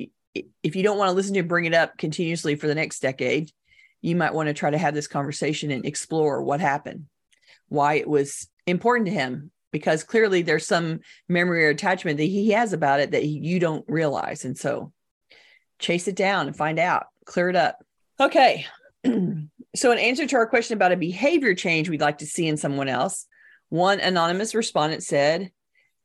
if 0.63 0.75
you 0.75 0.81
don't 0.81 0.97
want 0.97 1.09
to 1.09 1.15
listen 1.15 1.35
to 1.35 1.43
bring 1.43 1.65
it 1.65 1.75
up 1.75 1.97
continuously 1.97 2.55
for 2.55 2.65
the 2.65 2.75
next 2.75 3.01
decade, 3.01 3.51
you 4.01 4.15
might 4.15 4.33
want 4.33 4.47
to 4.47 4.53
try 4.53 4.71
to 4.71 4.77
have 4.77 4.95
this 4.95 5.07
conversation 5.07 5.69
and 5.69 5.85
explore 5.85 6.41
what 6.41 6.59
happened, 6.59 7.05
why 7.69 7.95
it 7.95 8.07
was 8.07 8.47
important 8.67 9.07
to 9.07 9.13
him, 9.13 9.51
because 9.71 10.03
clearly 10.03 10.41
there's 10.41 10.65
some 10.65 11.01
memory 11.27 11.65
or 11.65 11.69
attachment 11.69 12.17
that 12.17 12.23
he 12.23 12.51
has 12.51 12.73
about 12.73 12.99
it 12.99 13.11
that 13.11 13.25
you 13.25 13.59
don't 13.59 13.85
realize. 13.87 14.45
And 14.45 14.57
so 14.57 14.91
chase 15.79 16.07
it 16.07 16.15
down 16.15 16.47
and 16.47 16.55
find 16.55 16.79
out, 16.79 17.07
clear 17.25 17.49
it 17.49 17.55
up. 17.55 17.83
Okay. 18.19 18.65
so, 19.05 19.91
in 19.91 19.97
answer 19.97 20.25
to 20.25 20.35
our 20.37 20.47
question 20.47 20.75
about 20.75 20.91
a 20.91 20.97
behavior 20.97 21.53
change 21.53 21.89
we'd 21.89 22.01
like 22.01 22.19
to 22.19 22.25
see 22.25 22.47
in 22.47 22.57
someone 22.57 22.87
else, 22.87 23.27
one 23.69 23.99
anonymous 23.99 24.55
respondent 24.55 25.03
said, 25.03 25.51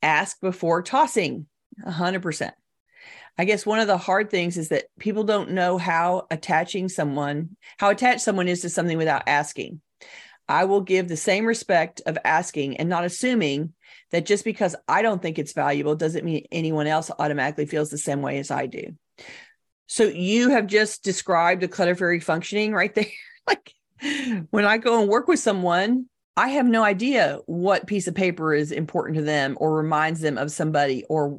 ask 0.02 0.40
before 0.40 0.82
tossing 0.82 1.46
100%. 1.86 2.50
I 3.38 3.44
guess 3.44 3.64
one 3.64 3.78
of 3.78 3.86
the 3.86 3.96
hard 3.96 4.30
things 4.30 4.58
is 4.58 4.68
that 4.68 4.86
people 4.98 5.24
don't 5.24 5.52
know 5.52 5.78
how 5.78 6.26
attaching 6.30 6.88
someone, 6.88 7.56
how 7.78 7.90
attached 7.90 8.22
someone 8.22 8.48
is 8.48 8.62
to 8.62 8.68
something 8.68 8.98
without 8.98 9.22
asking. 9.26 9.80
I 10.50 10.64
will 10.64 10.80
give 10.80 11.06
the 11.06 11.16
same 11.16 11.46
respect 11.46 12.02
of 12.06 12.18
asking 12.24 12.78
and 12.78 12.88
not 12.88 13.04
assuming 13.04 13.72
that 14.10 14.26
just 14.26 14.44
because 14.44 14.74
I 14.88 15.00
don't 15.00 15.22
think 15.22 15.38
it's 15.38 15.52
valuable 15.52 15.94
doesn't 15.94 16.24
mean 16.24 16.44
anyone 16.50 16.88
else 16.88 17.08
automatically 17.20 17.66
feels 17.66 17.88
the 17.88 17.98
same 17.98 18.20
way 18.20 18.40
as 18.40 18.50
I 18.50 18.66
do. 18.66 18.96
So 19.86 20.04
you 20.04 20.50
have 20.50 20.66
just 20.66 21.04
described 21.04 21.62
a 21.62 21.68
clutter 21.68 21.94
fairy 21.94 22.18
functioning 22.18 22.72
right 22.72 22.92
there. 22.96 23.06
like 23.46 23.72
when 24.50 24.64
I 24.64 24.78
go 24.78 25.00
and 25.00 25.08
work 25.08 25.28
with 25.28 25.38
someone, 25.38 26.06
I 26.36 26.48
have 26.48 26.66
no 26.66 26.82
idea 26.82 27.38
what 27.46 27.86
piece 27.86 28.08
of 28.08 28.16
paper 28.16 28.52
is 28.52 28.72
important 28.72 29.18
to 29.18 29.22
them 29.22 29.56
or 29.60 29.76
reminds 29.76 30.20
them 30.20 30.36
of 30.36 30.50
somebody 30.50 31.04
or 31.08 31.38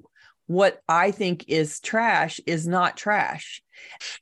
what 0.52 0.82
I 0.90 1.12
think 1.12 1.46
is 1.48 1.80
trash 1.80 2.42
is 2.46 2.68
not 2.68 2.98
trash. 2.98 3.64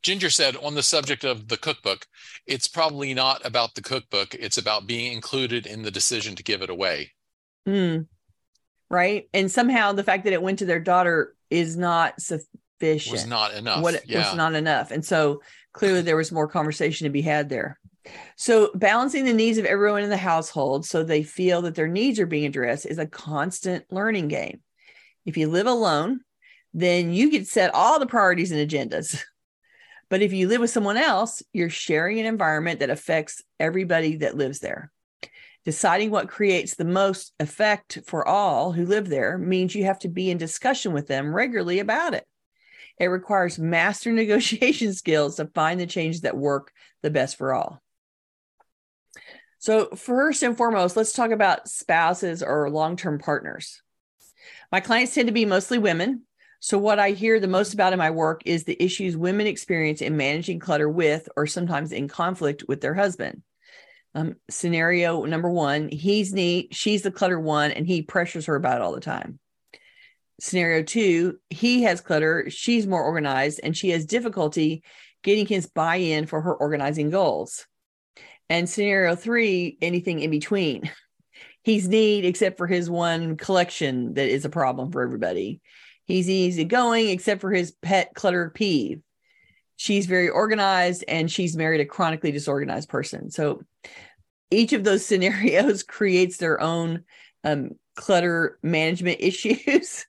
Ginger 0.03 0.29
said 0.29 0.55
on 0.57 0.75
the 0.75 0.83
subject 0.83 1.23
of 1.23 1.47
the 1.47 1.57
cookbook, 1.57 2.05
it's 2.45 2.67
probably 2.67 3.15
not 3.15 3.43
about 3.45 3.73
the 3.73 3.81
cookbook. 3.81 4.35
It's 4.35 4.57
about 4.59 4.85
being 4.85 5.11
included 5.11 5.65
in 5.65 5.81
the 5.81 5.89
decision 5.89 6.35
to 6.35 6.43
give 6.43 6.61
it 6.61 6.69
away. 6.69 7.11
Mm, 7.67 8.05
right. 8.91 9.27
And 9.33 9.51
somehow 9.51 9.93
the 9.93 10.03
fact 10.03 10.25
that 10.25 10.33
it 10.33 10.41
went 10.41 10.59
to 10.59 10.65
their 10.65 10.79
daughter 10.79 11.35
is 11.49 11.75
not 11.75 12.21
sufficient. 12.21 13.11
Was 13.11 13.25
not 13.25 13.55
enough. 13.55 13.81
What 13.81 14.07
yeah. 14.07 14.19
was 14.19 14.37
not 14.37 14.53
enough. 14.53 14.91
And 14.91 15.03
so 15.03 15.41
clearly 15.73 16.03
there 16.03 16.15
was 16.15 16.31
more 16.31 16.47
conversation 16.47 17.05
to 17.05 17.11
be 17.11 17.21
had 17.23 17.49
there. 17.49 17.79
So 18.35 18.69
balancing 18.75 19.25
the 19.25 19.33
needs 19.33 19.57
of 19.57 19.65
everyone 19.65 20.03
in 20.03 20.09
the 20.09 20.17
household 20.17 20.85
so 20.85 21.03
they 21.03 21.23
feel 21.23 21.63
that 21.63 21.75
their 21.75 21.87
needs 21.87 22.19
are 22.19 22.25
being 22.25 22.45
addressed 22.45 22.85
is 22.85 22.99
a 22.99 23.07
constant 23.07 23.85
learning 23.91 24.27
game. 24.27 24.61
If 25.29 25.37
you 25.37 25.47
live 25.47 25.67
alone, 25.67 26.21
then 26.73 27.13
you 27.13 27.29
get 27.29 27.47
set 27.47 27.75
all 27.75 27.99
the 27.99 28.07
priorities 28.07 28.51
and 28.51 28.67
agendas. 28.67 29.23
But 30.09 30.23
if 30.23 30.33
you 30.33 30.47
live 30.47 30.59
with 30.59 30.71
someone 30.71 30.97
else, 30.97 31.43
you're 31.53 31.69
sharing 31.69 32.19
an 32.19 32.25
environment 32.25 32.79
that 32.79 32.89
affects 32.89 33.43
everybody 33.59 34.15
that 34.15 34.35
lives 34.35 34.57
there. 34.57 34.91
Deciding 35.65 36.09
what 36.09 36.29
creates 36.29 36.73
the 36.73 36.83
most 36.83 37.31
effect 37.39 37.99
for 38.07 38.27
all 38.27 38.71
who 38.71 38.87
live 38.87 39.07
there 39.07 39.37
means 39.37 39.75
you 39.75 39.83
have 39.83 39.99
to 39.99 40.07
be 40.07 40.31
in 40.31 40.39
discussion 40.39 40.93
with 40.93 41.05
them 41.05 41.31
regularly 41.31 41.77
about 41.77 42.15
it. 42.15 42.25
It 42.99 43.05
requires 43.05 43.59
master 43.59 44.11
negotiation 44.11 44.95
skills 44.95 45.35
to 45.35 45.45
find 45.45 45.79
the 45.79 45.85
changes 45.85 46.21
that 46.21 46.35
work 46.35 46.71
the 47.03 47.11
best 47.11 47.37
for 47.37 47.53
all. 47.53 47.79
So, 49.59 49.89
first 49.91 50.41
and 50.41 50.57
foremost, 50.57 50.97
let's 50.97 51.13
talk 51.13 51.29
about 51.29 51.69
spouses 51.69 52.41
or 52.41 52.67
long 52.71 52.95
term 52.95 53.19
partners. 53.19 53.83
My 54.71 54.79
clients 54.79 55.15
tend 55.15 55.27
to 55.27 55.33
be 55.33 55.45
mostly 55.45 55.77
women. 55.77 56.23
So, 56.59 56.77
what 56.77 56.99
I 56.99 57.11
hear 57.11 57.39
the 57.39 57.47
most 57.47 57.73
about 57.73 57.93
in 57.93 57.99
my 57.99 58.11
work 58.11 58.41
is 58.45 58.63
the 58.63 58.81
issues 58.81 59.15
women 59.15 59.47
experience 59.47 60.01
in 60.01 60.17
managing 60.17 60.59
clutter 60.59 60.89
with, 60.89 61.29
or 61.37 61.47
sometimes 61.47 61.91
in 61.91 62.07
conflict 62.07 62.65
with 62.67 62.81
their 62.81 62.93
husband. 62.93 63.41
Um, 64.15 64.35
scenario 64.49 65.23
number 65.25 65.49
one 65.49 65.89
he's 65.89 66.33
neat, 66.33 66.73
she's 66.73 67.03
the 67.03 67.11
clutter 67.11 67.39
one, 67.39 67.71
and 67.71 67.87
he 67.87 68.01
pressures 68.01 68.47
her 68.47 68.55
about 68.55 68.77
it 68.77 68.81
all 68.81 68.93
the 68.93 68.99
time. 68.99 69.39
Scenario 70.39 70.83
two, 70.83 71.39
he 71.49 71.83
has 71.83 72.01
clutter, 72.01 72.49
she's 72.49 72.87
more 72.87 73.03
organized, 73.03 73.59
and 73.63 73.75
she 73.75 73.89
has 73.89 74.05
difficulty 74.05 74.83
getting 75.23 75.45
his 75.45 75.67
buy 75.67 75.97
in 75.97 76.25
for 76.25 76.41
her 76.41 76.55
organizing 76.55 77.09
goals. 77.09 77.65
And 78.49 78.69
scenario 78.69 79.15
three, 79.15 79.77
anything 79.81 80.19
in 80.19 80.31
between. 80.31 80.91
he's 81.63 81.87
neat 81.87 82.25
except 82.25 82.57
for 82.57 82.67
his 82.67 82.89
one 82.89 83.37
collection 83.37 84.13
that 84.13 84.29
is 84.29 84.45
a 84.45 84.49
problem 84.49 84.91
for 84.91 85.01
everybody. 85.01 85.61
He's 86.05 86.29
easygoing 86.29 87.09
except 87.09 87.41
for 87.41 87.51
his 87.51 87.71
pet 87.71 88.13
clutter 88.15 88.49
peeve. 88.49 89.01
She's 89.75 90.07
very 90.07 90.29
organized 90.29 91.03
and 91.07 91.31
she's 91.31 91.55
married 91.55 91.81
a 91.81 91.85
chronically 91.85 92.31
disorganized 92.31 92.89
person. 92.89 93.29
So 93.29 93.61
each 94.51 94.73
of 94.73 94.83
those 94.83 95.05
scenarios 95.05 95.83
creates 95.83 96.37
their 96.37 96.59
own 96.59 97.03
um, 97.43 97.71
clutter 97.95 98.57
management 98.63 99.17
issues. 99.21 100.05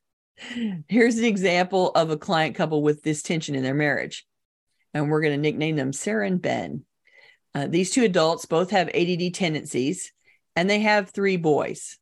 Here's 0.89 1.19
an 1.19 1.25
example 1.25 1.91
of 1.91 2.11
a 2.11 2.17
client 2.17 2.57
couple 2.57 2.83
with 2.83 3.03
this 3.03 3.23
tension 3.23 3.55
in 3.55 3.63
their 3.63 3.75
marriage. 3.75 4.27
And 4.95 5.11
we're 5.11 5.21
going 5.21 5.35
to 5.35 5.41
nickname 5.41 5.77
them 5.77 5.93
Sarah 5.93 6.27
and 6.27 6.41
Ben. 6.41 6.85
Uh, 7.55 7.67
these 7.67 7.91
two 7.91 8.05
adults 8.05 8.47
both 8.47 8.71
have 8.71 8.89
ADD 8.89 9.35
tendencies 9.35 10.13
and 10.57 10.69
they 10.69 10.81
have 10.81 11.11
three 11.11 11.37
boys. 11.37 11.99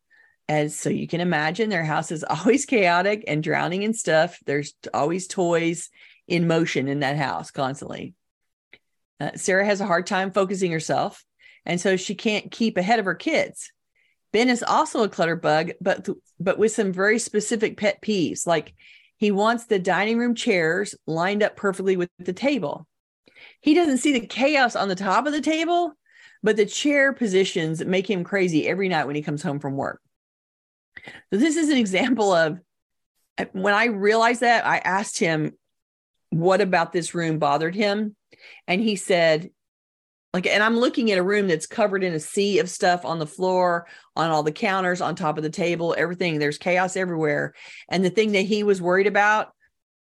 As 0.49 0.75
so 0.75 0.89
you 0.89 1.07
can 1.07 1.21
imagine, 1.21 1.69
their 1.69 1.85
house 1.85 2.11
is 2.11 2.25
always 2.29 2.65
chaotic 2.65 3.25
and 3.27 3.43
drowning 3.43 3.83
in 3.83 3.93
stuff. 3.95 4.39
There's 4.47 4.75
always 4.95 5.27
toys 5.27 5.91
in 6.27 6.47
motion 6.47 6.89
in 6.89 7.01
that 7.01 7.17
house 7.17 7.51
constantly. 7.51 8.15
Uh, 9.21 9.31
Sarah 9.35 9.65
has 9.65 9.81
a 9.81 9.87
hard 9.87 10.07
time 10.07 10.31
focusing 10.31 10.71
herself, 10.71 11.25
and 11.67 11.81
so 11.81 11.97
she 11.97 12.15
can't 12.15 12.51
keep 12.51 12.77
ahead 12.77 12.99
of 12.99 13.05
her 13.05 13.15
kids. 13.15 13.73
Ben 14.33 14.49
is 14.49 14.63
also 14.63 15.03
a 15.03 15.09
clutter 15.09 15.37
bug, 15.37 15.73
but 15.81 16.05
th- 16.05 16.19
but 16.39 16.59
with 16.59 16.73
some 16.73 16.93
very 16.93 17.19
specific 17.19 17.77
pet 17.77 18.01
peeves, 18.03 18.47
like 18.47 18.75
he 19.17 19.31
wants 19.33 19.65
the 19.65 19.79
dining 19.79 20.19
room 20.19 20.35
chairs 20.35 20.95
lined 21.07 21.43
up 21.43 21.57
perfectly 21.57 21.97
with 21.97 22.11
the 22.19 22.33
table. 22.33 22.87
He 23.61 23.75
doesn't 23.75 23.99
see 23.99 24.13
the 24.13 24.27
chaos 24.27 24.77
on 24.77 24.89
the 24.89 24.95
top 24.95 25.27
of 25.27 25.33
the 25.33 25.41
table, 25.41 25.95
but 26.43 26.57
the 26.57 26.67
chair 26.67 27.13
positions 27.13 27.85
make 27.85 28.09
him 28.09 28.25
crazy 28.25 28.69
every 28.69 28.89
night 28.89 29.07
when 29.07 29.17
he 29.17 29.23
comes 29.23 29.43
home 29.43 29.59
from 29.59 29.77
work. 29.77 30.01
So 31.33 31.39
this 31.39 31.57
is 31.57 31.69
an 31.69 31.79
example 31.79 32.33
of 32.33 32.61
when 33.53 33.75
I 33.75 33.87
realized 33.87 34.41
that, 34.41 34.67
I 34.67 34.79
asked 34.79 35.19
him, 35.19 35.53
what 36.31 36.61
about 36.61 36.93
this 36.93 37.15
room 37.15 37.39
bothered 37.39 37.75
him? 37.75 38.17
And 38.67 38.81
he 38.81 38.97
said, 38.97 39.51
like, 40.35 40.47
and 40.47 40.63
I'm 40.63 40.77
looking 40.77 41.11
at 41.11 41.19
a 41.19 41.23
room 41.23 41.49
that's 41.49 41.67
covered 41.67 42.05
in 42.05 42.13
a 42.13 42.21
sea 42.21 42.59
of 42.59 42.69
stuff 42.69 43.05
on 43.05 43.19
the 43.19 43.27
floor, 43.27 43.87
on 44.15 44.31
all 44.31 44.43
the 44.43 44.53
counters, 44.53 45.01
on 45.01 45.15
top 45.15 45.39
of 45.39 45.43
the 45.43 45.51
table, 45.51 45.95
everything. 45.97 46.39
There's 46.39 46.59
chaos 46.59 46.97
everywhere. 46.97 47.55
And 47.89 48.05
the 48.05 48.11
thing 48.11 48.33
that 48.33 48.43
he 48.43 48.63
was 48.63 48.83
worried 48.83 49.07
about 49.07 49.53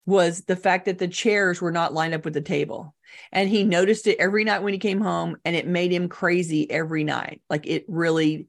was 0.08 0.40
the 0.44 0.56
fact 0.56 0.86
that 0.86 0.96
the 0.96 1.06
chairs 1.06 1.60
were 1.60 1.70
not 1.70 1.92
lined 1.92 2.14
up 2.14 2.24
with 2.24 2.32
the 2.32 2.40
table. 2.40 2.94
And 3.30 3.46
he 3.46 3.62
noticed 3.62 4.06
it 4.06 4.18
every 4.18 4.42
night 4.42 4.62
when 4.62 4.72
he 4.72 4.78
came 4.78 5.02
home, 5.02 5.36
and 5.44 5.54
it 5.54 5.66
made 5.66 5.92
him 5.92 6.08
crazy 6.08 6.70
every 6.70 7.04
night. 7.04 7.42
Like 7.50 7.66
it 7.66 7.84
really 7.88 8.46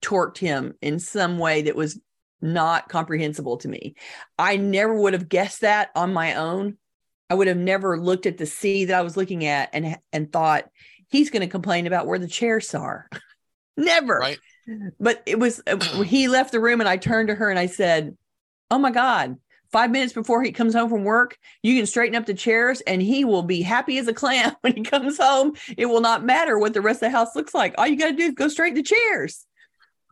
torqued 0.00 0.38
him 0.38 0.72
in 0.80 0.98
some 0.98 1.36
way 1.36 1.60
that 1.62 1.76
was 1.76 2.00
not 2.40 2.88
comprehensible 2.88 3.58
to 3.58 3.68
me. 3.68 3.96
I 4.38 4.56
never 4.56 4.94
would 4.94 5.12
have 5.12 5.28
guessed 5.28 5.60
that 5.60 5.90
on 5.94 6.14
my 6.14 6.36
own. 6.36 6.78
I 7.28 7.34
would 7.34 7.48
have 7.48 7.58
never 7.58 8.00
looked 8.00 8.24
at 8.24 8.38
the 8.38 8.46
sea 8.46 8.86
that 8.86 8.98
I 8.98 9.02
was 9.02 9.16
looking 9.16 9.44
at 9.44 9.70
and 9.74 9.98
and 10.10 10.32
thought 10.32 10.70
he's 11.08 11.28
going 11.28 11.42
to 11.42 11.48
complain 11.48 11.86
about 11.86 12.06
where 12.06 12.18
the 12.18 12.28
chairs 12.28 12.74
are. 12.74 13.10
never. 13.76 14.16
Right. 14.16 14.38
But 14.98 15.22
it 15.26 15.38
was 15.38 15.60
uh, 15.66 15.76
he 16.02 16.28
left 16.28 16.52
the 16.52 16.60
room 16.60 16.80
and 16.80 16.88
I 16.88 16.96
turned 16.96 17.28
to 17.28 17.34
her 17.34 17.50
and 17.50 17.58
I 17.58 17.66
said, 17.66 18.16
"Oh 18.70 18.78
my 18.78 18.90
god, 18.90 19.36
five 19.74 19.90
minutes 19.90 20.12
before 20.12 20.40
he 20.40 20.52
comes 20.52 20.72
home 20.72 20.88
from 20.88 21.02
work, 21.02 21.36
you 21.64 21.76
can 21.76 21.84
straighten 21.84 22.14
up 22.14 22.26
the 22.26 22.32
chairs 22.32 22.80
and 22.82 23.02
he 23.02 23.24
will 23.24 23.42
be 23.42 23.60
happy 23.60 23.98
as 23.98 24.06
a 24.06 24.14
clam 24.14 24.54
when 24.60 24.72
he 24.76 24.82
comes 24.82 25.18
home. 25.18 25.56
It 25.76 25.86
will 25.86 26.00
not 26.00 26.24
matter 26.24 26.56
what 26.60 26.74
the 26.74 26.80
rest 26.80 26.98
of 26.98 27.10
the 27.10 27.18
house 27.18 27.34
looks 27.34 27.52
like. 27.52 27.74
All 27.76 27.86
you 27.86 27.98
got 27.98 28.10
to 28.10 28.16
do 28.16 28.26
is 28.26 28.34
go 28.34 28.46
straighten 28.46 28.76
the 28.76 28.84
chairs. 28.84 29.44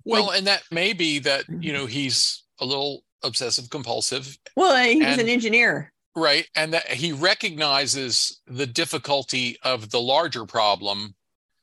Well, 0.05 0.27
like, 0.27 0.38
and 0.38 0.48
that 0.48 0.64
may 0.72 0.94
be 0.94 1.20
that, 1.20 1.48
you 1.48 1.55
mm-hmm. 1.55 1.72
know, 1.75 1.87
he's 1.87 2.42
a 2.61 2.64
little 2.64 3.05
obsessive 3.22 3.70
compulsive. 3.70 4.37
Well, 4.57 4.85
he's 4.85 5.07
and, 5.07 5.20
an 5.20 5.29
engineer. 5.29 5.92
Right. 6.16 6.48
And 6.57 6.75
that 6.75 6.88
he 6.88 7.12
recognizes 7.12 8.40
the 8.48 8.66
difficulty 8.66 9.59
of 9.62 9.90
the 9.90 10.01
larger 10.01 10.44
problem, 10.44 11.14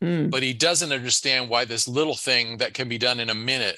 mm. 0.01 0.31
but 0.31 0.41
he 0.41 0.53
doesn't 0.53 0.93
understand 0.93 1.49
why 1.49 1.65
this 1.65 1.85
little 1.85 2.15
thing 2.15 2.59
that 2.59 2.73
can 2.73 2.88
be 2.88 2.97
done 2.97 3.19
in 3.19 3.29
a 3.29 3.35
minute 3.35 3.77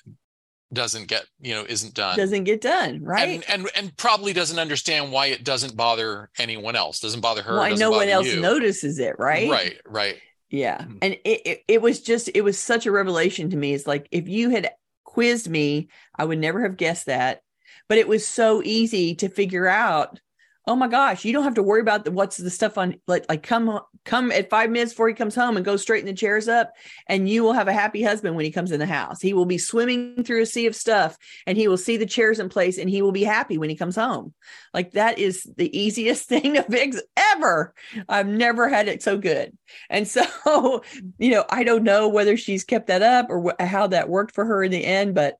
doesn't 0.73 1.07
get 1.07 1.25
you 1.39 1.53
know 1.53 1.65
isn't 1.67 1.93
done. 1.93 2.17
Doesn't 2.17 2.45
get 2.45 2.61
done 2.61 3.03
right? 3.03 3.43
and 3.47 3.49
and, 3.49 3.69
and 3.75 3.97
probably 3.97 4.33
doesn't 4.33 4.59
understand 4.59 5.11
why 5.11 5.27
it 5.27 5.43
doesn't 5.43 5.75
bother 5.75 6.29
anyone 6.37 6.75
else 6.75 6.99
doesn't 6.99 7.21
bother 7.21 7.41
her 7.41 7.57
why 7.57 7.73
no 7.73 7.91
one 7.91 8.07
else 8.09 8.27
you. 8.27 8.39
notices 8.39 8.99
it 8.99 9.15
right? 9.19 9.49
Right 9.49 9.79
right. 9.85 10.17
Yeah 10.49 10.79
mm-hmm. 10.79 10.97
and 11.01 11.13
it, 11.25 11.41
it, 11.45 11.63
it 11.67 11.81
was 11.81 12.01
just 12.01 12.29
it 12.33 12.41
was 12.41 12.57
such 12.57 12.85
a 12.85 12.91
revelation 12.91 13.49
to 13.49 13.57
me. 13.57 13.73
It's 13.73 13.87
like 13.87 14.07
if 14.11 14.27
you 14.27 14.49
had 14.49 14.71
quizzed 15.03 15.49
me 15.49 15.89
i 16.15 16.23
would 16.23 16.39
never 16.39 16.61
have 16.61 16.77
guessed 16.77 17.07
that. 17.07 17.41
But 17.89 17.97
it 17.97 18.07
was 18.07 18.25
so 18.25 18.61
easy 18.63 19.15
to 19.15 19.27
figure 19.27 19.67
out 19.67 20.21
oh 20.67 20.75
my 20.75 20.87
gosh, 20.87 21.25
you 21.25 21.33
don't 21.33 21.43
have 21.43 21.55
to 21.55 21.63
worry 21.63 21.81
about 21.81 22.05
the, 22.05 22.11
what's 22.11 22.37
the 22.37 22.49
stuff 22.49 22.77
on 22.77 22.95
like 23.07 23.25
like 23.27 23.43
come 23.43 23.79
come 24.05 24.31
at 24.31 24.49
five 24.49 24.69
minutes 24.69 24.93
before 24.93 25.07
he 25.07 25.13
comes 25.13 25.35
home 25.35 25.55
and 25.55 25.65
go 25.65 25.75
straighten 25.75 26.07
the 26.07 26.13
chairs 26.13 26.47
up, 26.47 26.73
and 27.07 27.27
you 27.27 27.43
will 27.43 27.53
have 27.53 27.67
a 27.67 27.73
happy 27.73 28.03
husband 28.03 28.35
when 28.35 28.45
he 28.45 28.51
comes 28.51 28.71
in 28.71 28.79
the 28.79 28.85
house. 28.85 29.21
He 29.21 29.33
will 29.33 29.45
be 29.45 29.57
swimming 29.57 30.23
through 30.23 30.41
a 30.41 30.45
sea 30.45 30.67
of 30.67 30.75
stuff, 30.75 31.17
and 31.47 31.57
he 31.57 31.67
will 31.67 31.77
see 31.77 31.97
the 31.97 32.05
chairs 32.05 32.39
in 32.39 32.49
place, 32.49 32.77
and 32.77 32.89
he 32.89 33.01
will 33.01 33.11
be 33.11 33.23
happy 33.23 33.57
when 33.57 33.69
he 33.69 33.75
comes 33.75 33.95
home. 33.95 34.33
Like 34.73 34.91
that 34.91 35.17
is 35.17 35.43
the 35.57 35.75
easiest 35.77 36.25
thing 36.29 36.53
to 36.53 36.63
fix 36.63 37.01
ever. 37.33 37.73
I've 38.07 38.27
never 38.27 38.69
had 38.69 38.87
it 38.87 39.01
so 39.01 39.17
good, 39.17 39.57
and 39.89 40.07
so 40.07 40.23
you 41.17 41.31
know 41.31 41.45
I 41.49 41.63
don't 41.63 41.83
know 41.83 42.07
whether 42.07 42.37
she's 42.37 42.63
kept 42.63 42.87
that 42.87 43.01
up 43.01 43.27
or 43.29 43.51
wh- 43.51 43.63
how 43.63 43.87
that 43.87 44.09
worked 44.09 44.35
for 44.35 44.45
her 44.45 44.63
in 44.63 44.71
the 44.71 44.85
end, 44.85 45.15
but 45.15 45.37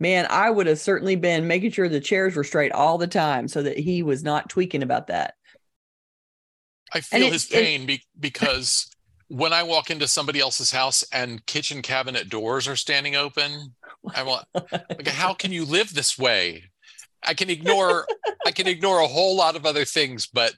man, 0.00 0.26
I 0.28 0.50
would 0.50 0.66
have 0.66 0.78
certainly 0.78 1.16
been 1.16 1.46
making 1.46 1.72
sure 1.72 1.88
the 1.88 2.00
chairs 2.00 2.36
were 2.36 2.44
straight 2.44 2.72
all 2.72 2.98
the 2.98 3.06
time 3.06 3.48
so 3.48 3.62
that 3.62 3.78
he 3.78 4.02
was 4.02 4.22
not 4.22 4.48
tweaking 4.48 4.82
about 4.82 5.08
that. 5.08 5.34
I 6.92 7.00
feel 7.00 7.26
it, 7.26 7.32
his 7.32 7.46
pain 7.46 7.82
it, 7.82 7.86
be, 7.86 8.02
because 8.18 8.90
when 9.28 9.52
I 9.52 9.62
walk 9.62 9.90
into 9.90 10.06
somebody 10.06 10.40
else's 10.40 10.70
house 10.70 11.04
and 11.12 11.44
kitchen 11.46 11.82
cabinet 11.82 12.28
doors 12.28 12.68
are 12.68 12.76
standing 12.76 13.16
open, 13.16 13.74
I 14.14 14.22
want 14.22 14.44
like 14.54 15.08
how 15.08 15.34
can 15.34 15.50
you 15.50 15.64
live 15.64 15.92
this 15.92 16.18
way? 16.18 16.64
I 17.22 17.34
can 17.34 17.50
ignore 17.50 18.06
I 18.46 18.50
can 18.50 18.66
ignore 18.66 19.00
a 19.00 19.08
whole 19.08 19.36
lot 19.36 19.56
of 19.56 19.66
other 19.66 19.84
things, 19.84 20.26
but 20.26 20.54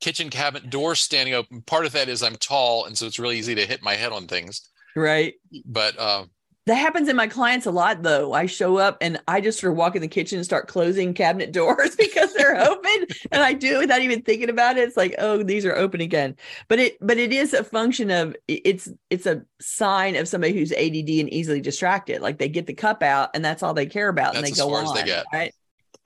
kitchen 0.00 0.30
cabinet 0.30 0.70
doors 0.70 1.00
standing 1.00 1.34
open. 1.34 1.62
Part 1.62 1.86
of 1.86 1.92
that 1.92 2.08
is 2.08 2.22
I'm 2.22 2.36
tall, 2.36 2.84
and 2.84 2.96
so 2.96 3.06
it's 3.06 3.18
really 3.18 3.38
easy 3.38 3.54
to 3.54 3.66
hit 3.66 3.82
my 3.82 3.94
head 3.94 4.12
on 4.12 4.26
things. 4.26 4.68
Right. 4.94 5.34
But 5.64 5.98
uh, 5.98 6.24
that 6.70 6.76
happens 6.76 7.08
in 7.08 7.16
my 7.16 7.26
clients 7.26 7.66
a 7.66 7.70
lot 7.72 8.04
though. 8.04 8.32
I 8.32 8.46
show 8.46 8.76
up 8.76 8.98
and 9.00 9.20
I 9.26 9.40
just 9.40 9.58
sort 9.58 9.72
of 9.72 9.76
walk 9.76 9.96
in 9.96 10.02
the 10.02 10.06
kitchen 10.06 10.38
and 10.38 10.44
start 10.44 10.68
closing 10.68 11.12
cabinet 11.14 11.50
doors 11.60 11.96
because 11.96 12.32
they're 12.34 12.60
open. 12.60 13.06
And 13.32 13.42
I 13.42 13.54
do 13.54 13.74
it 13.74 13.78
without 13.78 14.02
even 14.02 14.22
thinking 14.22 14.48
about 14.48 14.78
it. 14.78 14.86
It's 14.86 14.96
like, 14.96 15.16
oh, 15.18 15.42
these 15.42 15.66
are 15.66 15.74
open 15.74 16.00
again. 16.00 16.36
But 16.68 16.78
it 16.78 16.96
but 17.00 17.18
it 17.18 17.32
is 17.32 17.54
a 17.54 17.64
function 17.64 18.12
of 18.12 18.36
it's 18.46 18.88
it's 19.10 19.26
a 19.26 19.42
sign 19.60 20.14
of 20.14 20.28
somebody 20.28 20.52
who's 20.52 20.70
ADD 20.70 21.08
and 21.08 21.32
easily 21.32 21.60
distracted. 21.60 22.22
Like 22.22 22.38
they 22.38 22.48
get 22.48 22.68
the 22.68 22.74
cup 22.74 23.02
out 23.02 23.30
and 23.34 23.44
that's 23.44 23.64
all 23.64 23.74
they 23.74 23.86
care 23.86 24.08
about 24.08 24.34
that's 24.34 24.46
and 24.46 24.56
they 24.56 24.56
go 24.56 24.72
on. 24.72 24.94
they 24.94 25.02
get. 25.02 25.24
Right. 25.32 25.52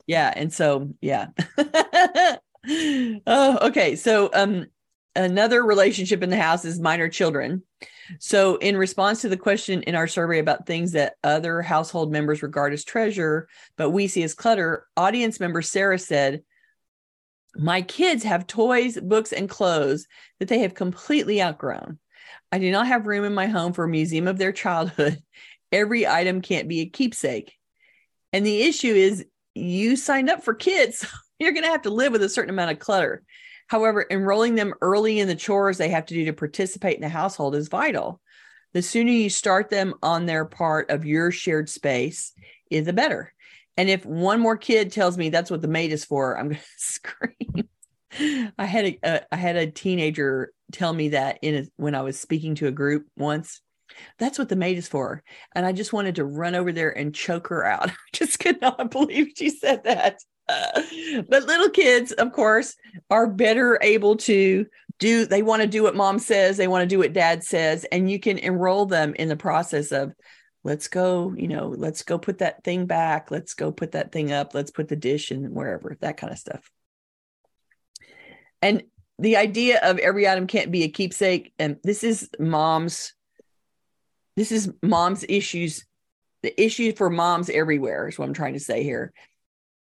Yeah. 0.07 0.33
And 0.35 0.51
so 0.51 0.89
yeah. 1.03 1.27
oh, 3.27 3.69
okay. 3.69 3.97
So 3.97 4.31
um 4.33 4.65
another 5.17 5.65
relationship 5.65 6.23
in 6.23 6.31
the 6.31 6.37
house 6.37 6.65
is 6.65 6.81
minor 6.81 7.09
children. 7.09 7.62
So, 8.19 8.57
in 8.57 8.77
response 8.77 9.23
to 9.23 9.29
the 9.29 9.37
question 9.37 9.83
in 9.83 9.95
our 9.95 10.07
survey 10.07 10.39
about 10.39 10.67
things 10.67 10.93
that 10.93 11.15
other 11.25 11.62
household 11.62 12.12
members 12.12 12.43
regard 12.43 12.73
as 12.73 12.85
treasure, 12.85 13.49
but 13.77 13.91
we 13.91 14.09
see 14.09 14.23
as 14.23 14.35
clutter, 14.35 14.87
audience 14.97 15.41
member 15.41 15.62
Sarah 15.62 15.99
said, 15.99 16.43
My 17.57 17.81
kids 17.81 18.25
have 18.25 18.47
toys, 18.47 18.99
books, 19.01 19.33
and 19.33 19.49
clothes 19.49 20.07
that 20.39 20.49
they 20.49 20.59
have 20.61 20.75
completely 20.75 21.43
outgrown. 21.43 21.99
I 22.53 22.59
do 22.59 22.71
not 22.71 22.87
have 22.87 23.07
room 23.07 23.25
in 23.25 23.35
my 23.35 23.47
home 23.47 23.73
for 23.73 23.85
a 23.85 23.89
museum 23.89 24.29
of 24.29 24.39
their 24.39 24.53
childhood. 24.53 25.23
Every 25.73 26.07
item 26.07 26.41
can't 26.41 26.69
be 26.69 26.81
a 26.81 26.87
keepsake. 26.87 27.55
And 28.33 28.45
the 28.45 28.62
issue 28.62 28.93
is, 28.93 29.25
you 29.55 29.97
signed 29.97 30.29
up 30.29 30.45
for 30.45 30.55
kids. 30.55 31.07
You're 31.39 31.53
going 31.53 31.65
to 31.65 31.71
have 31.71 31.83
to 31.83 31.91
live 31.91 32.12
with 32.12 32.23
a 32.23 32.29
certain 32.29 32.51
amount 32.51 32.71
of 32.71 32.79
clutter. 32.79 33.23
However, 33.67 34.07
enrolling 34.11 34.55
them 34.55 34.75
early 34.81 35.21
in 35.21 35.29
the 35.29 35.35
chores 35.35 35.79
they 35.79 35.89
have 35.89 36.07
to 36.07 36.15
do 36.15 36.27
to 36.27 36.33
participate 36.33 36.97
in 36.97 37.03
the 37.03 37.09
household 37.09 37.55
is 37.55 37.69
vital. 37.69 38.21
The 38.73 38.83
sooner 38.83 39.11
you 39.11 39.31
start 39.31 39.71
them 39.71 39.95
on 40.03 40.27
their 40.27 40.45
part 40.45 40.91
of 40.91 41.05
your 41.05 41.31
shared 41.31 41.69
space, 41.69 42.33
is 42.71 42.87
the 42.87 42.93
better. 42.93 43.33
And 43.77 43.89
if 43.89 44.05
one 44.05 44.41
more 44.41 44.57
kid 44.57 44.93
tells 44.93 45.19
me 45.19 45.29
that's 45.29 45.51
what 45.51 45.62
the 45.62 45.69
maid 45.69 45.93
is 45.93 46.05
for, 46.05 46.39
I'm 46.39 46.49
going 46.49 46.61
to 46.61 46.67
scream. 46.77 47.69
I 48.59 48.65
had 48.65 48.85
a, 48.85 48.99
a 49.03 49.35
I 49.35 49.37
had 49.37 49.57
a 49.57 49.71
teenager 49.71 50.53
tell 50.73 50.93
me 50.93 51.11
that 51.11 51.39
in 51.43 51.55
a, 51.55 51.65
when 51.77 51.95
I 51.95 52.03
was 52.03 52.19
speaking 52.19 52.55
to 52.57 52.69
a 52.69 52.73
group 52.73 53.07
once. 53.17 53.61
That's 54.19 54.39
what 54.39 54.49
the 54.49 54.57
maid 54.57 54.79
is 54.79 54.89
for. 54.89 55.23
And 55.55 55.65
I 55.67 55.73
just 55.73 55.93
wanted 55.93 56.17
to 56.17 56.25
run 56.25 56.55
over 56.55 56.73
there 56.73 56.97
and 56.97 57.15
choke 57.15 57.49
her 57.49 57.65
out. 57.65 57.91
I 57.91 57.95
just 58.12 58.39
could 58.39 58.61
not 58.61 58.91
believe 58.91 59.33
she 59.37 59.51
said 59.51 59.85
that. 59.85 60.19
but 61.29 61.45
little 61.45 61.71
kids, 61.71 62.13
of 62.13 62.33
course, 62.33 62.77
are 63.11 63.27
better 63.27 63.79
able 63.81 64.17
to 64.17 64.67
do, 64.99 65.27
they 65.27 65.43
want 65.43 65.63
to 65.63 65.69
do 65.69 65.83
what 65.83 65.97
mom 65.97 66.19
says, 66.19 66.57
they 66.57 66.69
want 66.69 66.83
to 66.83 66.87
do 66.87 66.99
what 66.99 67.13
dad 67.13 67.43
says, 67.43 67.85
and 67.91 68.11
you 68.11 68.21
can 68.21 68.39
enroll 68.39 68.87
them 68.87 69.15
in 69.15 69.29
the 69.29 69.37
process 69.37 69.91
of, 69.91 70.13
let's 70.63 70.89
go, 70.89 71.35
you 71.37 71.49
know, 71.49 71.69
let's 71.69 72.03
go 72.03 72.19
put 72.19 72.39
that 72.39 72.63
thing 72.63 72.87
back, 72.87 73.31
let's 73.31 73.55
go 73.55 73.73
put 73.73 73.93
that 73.93 74.13
thing 74.13 74.33
up, 74.33 74.55
let's 74.55 74.71
put 74.71 74.89
the 74.89 74.97
dish 74.97 75.33
in 75.33 75.55
wherever, 75.55 75.97
that 76.01 76.17
kind 76.17 76.33
of 76.33 76.39
stuff. 76.39 76.71
And 78.61 78.83
the 79.19 79.37
idea 79.37 79.79
of 79.83 79.99
every 79.99 80.29
item 80.29 80.47
can't 80.47 80.71
be 80.71 80.85
a 80.85 80.89
keepsake, 80.89 81.53
and 81.59 81.79
this 81.83 82.05
is 82.05 82.29
mom's, 82.39 83.15
this 84.37 84.53
is 84.53 84.71
mom's 84.83 85.25
issues, 85.29 85.87
the 86.43 86.63
issue 86.63 86.93
for 86.95 87.09
moms 87.09 87.49
everywhere 87.49 88.09
is 88.09 88.19
what 88.19 88.29
I'm 88.29 88.35
trying 88.35 88.55
to 88.55 88.61
say 88.61 88.83
here 88.83 89.15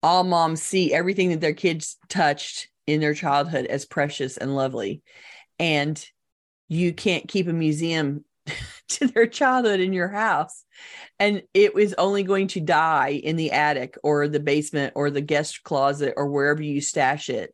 all 0.03 0.23
moms 0.23 0.61
see 0.61 0.93
everything 0.93 1.29
that 1.29 1.41
their 1.41 1.53
kids 1.53 1.97
touched 2.09 2.69
in 2.85 3.01
their 3.01 3.13
childhood 3.13 3.65
as 3.65 3.85
precious 3.85 4.37
and 4.37 4.55
lovely. 4.55 5.01
And 5.59 6.03
you 6.69 6.93
can't 6.93 7.27
keep 7.27 7.47
a 7.47 7.53
museum 7.53 8.23
to 8.89 9.07
their 9.07 9.27
childhood 9.27 9.79
in 9.79 9.93
your 9.93 10.07
house. 10.07 10.63
And 11.19 11.43
it 11.53 11.73
was 11.73 11.93
only 11.95 12.23
going 12.23 12.47
to 12.49 12.61
die 12.61 13.19
in 13.23 13.35
the 13.35 13.51
attic 13.51 13.97
or 14.03 14.27
the 14.27 14.39
basement 14.39 14.93
or 14.95 15.09
the 15.09 15.21
guest 15.21 15.63
closet 15.63 16.13
or 16.15 16.27
wherever 16.27 16.61
you 16.61 16.81
stash 16.81 17.29
it. 17.29 17.53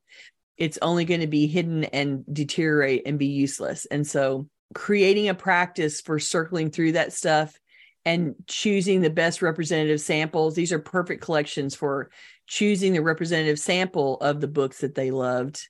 It's 0.57 0.77
only 0.81 1.05
going 1.05 1.21
to 1.21 1.27
be 1.27 1.47
hidden 1.47 1.85
and 1.85 2.23
deteriorate 2.31 3.03
and 3.05 3.17
be 3.17 3.27
useless. 3.27 3.85
And 3.85 4.05
so, 4.05 4.47
creating 4.75 5.29
a 5.29 5.35
practice 5.35 6.01
for 6.01 6.19
circling 6.19 6.71
through 6.71 6.93
that 6.93 7.13
stuff 7.13 7.59
and 8.06 8.36
choosing 8.47 9.01
the 9.01 9.10
best 9.10 9.41
representative 9.41 10.01
samples. 10.01 10.56
These 10.56 10.72
are 10.72 10.80
perfect 10.80 11.22
collections 11.22 11.76
for 11.76 12.10
choosing 12.47 12.93
the 12.93 13.01
representative 13.01 13.60
sample 13.60 14.18
of 14.18 14.41
the 14.41 14.47
books 14.47 14.80
that 14.80 14.95
they 14.95 15.12
loved. 15.12 15.68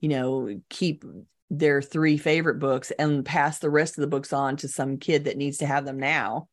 You 0.00 0.08
know, 0.08 0.60
keep 0.68 1.04
their 1.50 1.82
three 1.82 2.16
favorite 2.16 2.58
books 2.58 2.90
and 2.92 3.24
pass 3.24 3.58
the 3.58 3.70
rest 3.70 3.98
of 3.98 4.02
the 4.02 4.08
books 4.08 4.32
on 4.32 4.56
to 4.58 4.68
some 4.68 4.96
kid 4.96 5.24
that 5.24 5.36
needs 5.36 5.58
to 5.58 5.66
have 5.66 5.84
them 5.84 5.98
now 5.98 6.48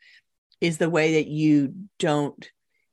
is 0.60 0.78
the 0.78 0.90
way 0.90 1.14
that 1.14 1.28
you 1.28 1.74
don't 2.00 2.50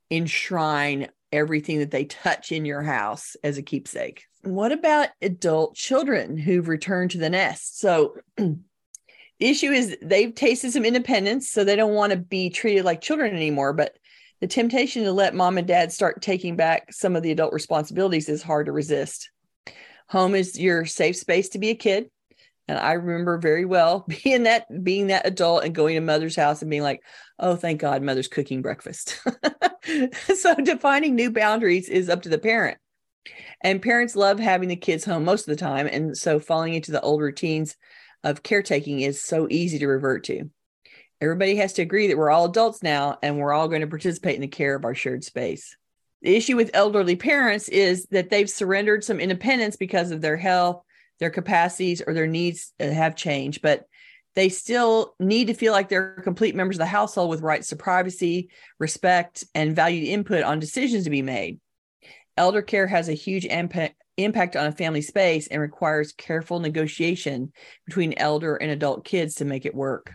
enshrine 0.09 1.09
everything 1.31 1.79
that 1.79 1.91
they 1.91 2.05
touch 2.05 2.51
in 2.51 2.63
your 2.65 2.81
house 2.81 3.35
as 3.43 3.57
a 3.57 3.61
keepsake. 3.61 4.25
What 4.43 4.71
about 4.71 5.09
adult 5.21 5.75
children 5.75 6.37
who've 6.37 6.67
returned 6.67 7.11
to 7.11 7.17
the 7.17 7.29
nest? 7.29 7.79
So 7.79 8.15
the 9.39 9.47
issue 9.47 9.71
is 9.71 9.97
they've 10.01 10.33
tasted 10.33 10.71
some 10.71 10.85
independence, 10.85 11.49
so 11.49 11.63
they 11.63 11.75
don't 11.75 11.93
want 11.93 12.11
to 12.11 12.17
be 12.17 12.49
treated 12.49 12.85
like 12.85 13.01
children 13.01 13.35
anymore. 13.35 13.73
But 13.73 13.97
the 14.41 14.47
temptation 14.47 15.03
to 15.03 15.11
let 15.11 15.35
mom 15.35 15.57
and 15.57 15.67
dad 15.67 15.91
start 15.91 16.21
taking 16.21 16.55
back 16.55 16.93
some 16.93 17.15
of 17.15 17.23
the 17.23 17.31
adult 17.31 17.53
responsibilities 17.53 18.29
is 18.29 18.43
hard 18.43 18.67
to 18.67 18.71
resist. 18.71 19.29
Home 20.09 20.35
is 20.35 20.59
your 20.59 20.85
safe 20.85 21.17
space 21.17 21.49
to 21.49 21.59
be 21.59 21.69
a 21.69 21.75
kid. 21.75 22.09
And 22.67 22.77
I 22.77 22.93
remember 22.93 23.37
very 23.37 23.65
well 23.65 24.05
being 24.23 24.43
that 24.43 24.65
being 24.83 25.07
that 25.07 25.27
adult 25.27 25.63
and 25.63 25.73
going 25.73 25.95
to 25.95 26.01
mother's 26.01 26.35
house 26.35 26.61
and 26.61 26.69
being 26.69 26.83
like, 26.83 27.01
oh, 27.39 27.55
thank 27.55 27.79
God 27.79 28.01
mother's 28.01 28.27
cooking 28.27 28.61
breakfast. 28.61 29.19
so 30.35 30.55
defining 30.55 31.15
new 31.15 31.31
boundaries 31.31 31.89
is 31.89 32.09
up 32.09 32.23
to 32.23 32.29
the 32.29 32.39
parent. 32.39 32.77
And 33.61 33.81
parents 33.81 34.15
love 34.15 34.39
having 34.39 34.69
the 34.69 34.75
kids 34.75 35.03
home 35.03 35.25
most 35.25 35.47
of 35.47 35.55
the 35.55 35.59
time. 35.59 35.87
And 35.87 36.15
so 36.17 36.39
falling 36.39 36.73
into 36.73 36.91
the 36.91 37.01
old 37.01 37.21
routines 37.21 37.75
of 38.23 38.43
caretaking 38.43 39.01
is 39.01 39.23
so 39.23 39.47
easy 39.49 39.79
to 39.79 39.87
revert 39.87 40.23
to. 40.25 40.49
Everybody 41.19 41.55
has 41.55 41.73
to 41.73 41.81
agree 41.81 42.07
that 42.07 42.17
we're 42.17 42.29
all 42.29 42.45
adults 42.45 42.83
now 42.83 43.17
and 43.23 43.37
we're 43.37 43.53
all 43.53 43.67
going 43.67 43.81
to 43.81 43.87
participate 43.87 44.35
in 44.35 44.41
the 44.41 44.47
care 44.47 44.75
of 44.75 44.85
our 44.85 44.95
shared 44.95 45.23
space. 45.23 45.75
The 46.21 46.35
issue 46.35 46.55
with 46.55 46.71
elderly 46.73 47.15
parents 47.15 47.69
is 47.69 48.05
that 48.11 48.29
they've 48.29 48.49
surrendered 48.49 49.03
some 49.03 49.19
independence 49.19 49.75
because 49.75 50.11
of 50.11 50.21
their 50.21 50.37
health, 50.37 50.83
their 51.19 51.29
capacities, 51.29 52.01
or 52.05 52.13
their 52.13 52.27
needs 52.27 52.73
have 52.79 53.15
changed, 53.15 53.61
but 53.61 53.85
they 54.35 54.49
still 54.49 55.15
need 55.19 55.47
to 55.47 55.55
feel 55.55 55.73
like 55.73 55.89
they're 55.89 56.21
complete 56.23 56.55
members 56.55 56.75
of 56.75 56.81
the 56.81 56.85
household 56.85 57.31
with 57.31 57.41
rights 57.41 57.69
to 57.69 57.75
privacy, 57.75 58.49
respect, 58.77 59.43
and 59.55 59.75
valued 59.75 60.07
input 60.07 60.43
on 60.43 60.59
decisions 60.59 61.05
to 61.05 61.09
be 61.09 61.23
made. 61.23 61.59
Elder 62.35 62.61
care 62.61 62.85
has 62.85 63.09
a 63.09 63.13
huge 63.13 63.45
impact, 63.45 63.95
impact 64.17 64.55
on 64.55 64.65
a 64.65 64.71
family 64.71 65.01
space 65.01 65.47
and 65.47 65.61
requires 65.61 66.11
careful 66.11 66.59
negotiation 66.59 67.51
between 67.85 68.17
elder 68.17 68.55
and 68.55 68.71
adult 68.71 69.05
kids 69.05 69.35
to 69.35 69.45
make 69.45 69.65
it 69.65 69.75
work. 69.75 70.13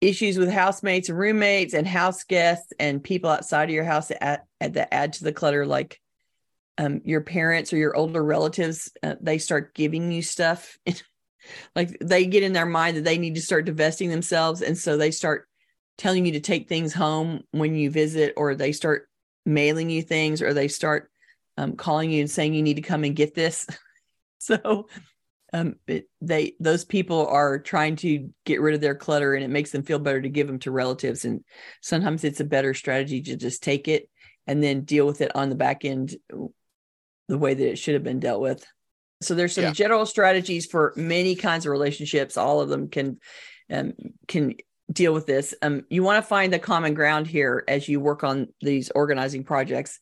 Issues 0.00 0.36
with 0.36 0.50
housemates 0.50 1.08
and 1.08 1.18
roommates 1.18 1.72
and 1.72 1.86
house 1.86 2.24
guests 2.24 2.72
and 2.78 3.02
people 3.02 3.30
outside 3.30 3.70
of 3.70 3.74
your 3.74 3.84
house 3.84 4.08
that 4.08 4.22
add, 4.22 4.42
that 4.60 4.92
add 4.92 5.14
to 5.14 5.24
the 5.24 5.32
clutter 5.32 5.64
like 5.64 6.00
um, 6.76 7.00
your 7.04 7.20
parents 7.20 7.72
or 7.72 7.76
your 7.76 7.96
older 7.96 8.22
relatives 8.22 8.90
uh, 9.02 9.14
they 9.20 9.38
start 9.38 9.74
giving 9.74 10.12
you 10.12 10.22
stuff. 10.22 10.78
Like 11.76 11.98
they 12.00 12.24
get 12.24 12.42
in 12.42 12.54
their 12.54 12.64
mind 12.64 12.96
that 12.96 13.04
they 13.04 13.18
need 13.18 13.34
to 13.34 13.42
start 13.42 13.66
divesting 13.66 14.08
themselves 14.08 14.62
and 14.62 14.78
so 14.78 14.96
they 14.96 15.10
start 15.10 15.46
telling 15.98 16.24
you 16.24 16.32
to 16.32 16.40
take 16.40 16.68
things 16.68 16.94
home 16.94 17.42
when 17.50 17.74
you 17.74 17.90
visit 17.90 18.32
or 18.38 18.54
they 18.54 18.72
start 18.72 19.08
mailing 19.44 19.90
you 19.90 20.00
things 20.00 20.40
or 20.40 20.54
they 20.54 20.68
start 20.68 21.10
um, 21.56 21.76
calling 21.76 22.10
you 22.10 22.20
and 22.20 22.30
saying 22.30 22.54
you 22.54 22.62
need 22.62 22.74
to 22.74 22.82
come 22.82 23.04
and 23.04 23.16
get 23.16 23.34
this 23.34 23.66
so 24.38 24.88
um, 25.52 25.76
it, 25.86 26.08
they 26.20 26.54
those 26.58 26.84
people 26.84 27.26
are 27.28 27.58
trying 27.58 27.96
to 27.96 28.30
get 28.44 28.60
rid 28.60 28.74
of 28.74 28.80
their 28.80 28.94
clutter 28.94 29.34
and 29.34 29.44
it 29.44 29.50
makes 29.50 29.70
them 29.70 29.84
feel 29.84 29.98
better 29.98 30.20
to 30.20 30.28
give 30.28 30.46
them 30.46 30.58
to 30.60 30.70
relatives 30.70 31.24
and 31.24 31.44
sometimes 31.80 32.24
it's 32.24 32.40
a 32.40 32.44
better 32.44 32.74
strategy 32.74 33.22
to 33.22 33.36
just 33.36 33.62
take 33.62 33.86
it 33.86 34.08
and 34.46 34.62
then 34.62 34.82
deal 34.82 35.06
with 35.06 35.20
it 35.20 35.34
on 35.36 35.48
the 35.48 35.54
back 35.54 35.84
end 35.84 36.16
the 37.28 37.38
way 37.38 37.54
that 37.54 37.70
it 37.70 37.78
should 37.78 37.94
have 37.94 38.02
been 38.02 38.20
dealt 38.20 38.40
with 38.40 38.66
so 39.22 39.34
there's 39.34 39.54
some 39.54 39.64
yeah. 39.64 39.72
general 39.72 40.04
strategies 40.04 40.66
for 40.66 40.92
many 40.96 41.36
kinds 41.36 41.66
of 41.66 41.70
relationships 41.70 42.36
all 42.36 42.60
of 42.60 42.68
them 42.68 42.88
can 42.88 43.18
um, 43.72 43.94
can 44.28 44.54
deal 44.92 45.14
with 45.14 45.26
this. 45.26 45.54
Um, 45.62 45.84
you 45.88 46.02
want 46.02 46.22
to 46.22 46.28
find 46.28 46.52
the 46.52 46.58
common 46.58 46.94
ground 46.94 47.26
here 47.26 47.64
as 47.68 47.88
you 47.88 48.00
work 48.00 48.24
on 48.24 48.48
these 48.60 48.90
organizing 48.94 49.44
projects. 49.44 49.98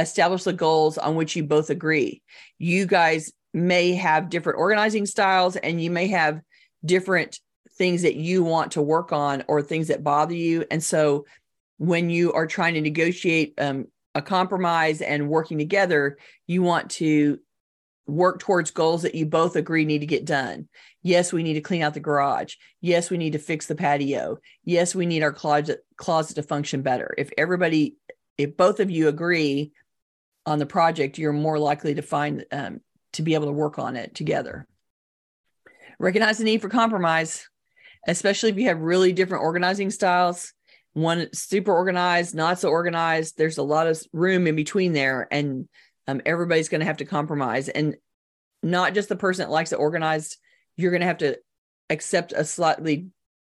Establish 0.00 0.44
the 0.44 0.52
goals 0.52 0.98
on 0.98 1.14
which 1.14 1.36
you 1.36 1.44
both 1.44 1.70
agree. 1.70 2.22
You 2.58 2.86
guys 2.86 3.32
may 3.52 3.94
have 3.94 4.30
different 4.30 4.58
organizing 4.58 5.06
styles 5.06 5.56
and 5.56 5.82
you 5.82 5.90
may 5.90 6.08
have 6.08 6.40
different 6.84 7.38
things 7.76 8.02
that 8.02 8.16
you 8.16 8.42
want 8.42 8.72
to 8.72 8.82
work 8.82 9.12
on 9.12 9.44
or 9.48 9.62
things 9.62 9.88
that 9.88 10.04
bother 10.04 10.34
you. 10.34 10.64
And 10.70 10.82
so 10.82 11.26
when 11.78 12.10
you 12.10 12.32
are 12.32 12.46
trying 12.46 12.74
to 12.74 12.80
negotiate 12.80 13.54
um, 13.58 13.86
a 14.14 14.22
compromise 14.22 15.00
and 15.00 15.28
working 15.28 15.58
together, 15.58 16.18
you 16.46 16.62
want 16.62 16.90
to 16.90 17.38
work 18.06 18.38
towards 18.38 18.70
goals 18.70 19.02
that 19.02 19.14
you 19.14 19.24
both 19.24 19.56
agree 19.56 19.84
need 19.84 20.00
to 20.00 20.06
get 20.06 20.24
done. 20.24 20.68
Yes, 21.02 21.32
we 21.32 21.42
need 21.42 21.54
to 21.54 21.60
clean 21.60 21.82
out 21.82 21.94
the 21.94 22.00
garage. 22.00 22.54
Yes, 22.80 23.08
we 23.08 23.16
need 23.16 23.32
to 23.32 23.38
fix 23.38 23.66
the 23.66 23.74
patio. 23.74 24.38
Yes, 24.64 24.94
we 24.94 25.06
need 25.06 25.22
our 25.22 25.32
closet 25.32 25.84
closet 25.96 26.34
to 26.34 26.42
function 26.42 26.82
better. 26.82 27.14
If 27.16 27.30
everybody, 27.38 27.96
if 28.36 28.56
both 28.56 28.80
of 28.80 28.90
you 28.90 29.08
agree 29.08 29.72
on 30.50 30.58
the 30.58 30.66
project, 30.66 31.18
you're 31.18 31.32
more 31.32 31.58
likely 31.58 31.94
to 31.94 32.02
find 32.02 32.44
um, 32.52 32.80
to 33.14 33.22
be 33.22 33.34
able 33.34 33.46
to 33.46 33.52
work 33.52 33.78
on 33.78 33.96
it 33.96 34.14
together. 34.14 34.66
Recognize 35.98 36.38
the 36.38 36.44
need 36.44 36.60
for 36.60 36.68
compromise, 36.68 37.48
especially 38.06 38.50
if 38.50 38.56
you 38.56 38.66
have 38.66 38.80
really 38.80 39.12
different 39.12 39.44
organizing 39.44 39.90
styles. 39.90 40.52
One 40.92 41.28
super 41.32 41.72
organized, 41.72 42.34
not 42.34 42.58
so 42.58 42.68
organized. 42.68 43.38
There's 43.38 43.58
a 43.58 43.62
lot 43.62 43.86
of 43.86 44.02
room 44.12 44.46
in 44.46 44.56
between 44.56 44.92
there, 44.92 45.28
and 45.30 45.68
um, 46.08 46.20
everybody's 46.26 46.68
going 46.68 46.80
to 46.80 46.86
have 46.86 46.96
to 46.96 47.04
compromise. 47.04 47.68
And 47.68 47.96
not 48.62 48.94
just 48.94 49.08
the 49.08 49.16
person 49.16 49.44
that 49.44 49.52
likes 49.52 49.72
it 49.72 49.78
organized. 49.78 50.36
You're 50.76 50.90
going 50.90 51.00
to 51.00 51.06
have 51.06 51.18
to 51.18 51.38
accept 51.88 52.32
a 52.32 52.44
slightly 52.44 53.06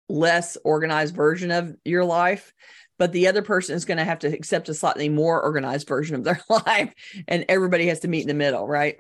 less 0.09 0.57
organized 0.63 1.15
version 1.15 1.51
of 1.51 1.75
your 1.85 2.03
life 2.03 2.53
but 3.01 3.13
the 3.13 3.27
other 3.27 3.41
person 3.41 3.75
is 3.75 3.83
going 3.83 3.97
to 3.97 4.03
have 4.03 4.19
to 4.19 4.27
accept 4.27 4.69
a 4.69 4.75
slightly 4.75 5.09
more 5.09 5.41
organized 5.41 5.87
version 5.87 6.15
of 6.15 6.23
their 6.23 6.39
life 6.67 6.93
and 7.27 7.43
everybody 7.49 7.87
has 7.87 7.99
to 7.99 8.07
meet 8.07 8.21
in 8.21 8.27
the 8.27 8.33
middle 8.35 8.67
right? 8.67 8.95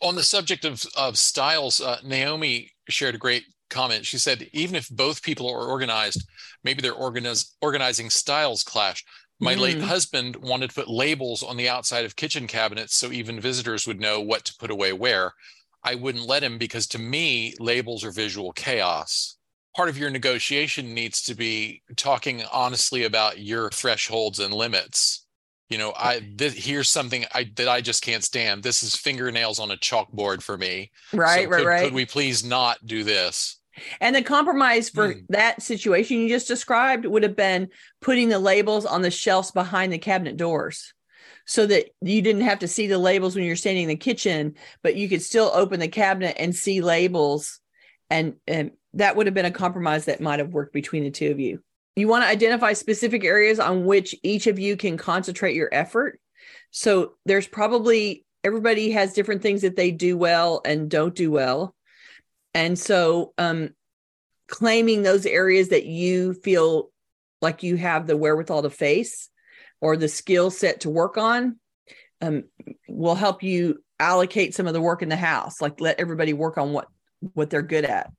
On 0.00 0.14
the 0.14 0.22
subject 0.22 0.64
of, 0.64 0.86
of 0.96 1.18
styles 1.18 1.82
uh, 1.82 1.98
naomi 2.02 2.72
shared 2.88 3.14
a 3.14 3.18
great 3.18 3.44
comment. 3.68 4.06
She 4.06 4.16
said 4.16 4.48
even 4.54 4.74
if 4.74 4.88
both 4.88 5.22
people 5.22 5.50
are 5.50 5.66
organized 5.66 6.26
maybe 6.64 6.80
their 6.80 6.94
organiz- 6.94 7.50
organizing 7.60 8.08
styles 8.08 8.64
clash. 8.64 9.04
My 9.38 9.54
mm. 9.54 9.58
late 9.58 9.82
husband 9.82 10.36
wanted 10.36 10.70
to 10.70 10.74
put 10.74 10.88
labels 10.88 11.42
on 11.42 11.58
the 11.58 11.68
outside 11.68 12.06
of 12.06 12.16
kitchen 12.16 12.46
cabinets 12.46 12.96
so 12.96 13.12
even 13.12 13.38
visitors 13.38 13.86
would 13.86 14.00
know 14.00 14.22
what 14.22 14.46
to 14.46 14.56
put 14.58 14.70
away 14.70 14.94
where. 14.94 15.34
I 15.84 15.94
wouldn't 15.94 16.26
let 16.26 16.42
him 16.42 16.56
because 16.56 16.86
to 16.88 16.98
me 16.98 17.54
labels 17.58 18.02
are 18.02 18.12
visual 18.12 18.52
chaos 18.52 19.36
part 19.80 19.88
of 19.88 19.96
your 19.96 20.10
negotiation 20.10 20.92
needs 20.92 21.22
to 21.22 21.34
be 21.34 21.82
talking 21.96 22.42
honestly 22.52 23.04
about 23.04 23.38
your 23.38 23.70
thresholds 23.70 24.38
and 24.38 24.52
limits. 24.52 25.24
You 25.70 25.78
know 25.78 25.94
i 25.96 26.20
this, 26.34 26.52
here's 26.52 26.90
something 26.90 27.24
i 27.32 27.50
that 27.56 27.66
i 27.66 27.80
just 27.80 28.02
can't 28.02 28.22
stand. 28.22 28.62
This 28.62 28.82
is 28.82 28.94
fingernails 28.94 29.58
on 29.58 29.70
a 29.70 29.78
chalkboard 29.78 30.42
for 30.42 30.58
me. 30.58 30.90
Right 31.14 31.44
so 31.44 31.50
right 31.50 31.58
could, 31.58 31.66
right. 31.66 31.84
could 31.84 31.94
we 31.94 32.04
please 32.04 32.44
not 32.44 32.76
do 32.84 33.04
this? 33.04 33.58
And 34.02 34.14
the 34.14 34.20
compromise 34.20 34.90
for 34.90 35.14
mm. 35.14 35.24
that 35.30 35.62
situation 35.62 36.18
you 36.18 36.28
just 36.28 36.46
described 36.46 37.06
would 37.06 37.22
have 37.22 37.36
been 37.36 37.70
putting 38.02 38.28
the 38.28 38.38
labels 38.38 38.84
on 38.84 39.00
the 39.00 39.10
shelves 39.10 39.50
behind 39.50 39.94
the 39.94 39.98
cabinet 39.98 40.36
doors 40.36 40.92
so 41.46 41.64
that 41.64 41.88
you 42.02 42.20
didn't 42.20 42.42
have 42.42 42.58
to 42.58 42.68
see 42.68 42.86
the 42.86 42.98
labels 42.98 43.34
when 43.34 43.46
you're 43.46 43.56
standing 43.56 43.84
in 43.84 43.88
the 43.88 43.96
kitchen 43.96 44.56
but 44.82 44.94
you 44.94 45.08
could 45.08 45.22
still 45.22 45.50
open 45.54 45.80
the 45.80 45.88
cabinet 45.88 46.36
and 46.38 46.54
see 46.54 46.82
labels 46.82 47.60
and, 48.10 48.34
and 48.46 48.72
that 48.94 49.16
would 49.16 49.26
have 49.26 49.34
been 49.34 49.44
a 49.44 49.50
compromise 49.50 50.06
that 50.06 50.20
might 50.20 50.38
have 50.38 50.52
worked 50.52 50.72
between 50.72 51.04
the 51.04 51.10
two 51.10 51.30
of 51.30 51.40
you. 51.40 51.62
You 51.96 52.08
want 52.08 52.24
to 52.24 52.28
identify 52.28 52.72
specific 52.72 53.24
areas 53.24 53.58
on 53.60 53.84
which 53.84 54.14
each 54.22 54.46
of 54.46 54.58
you 54.58 54.76
can 54.76 54.96
concentrate 54.96 55.54
your 55.54 55.68
effort. 55.72 56.20
So 56.70 57.14
there's 57.26 57.46
probably 57.46 58.24
everybody 58.42 58.92
has 58.92 59.12
different 59.12 59.42
things 59.42 59.62
that 59.62 59.76
they 59.76 59.90
do 59.90 60.16
well 60.16 60.62
and 60.64 60.90
don't 60.90 61.14
do 61.14 61.30
well. 61.30 61.74
And 62.54 62.78
so 62.78 63.32
um, 63.38 63.70
claiming 64.48 65.02
those 65.02 65.26
areas 65.26 65.68
that 65.68 65.84
you 65.84 66.34
feel 66.34 66.90
like 67.42 67.62
you 67.62 67.76
have 67.76 68.06
the 68.06 68.16
wherewithal 68.16 68.62
to 68.62 68.70
face 68.70 69.28
or 69.80 69.96
the 69.96 70.08
skill 70.08 70.50
set 70.50 70.80
to 70.80 70.90
work 70.90 71.16
on 71.16 71.58
um, 72.20 72.44
will 72.88 73.14
help 73.14 73.42
you 73.42 73.82
allocate 73.98 74.54
some 74.54 74.66
of 74.66 74.74
the 74.74 74.80
work 74.80 75.02
in 75.02 75.08
the 75.10 75.16
house 75.16 75.60
like 75.60 75.80
let 75.80 76.00
everybody 76.00 76.32
work 76.32 76.56
on 76.56 76.72
what 76.72 76.88
what 77.34 77.50
they're 77.50 77.60
good 77.60 77.84
at 77.84 78.10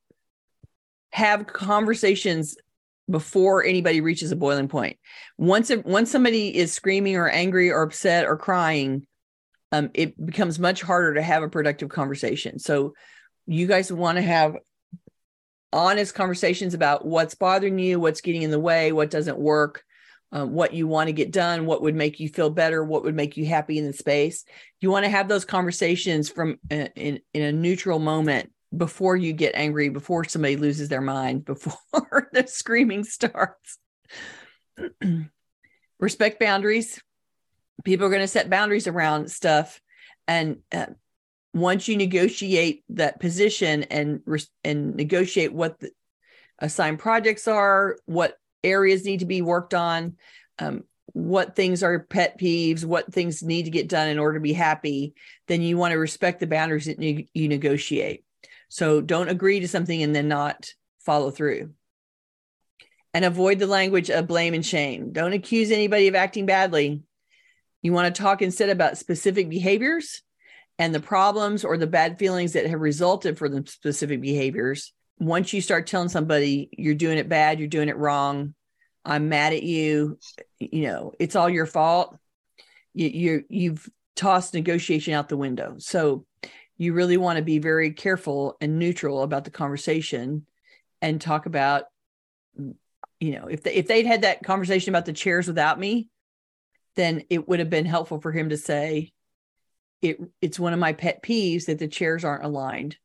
have 1.12 1.46
conversations 1.46 2.56
before 3.10 3.64
anybody 3.64 4.00
reaches 4.00 4.32
a 4.32 4.36
boiling 4.36 4.68
point. 4.68 4.96
Once 5.36 5.70
it, 5.70 5.84
once 5.84 6.10
somebody 6.10 6.56
is 6.56 6.72
screaming 6.72 7.16
or 7.16 7.28
angry 7.28 7.70
or 7.70 7.82
upset 7.82 8.26
or 8.26 8.36
crying, 8.36 9.06
um, 9.72 9.90
it 9.94 10.24
becomes 10.24 10.58
much 10.58 10.82
harder 10.82 11.14
to 11.14 11.22
have 11.22 11.42
a 11.42 11.48
productive 11.48 11.88
conversation. 11.88 12.58
So 12.58 12.94
you 13.46 13.66
guys 13.66 13.92
want 13.92 14.16
to 14.16 14.22
have 14.22 14.56
honest 15.72 16.14
conversations 16.14 16.74
about 16.74 17.04
what's 17.04 17.34
bothering 17.34 17.78
you, 17.78 17.98
what's 17.98 18.20
getting 18.20 18.42
in 18.42 18.50
the 18.50 18.60
way, 18.60 18.92
what 18.92 19.10
doesn't 19.10 19.38
work, 19.38 19.82
um, 20.30 20.52
what 20.52 20.74
you 20.74 20.86
want 20.86 21.08
to 21.08 21.12
get 21.12 21.30
done, 21.30 21.66
what 21.66 21.82
would 21.82 21.94
make 21.94 22.20
you 22.20 22.28
feel 22.28 22.50
better, 22.50 22.84
what 22.84 23.02
would 23.04 23.14
make 23.14 23.36
you 23.36 23.46
happy 23.46 23.78
in 23.78 23.86
the 23.86 23.92
space. 23.92 24.44
You 24.80 24.90
want 24.90 25.04
to 25.04 25.10
have 25.10 25.28
those 25.28 25.44
conversations 25.44 26.28
from 26.28 26.58
uh, 26.70 26.88
in 26.94 27.20
in 27.34 27.42
a 27.42 27.52
neutral 27.52 27.98
moment 27.98 28.52
before 28.74 29.16
you 29.16 29.32
get 29.32 29.54
angry, 29.54 29.88
before 29.88 30.24
somebody 30.24 30.56
loses 30.56 30.88
their 30.88 31.00
mind, 31.00 31.44
before 31.44 32.28
the 32.32 32.46
screaming 32.46 33.04
starts. 33.04 33.78
Respect 36.00 36.40
boundaries. 36.40 37.00
People 37.84 38.06
are 38.06 38.10
going 38.10 38.22
to 38.22 38.28
set 38.28 38.50
boundaries 38.50 38.86
around 38.86 39.30
stuff. 39.30 39.80
And 40.26 40.58
uh, 40.72 40.86
once 41.54 41.88
you 41.88 41.96
negotiate 41.96 42.84
that 42.90 43.20
position 43.20 43.84
and 43.84 44.20
and 44.64 44.96
negotiate 44.96 45.52
what 45.52 45.78
the 45.78 45.90
assigned 46.58 46.98
projects 46.98 47.46
are, 47.46 47.98
what 48.06 48.36
areas 48.64 49.04
need 49.04 49.20
to 49.20 49.26
be 49.26 49.42
worked 49.42 49.74
on, 49.74 50.16
um, 50.58 50.84
what 51.12 51.54
things 51.54 51.82
are 51.82 52.00
pet 52.00 52.38
peeves, 52.38 52.84
what 52.84 53.12
things 53.12 53.42
need 53.42 53.64
to 53.64 53.70
get 53.70 53.88
done 53.88 54.08
in 54.08 54.18
order 54.18 54.38
to 54.38 54.42
be 54.42 54.52
happy, 54.52 55.14
then 55.46 55.60
you 55.60 55.76
want 55.76 55.92
to 55.92 55.98
respect 55.98 56.40
the 56.40 56.46
boundaries 56.46 56.86
that 56.86 57.02
you, 57.02 57.26
you 57.34 57.48
negotiate. 57.48 58.24
So 58.72 59.02
don't 59.02 59.28
agree 59.28 59.60
to 59.60 59.68
something 59.68 60.02
and 60.02 60.16
then 60.16 60.28
not 60.28 60.72
follow 61.00 61.30
through. 61.30 61.74
And 63.12 63.22
avoid 63.22 63.58
the 63.58 63.66
language 63.66 64.08
of 64.08 64.26
blame 64.26 64.54
and 64.54 64.64
shame. 64.64 65.12
Don't 65.12 65.34
accuse 65.34 65.70
anybody 65.70 66.08
of 66.08 66.14
acting 66.14 66.46
badly. 66.46 67.02
You 67.82 67.92
want 67.92 68.14
to 68.14 68.22
talk 68.22 68.40
instead 68.40 68.70
about 68.70 68.96
specific 68.96 69.50
behaviors 69.50 70.22
and 70.78 70.94
the 70.94 71.00
problems 71.00 71.66
or 71.66 71.76
the 71.76 71.86
bad 71.86 72.18
feelings 72.18 72.54
that 72.54 72.64
have 72.64 72.80
resulted 72.80 73.36
from 73.36 73.52
the 73.52 73.70
specific 73.70 74.22
behaviors. 74.22 74.94
Once 75.18 75.52
you 75.52 75.60
start 75.60 75.86
telling 75.86 76.08
somebody 76.08 76.70
you're 76.72 76.94
doing 76.94 77.18
it 77.18 77.28
bad, 77.28 77.58
you're 77.58 77.68
doing 77.68 77.90
it 77.90 77.98
wrong, 77.98 78.54
I'm 79.04 79.28
mad 79.28 79.52
at 79.52 79.64
you, 79.64 80.18
you 80.58 80.84
know, 80.84 81.12
it's 81.18 81.36
all 81.36 81.50
your 81.50 81.66
fault. 81.66 82.16
You, 82.94 83.08
you 83.08 83.44
you've 83.50 83.86
tossed 84.16 84.54
negotiation 84.54 85.12
out 85.12 85.28
the 85.28 85.36
window. 85.36 85.74
So 85.76 86.24
you 86.82 86.92
really 86.92 87.16
want 87.16 87.36
to 87.36 87.44
be 87.44 87.58
very 87.58 87.92
careful 87.92 88.56
and 88.60 88.78
neutral 88.78 89.22
about 89.22 89.44
the 89.44 89.50
conversation 89.50 90.46
and 91.00 91.20
talk 91.20 91.46
about 91.46 91.84
you 92.56 93.32
know 93.38 93.46
if 93.46 93.62
they, 93.62 93.74
if 93.74 93.86
they'd 93.86 94.06
had 94.06 94.22
that 94.22 94.42
conversation 94.42 94.90
about 94.90 95.06
the 95.06 95.12
chairs 95.12 95.46
without 95.46 95.78
me 95.78 96.08
then 96.96 97.22
it 97.30 97.48
would 97.48 97.58
have 97.58 97.70
been 97.70 97.86
helpful 97.86 98.20
for 98.20 98.32
him 98.32 98.50
to 98.50 98.56
say 98.56 99.12
it 100.02 100.18
it's 100.40 100.58
one 100.58 100.72
of 100.72 100.78
my 100.78 100.92
pet 100.92 101.22
peeves 101.22 101.66
that 101.66 101.78
the 101.78 101.88
chairs 101.88 102.24
aren't 102.24 102.44
aligned. 102.44 102.96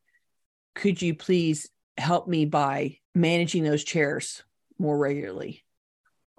Could 0.75 1.01
you 1.01 1.15
please 1.15 1.69
help 1.97 2.27
me 2.27 2.45
by 2.45 2.97
managing 3.15 3.63
those 3.63 3.83
chairs 3.83 4.43
more 4.77 4.97
regularly 4.97 5.63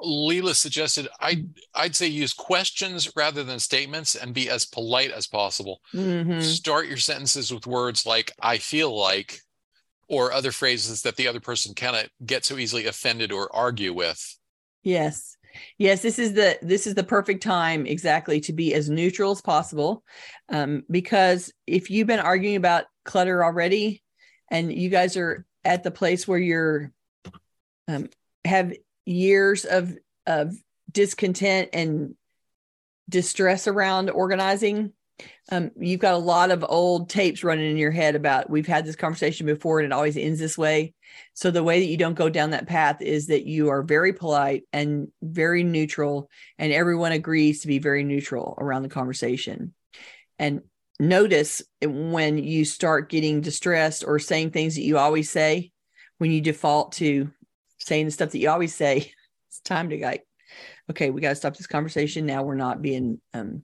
Leela 0.01 0.55
suggested 0.55 1.09
I'd 1.21 1.49
I'd 1.75 1.97
say 1.97 2.07
use 2.07 2.33
questions 2.33 3.11
rather 3.17 3.43
than 3.43 3.59
statements 3.59 4.15
and 4.15 4.35
be 4.35 4.49
as 4.49 4.65
polite 4.65 5.11
as 5.11 5.27
possible. 5.27 5.81
Mm-hmm. 5.93 6.41
Start 6.41 6.87
your 6.87 6.99
sentences 6.99 7.53
with 7.53 7.67
words 7.67 8.07
like 8.07 8.33
"I 8.41 8.59
feel 8.59 8.97
like," 8.97 9.41
or 10.09 10.33
other 10.33 10.53
phrases 10.53 11.03
that 11.03 11.17
the 11.17 11.27
other 11.27 11.41
person 11.41 11.75
cannot 11.75 12.09
get 12.25 12.45
so 12.45 12.59
easily 12.59 12.87
offended 12.87 13.33
or 13.33 13.55
argue 13.55 13.93
with. 13.93 14.39
Yes, 14.85 15.37
yes, 15.79 16.03
this 16.03 16.19
is 16.21 16.33
the 16.33 16.59
this 16.63 16.87
is 16.87 16.95
the 16.95 17.03
perfect 17.03 17.43
time 17.43 17.85
exactly 17.85 18.41
to 18.43 18.53
be 18.53 18.75
as 18.75 18.89
neutral 18.89 19.33
as 19.33 19.41
possible, 19.41 20.05
um, 20.49 20.85
because 20.89 21.53
if 21.67 21.91
you've 21.91 22.07
been 22.07 22.21
arguing 22.21 22.57
about 22.57 22.85
clutter 23.05 23.45
already, 23.45 24.03
and 24.49 24.73
you 24.73 24.91
guys 24.91 25.17
are 25.17 25.45
at 25.65 25.83
the 25.83 25.91
place 25.91 26.29
where 26.29 26.39
you're 26.39 26.93
um, 27.89 28.09
have 28.45 28.73
years 29.09 29.65
of 29.65 29.97
of 30.27 30.55
discontent 30.91 31.71
and 31.73 32.15
distress 33.09 33.67
around 33.67 34.11
organizing 34.11 34.93
um, 35.51 35.71
you've 35.79 36.01
got 36.01 36.15
a 36.15 36.19
lot 36.19 36.51
of 36.51 36.65
old 36.69 37.09
tapes 37.09 37.43
running 37.43 37.71
in 37.71 37.77
your 37.77 37.91
head 37.91 38.15
about 38.15 38.51
we've 38.51 38.67
had 38.67 38.85
this 38.85 38.97
conversation 38.97 39.47
before 39.47 39.81
and 39.81 39.87
it 39.87 39.93
always 39.93 40.17
ends 40.17 40.39
this 40.39 40.59
way. 40.59 40.95
So 41.35 41.51
the 41.51 41.65
way 41.65 41.81
that 41.81 41.87
you 41.87 41.97
don't 41.97 42.15
go 42.15 42.29
down 42.29 42.51
that 42.51 42.67
path 42.69 43.01
is 43.01 43.29
that 43.29 43.47
you 43.47 43.71
are 43.71 43.83
very 43.83 44.13
polite 44.13 44.65
and 44.73 45.09
very 45.23 45.65
neutral, 45.65 46.31
and 46.59 46.73
everyone 46.73 47.13
agrees 47.13 47.63
to 47.63 47.69
be 47.69 47.79
very 47.79 48.05
neutral 48.05 48.57
around 48.59 48.83
the 48.83 48.89
conversation. 48.89 49.75
And 50.39 50.63
notice 51.01 51.63
when 51.83 52.39
you 52.39 52.65
start 52.65 53.09
getting 53.09 53.41
distressed 53.41 54.05
or 54.07 54.19
saying 54.19 54.51
things 54.51 54.75
that 54.75 54.83
you 54.83 54.99
always 54.99 55.31
say, 55.31 55.73
when 56.19 56.31
you 56.31 56.41
default 56.41 56.93
to 56.93 57.31
saying 57.89 58.07
the 58.07 58.13
stuff 58.13 58.31
that 58.31 58.39
you 58.39 58.51
always 58.51 58.75
say, 58.75 59.13
it's 59.49 59.61
time 59.61 59.91
to 59.91 59.99
like, 59.99 60.25
okay, 60.91 61.11
we 61.11 61.21
got 61.21 61.31
to 61.31 61.35
stop 61.35 61.57
this 61.57 61.67
conversation. 61.67 62.27
Now 62.27 62.43
we're 62.43 62.55
not 62.55 62.83
being 62.83 63.21
um, 63.35 63.63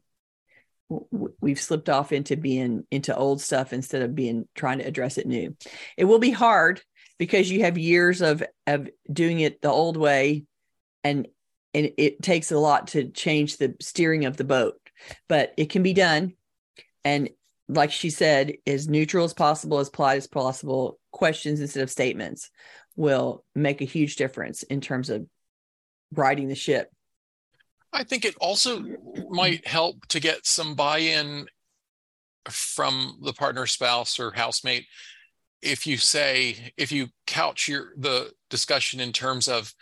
we've 1.41 1.61
slipped 1.61 1.89
off 1.89 2.13
into 2.13 2.37
being 2.37 2.85
into 2.91 3.17
old 3.17 3.41
stuff 3.41 3.73
instead 3.73 4.03
of 4.03 4.15
being 4.15 4.47
trying 4.55 4.79
to 4.79 4.87
address 4.87 5.19
it 5.19 5.27
new. 5.27 5.57
It 5.97 6.05
will 6.05 6.19
be 6.19 6.31
hard 6.31 6.83
because 7.19 7.51
you 7.51 7.61
have 7.63 7.79
years 7.79 8.21
of 8.21 8.43
of 8.67 8.89
doing 9.11 9.41
it 9.41 9.63
the 9.63 9.71
old 9.71 9.97
way 9.97 10.45
and 11.03 11.27
and 11.73 11.91
it 11.97 12.23
takes 12.23 12.53
a 12.53 12.59
lot 12.59 12.89
to 12.89 13.11
change 13.11 13.57
the 13.57 13.75
steering 13.81 14.27
of 14.27 14.37
the 14.37 14.45
boat, 14.45 14.75
but 15.29 15.53
it 15.57 15.71
can 15.71 15.83
be 15.83 15.93
done. 15.93 16.35
And 17.05 17.31
like 17.69 17.91
she 17.91 18.11
said, 18.11 18.55
as 18.67 18.89
neutral 18.89 19.25
as 19.25 19.35
possible, 19.35 19.79
as 19.81 19.91
polite 19.91 20.19
as 20.19 20.29
possible, 20.29 21.01
questions 21.11 21.61
instead 21.61 21.83
of 21.83 21.91
statements 21.91 22.51
will 22.97 23.45
make 23.55 23.81
a 23.81 23.87
huge 23.87 24.17
difference 24.17 24.63
in 24.65 24.81
terms 24.81 25.11
of 25.11 25.27
riding 26.13 26.49
the 26.49 26.55
ship 26.55 26.91
I 27.93 28.03
think 28.03 28.25
it 28.25 28.35
also 28.41 28.85
might 29.31 29.67
help 29.67 30.05
to 30.09 30.19
get 30.19 30.45
some 30.45 30.75
buy-in 30.75 31.47
from 32.51 33.21
the 33.23 33.33
partner, 33.33 33.67
spouse, 33.67 34.19
or 34.19 34.33
housemate 34.33 34.87
if 35.63 35.87
you 35.87 35.97
say 35.97 36.73
if 36.77 36.93
you 36.93 37.09
couch 37.27 37.69
your 37.69 37.93
the 37.97 38.31
discussion 38.51 39.01
in 39.01 39.13
terms 39.13 39.49
of 39.49 39.73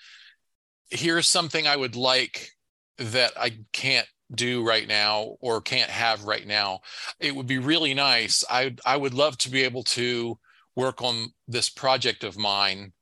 here's 0.90 1.26
something 1.26 1.66
I 1.66 1.76
would 1.76 1.96
like 1.96 2.50
that 2.98 3.32
I 3.36 3.58
can't 3.72 4.06
do 4.32 4.64
right 4.64 4.86
now 4.86 5.36
or 5.40 5.60
can't 5.60 5.90
have 5.90 6.24
right 6.24 6.46
now. 6.46 6.80
It 7.18 7.34
would 7.34 7.48
be 7.48 7.58
really 7.58 7.94
nice. 7.94 8.44
I 8.48 8.76
I 8.86 8.96
would 8.96 9.14
love 9.14 9.36
to 9.38 9.50
be 9.50 9.64
able 9.64 9.82
to 9.84 10.38
work 10.76 11.02
on 11.02 11.32
this 11.48 11.68
project 11.68 12.24
of 12.24 12.38
mine, 12.38 12.92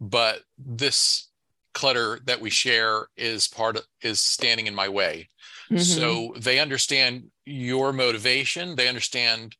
but 0.00 0.40
this 0.58 1.28
clutter 1.74 2.20
that 2.24 2.40
we 2.40 2.50
share 2.50 3.08
is 3.16 3.46
part 3.48 3.76
of 3.76 3.84
is 4.02 4.20
standing 4.20 4.66
in 4.66 4.74
my 4.74 4.88
way. 4.88 5.28
Mm-hmm. 5.70 5.82
so 5.82 6.34
they 6.36 6.58
understand 6.58 7.30
your 7.44 7.92
motivation. 7.92 8.74
They 8.74 8.88
understand 8.88 9.54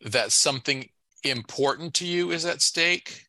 that 0.00 0.32
something 0.32 0.88
important 1.22 1.94
to 1.94 2.06
you 2.06 2.32
is 2.32 2.44
at 2.44 2.62
stake. 2.62 3.26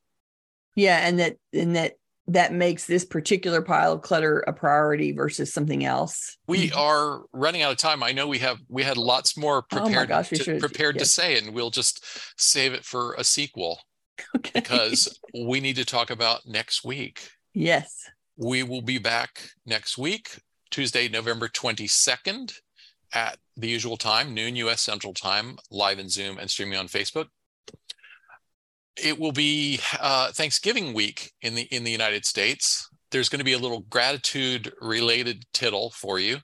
Yeah 0.75 0.97
and 1.05 1.19
that 1.19 1.37
and 1.53 1.75
that 1.75 1.93
that 2.27 2.53
makes 2.53 2.85
this 2.85 3.03
particular 3.03 3.61
pile 3.61 3.91
of 3.93 4.01
clutter 4.01 4.39
a 4.47 4.53
priority 4.53 5.11
versus 5.11 5.53
something 5.53 5.83
else. 5.83 6.37
We 6.47 6.71
are 6.71 7.23
running 7.33 7.61
out 7.61 7.71
of 7.71 7.77
time. 7.77 8.01
I 8.03 8.13
know 8.13 8.27
we 8.27 8.39
have 8.39 8.57
we 8.69 8.83
had 8.83 8.97
lots 8.97 9.37
more 9.37 9.57
oh 9.57 9.61
prepared 9.61 10.05
oh 10.05 10.15
gosh, 10.15 10.29
to, 10.29 10.59
prepared 10.59 10.95
yes. 10.95 11.07
to 11.07 11.21
say 11.21 11.37
and 11.37 11.53
we'll 11.53 11.71
just 11.71 12.05
save 12.39 12.73
it 12.73 12.85
for 12.85 13.13
a 13.15 13.23
sequel 13.23 13.79
okay. 14.35 14.51
because 14.59 15.19
we 15.33 15.59
need 15.59 15.75
to 15.75 15.85
talk 15.85 16.09
about 16.09 16.45
next 16.45 16.83
week 16.83 17.31
Yes. 17.53 18.09
We 18.37 18.63
will 18.63 18.81
be 18.81 18.97
back 18.97 19.49
next 19.65 19.97
week, 19.97 20.39
Tuesday, 20.69 21.07
November 21.09 21.47
22nd 21.47 22.53
at 23.13 23.37
the 23.57 23.67
usual 23.67 23.97
time, 23.97 24.33
noon 24.33 24.55
US 24.55 24.81
Central 24.81 25.13
Time, 25.13 25.57
live 25.69 25.99
in 25.99 26.09
Zoom 26.09 26.37
and 26.37 26.49
streaming 26.49 26.77
on 26.77 26.87
Facebook. 26.87 27.27
It 28.95 29.19
will 29.19 29.31
be 29.31 29.79
uh, 29.99 30.31
Thanksgiving 30.31 30.93
week 30.93 31.31
in 31.41 31.55
the 31.55 31.63
in 31.63 31.83
the 31.83 31.91
United 31.91 32.25
States. 32.25 32.89
There's 33.09 33.29
going 33.29 33.39
to 33.39 33.45
be 33.45 33.53
a 33.53 33.59
little 33.59 33.81
gratitude 33.89 34.71
related 34.81 35.45
tittle 35.53 35.91
for 35.91 36.19
you. 36.19 36.37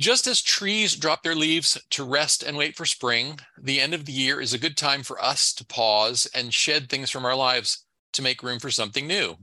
Just 0.00 0.26
as 0.26 0.40
trees 0.40 0.96
drop 0.96 1.22
their 1.22 1.34
leaves 1.34 1.78
to 1.90 2.04
rest 2.04 2.42
and 2.42 2.56
wait 2.56 2.74
for 2.74 2.86
spring, 2.86 3.38
the 3.60 3.82
end 3.82 3.92
of 3.92 4.06
the 4.06 4.12
year 4.12 4.40
is 4.40 4.54
a 4.54 4.58
good 4.58 4.74
time 4.74 5.02
for 5.02 5.22
us 5.22 5.52
to 5.52 5.64
pause 5.66 6.26
and 6.34 6.54
shed 6.54 6.88
things 6.88 7.10
from 7.10 7.26
our 7.26 7.36
lives 7.36 7.84
to 8.14 8.22
make 8.22 8.42
room 8.42 8.58
for 8.58 8.70
something 8.70 9.06
new 9.06 9.36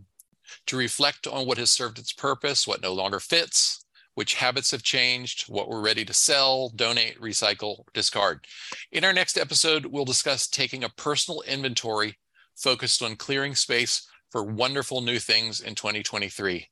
to 0.65 0.75
reflect 0.75 1.27
on 1.27 1.45
what 1.45 1.59
has 1.59 1.69
served 1.69 1.99
its 1.99 2.11
purpose, 2.11 2.65
what 2.65 2.81
no 2.81 2.91
longer 2.91 3.19
fits, 3.19 3.85
which 4.15 4.33
habits 4.33 4.71
have 4.71 4.81
changed, 4.81 5.47
what 5.47 5.69
we're 5.69 5.79
ready 5.79 6.03
to 6.03 6.13
sell, 6.13 6.69
donate, 6.69 7.21
recycle, 7.21 7.83
discard. 7.93 8.43
In 8.91 9.05
our 9.05 9.13
next 9.13 9.37
episode, 9.37 9.85
we'll 9.85 10.05
discuss 10.05 10.47
taking 10.47 10.83
a 10.83 10.89
personal 10.89 11.41
inventory 11.41 12.17
focused 12.55 13.03
on 13.03 13.15
clearing 13.15 13.53
space 13.53 14.07
for 14.31 14.41
wonderful 14.41 15.01
new 15.01 15.19
things 15.19 15.61
in 15.61 15.75
2023. 15.75 16.67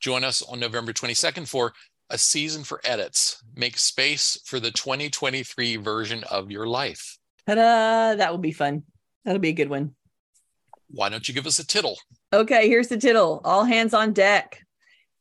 Join 0.00 0.24
us 0.24 0.42
on 0.42 0.58
November 0.58 0.92
22nd 0.92 1.46
for 1.46 1.72
a 2.12 2.18
season 2.18 2.62
for 2.62 2.80
edits. 2.84 3.42
Make 3.56 3.78
space 3.78 4.38
for 4.44 4.60
the 4.60 4.70
2023 4.70 5.76
version 5.76 6.22
of 6.30 6.50
your 6.50 6.66
life. 6.66 7.18
Ta-da! 7.46 8.14
That 8.14 8.30
will 8.30 8.38
be 8.38 8.52
fun. 8.52 8.84
That'll 9.24 9.40
be 9.40 9.48
a 9.48 9.54
good 9.54 9.70
one. 9.70 9.94
Why 10.90 11.08
don't 11.08 11.26
you 11.26 11.34
give 11.34 11.46
us 11.46 11.58
a 11.58 11.66
tittle? 11.66 11.98
Okay, 12.32 12.68
here's 12.68 12.88
the 12.88 12.98
tittle 12.98 13.40
all 13.44 13.64
hands 13.64 13.94
on 13.94 14.12
deck. 14.12 14.62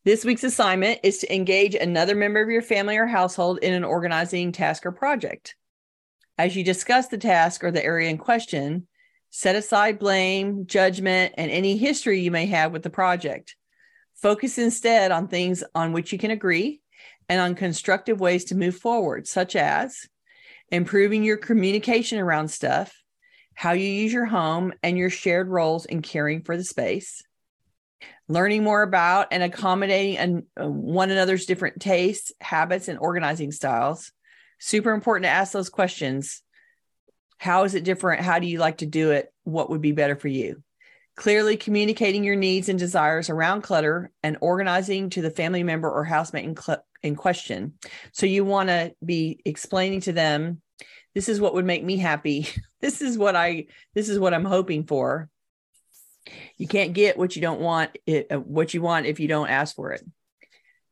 This 0.04 0.26
week's 0.26 0.44
assignment 0.44 1.00
is 1.04 1.20
to 1.20 1.34
engage 1.34 1.76
another 1.76 2.16
member 2.16 2.42
of 2.42 2.50
your 2.50 2.62
family 2.62 2.98
or 2.98 3.06
household 3.06 3.60
in 3.60 3.74
an 3.74 3.84
organizing 3.84 4.52
task 4.52 4.86
or 4.86 4.92
project. 4.92 5.56
As 6.38 6.56
you 6.56 6.64
discuss 6.64 7.08
the 7.08 7.18
task 7.18 7.64
or 7.64 7.72
the 7.72 7.86
area 7.86 8.10
in 8.10 8.18
question, 8.18 8.88
set 9.30 9.56
aside 9.56 10.00
blame, 10.00 10.66
judgment, 10.66 11.36
and 11.38 11.52
any 11.52 11.78
history 11.78 12.20
you 12.20 12.32
may 12.32 12.48
have 12.48 12.72
with 12.74 12.84
the 12.84 12.90
project. 12.90 13.56
Focus 14.22 14.58
instead 14.58 15.12
on 15.12 15.28
things 15.28 15.64
on 15.74 15.94
which 15.94 16.12
you 16.12 16.20
can 16.20 16.32
agree 16.32 16.82
and 17.28 17.42
on 17.42 17.56
constructive 17.56 18.20
ways 18.20 18.46
to 18.46 18.56
move 18.56 18.76
forward, 18.78 19.28
such 19.28 19.56
as 19.56 20.08
improving 20.70 21.24
your 21.24 21.38
communication 21.38 22.20
around 22.20 22.50
stuff, 22.50 22.94
how 23.56 23.72
you 23.72 23.88
use 23.88 24.14
your 24.14 24.26
home 24.26 24.74
and 24.84 24.98
your 24.98 25.10
shared 25.10 25.50
roles 25.50 25.86
in 25.86 26.02
caring 26.02 26.44
for 26.44 26.56
the 26.56 26.64
space, 26.64 27.24
learning 28.28 28.64
more 28.64 28.84
about 28.84 29.30
and 29.32 29.44
accommodating 29.44 30.18
an, 30.18 30.46
uh, 30.60 30.70
one 30.70 31.10
another's 31.10 31.46
different 31.46 31.82
tastes, 31.82 32.32
habits, 32.42 32.88
and 32.88 33.00
organizing 33.00 33.52
styles. 33.52 34.12
Super 34.60 34.92
important 34.92 35.26
to 35.26 35.30
ask 35.30 35.52
those 35.52 35.70
questions. 35.70 36.44
How 37.40 37.64
is 37.64 37.74
it 37.74 37.84
different? 37.84 38.22
How 38.22 38.38
do 38.38 38.46
you 38.46 38.60
like 38.60 38.78
to 38.78 38.86
do 38.86 39.12
it? 39.12 39.34
What 39.44 39.72
would 39.72 39.82
be 39.82 39.94
better 39.94 40.16
for 40.16 40.28
you? 40.28 40.62
Clearly 41.22 41.56
communicating 41.56 42.24
your 42.24 42.36
needs 42.36 42.68
and 42.68 42.80
desires 42.80 43.30
around 43.30 43.62
clutter 43.62 44.10
and 44.24 44.40
organizing 44.42 45.12
to 45.12 45.22
the 45.22 45.30
family 45.30 45.62
member 45.62 45.88
or 45.88 46.04
housemate 46.04 46.46
in, 46.46 46.58
cl- 46.58 46.84
in 47.04 47.16
question. 47.16 47.74
So 48.12 48.26
you 48.26 48.44
want 48.44 48.70
to 48.70 48.96
be 49.06 49.40
explaining 49.46 50.02
to 50.02 50.14
them 50.14 50.64
this 51.14 51.30
is 51.30 51.40
what 51.40 51.54
would 51.54 51.66
make 51.66 51.84
me 51.84 51.98
happy. 51.98 52.48
This 52.82 53.04
is 53.04 53.16
what 53.16 53.36
i 53.36 53.68
this 53.94 54.10
is 54.10 54.18
what 54.18 54.34
i'm 54.34 54.44
hoping 54.44 54.88
for. 54.88 55.30
You 56.58 56.68
can't 56.68 56.94
get 56.94 57.16
what 57.16 57.36
you 57.36 57.42
don't 57.44 57.62
want 57.62 57.96
it, 58.08 58.32
uh, 58.32 58.40
what 58.40 58.74
you 58.74 58.82
want 58.82 59.06
if 59.06 59.20
you 59.20 59.28
don't 59.28 59.52
ask 59.52 59.76
for 59.76 59.92
it. 59.92 60.02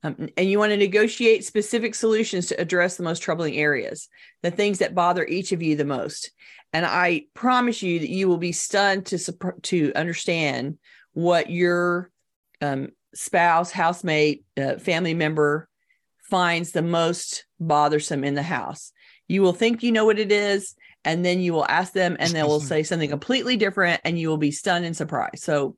Um, 0.03 0.29
and 0.37 0.47
you 0.47 0.59
want 0.59 0.69
to 0.69 0.77
negotiate 0.77 1.45
specific 1.45 1.95
solutions 1.95 2.45
to 2.47 2.61
address 2.61 2.95
the 2.95 3.03
most 3.03 3.23
troubling 3.23 3.55
areas 3.55 4.07
the 4.43 4.51
things 4.51 4.77
that 4.77 4.93
bother 4.93 5.25
each 5.25 5.51
of 5.51 5.63
you 5.63 5.75
the 5.75 5.83
most 5.83 6.29
and 6.73 6.85
i 6.85 7.23
promise 7.33 7.81
you 7.81 7.99
that 7.99 8.09
you 8.09 8.27
will 8.27 8.37
be 8.37 8.51
stunned 8.51 9.05
to 9.05 9.17
to 9.61 9.91
understand 9.95 10.77
what 11.13 11.49
your 11.49 12.09
um, 12.61 12.89
spouse 13.13 13.71
housemate 13.71 14.45
uh, 14.57 14.75
family 14.75 15.13
member 15.13 15.67
finds 16.29 16.71
the 16.71 16.81
most 16.81 17.45
bothersome 17.59 18.23
in 18.23 18.35
the 18.35 18.43
house. 18.43 18.91
You 19.27 19.41
will 19.41 19.53
think 19.53 19.83
you 19.83 19.91
know 19.91 20.05
what 20.05 20.19
it 20.19 20.31
is 20.31 20.75
and 21.03 21.25
then 21.25 21.39
you 21.39 21.53
will 21.53 21.65
ask 21.67 21.93
them 21.93 22.17
and 22.19 22.31
they 22.31 22.43
will 22.43 22.59
say 22.59 22.83
something 22.83 23.09
completely 23.09 23.57
different 23.57 24.01
and 24.03 24.19
you 24.19 24.29
will 24.29 24.37
be 24.37 24.51
stunned 24.51 24.85
and 24.85 24.95
surprised. 24.95 25.39
So 25.43 25.75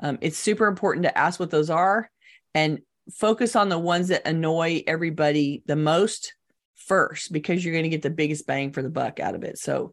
um, 0.00 0.18
it's 0.20 0.38
super 0.38 0.66
important 0.66 1.04
to 1.04 1.16
ask 1.16 1.38
what 1.38 1.50
those 1.50 1.70
are 1.70 2.10
and 2.54 2.80
focus 3.12 3.54
on 3.56 3.68
the 3.68 3.78
ones 3.78 4.08
that 4.08 4.26
annoy 4.26 4.82
everybody 4.86 5.62
the 5.66 5.76
most 5.76 6.34
first 6.74 7.32
because 7.32 7.64
you're 7.64 7.74
going 7.74 7.84
to 7.84 7.90
get 7.90 8.02
the 8.02 8.10
biggest 8.10 8.46
bang 8.46 8.72
for 8.72 8.82
the 8.82 8.90
buck 8.90 9.20
out 9.20 9.34
of 9.34 9.44
it. 9.44 9.58
So 9.58 9.92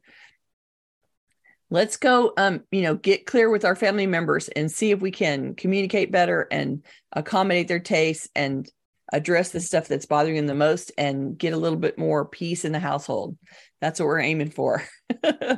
let's 1.72 1.98
go 1.98 2.34
um 2.38 2.62
you 2.72 2.84
know 2.84 2.94
get 2.96 3.26
clear 3.26 3.50
with 3.50 3.66
our 3.66 3.76
family 3.76 4.06
members 4.06 4.48
and 4.50 4.72
see 4.72 4.92
if 4.92 5.00
we 5.02 5.10
can 5.10 5.56
communicate 5.56 6.12
better 6.12 6.48
and 6.52 6.84
accommodate 7.14 7.68
their 7.68 7.80
tastes 7.80 8.30
and 8.36 8.70
address 9.12 9.50
the 9.50 9.60
stuff 9.60 9.88
that's 9.88 10.06
bothering 10.06 10.36
them 10.36 10.48
the 10.48 10.54
most 10.54 10.92
and 10.98 11.38
get 11.38 11.54
a 11.54 11.58
little 11.58 11.78
bit 11.78 11.98
more 11.98 12.26
peace 12.26 12.66
in 12.66 12.72
the 12.72 12.80
household. 12.80 13.38
That's 13.82 14.00
what 14.00 14.06
we're 14.06 14.20
aiming 14.20 14.52
for. 14.52 14.84
uh, 15.24 15.58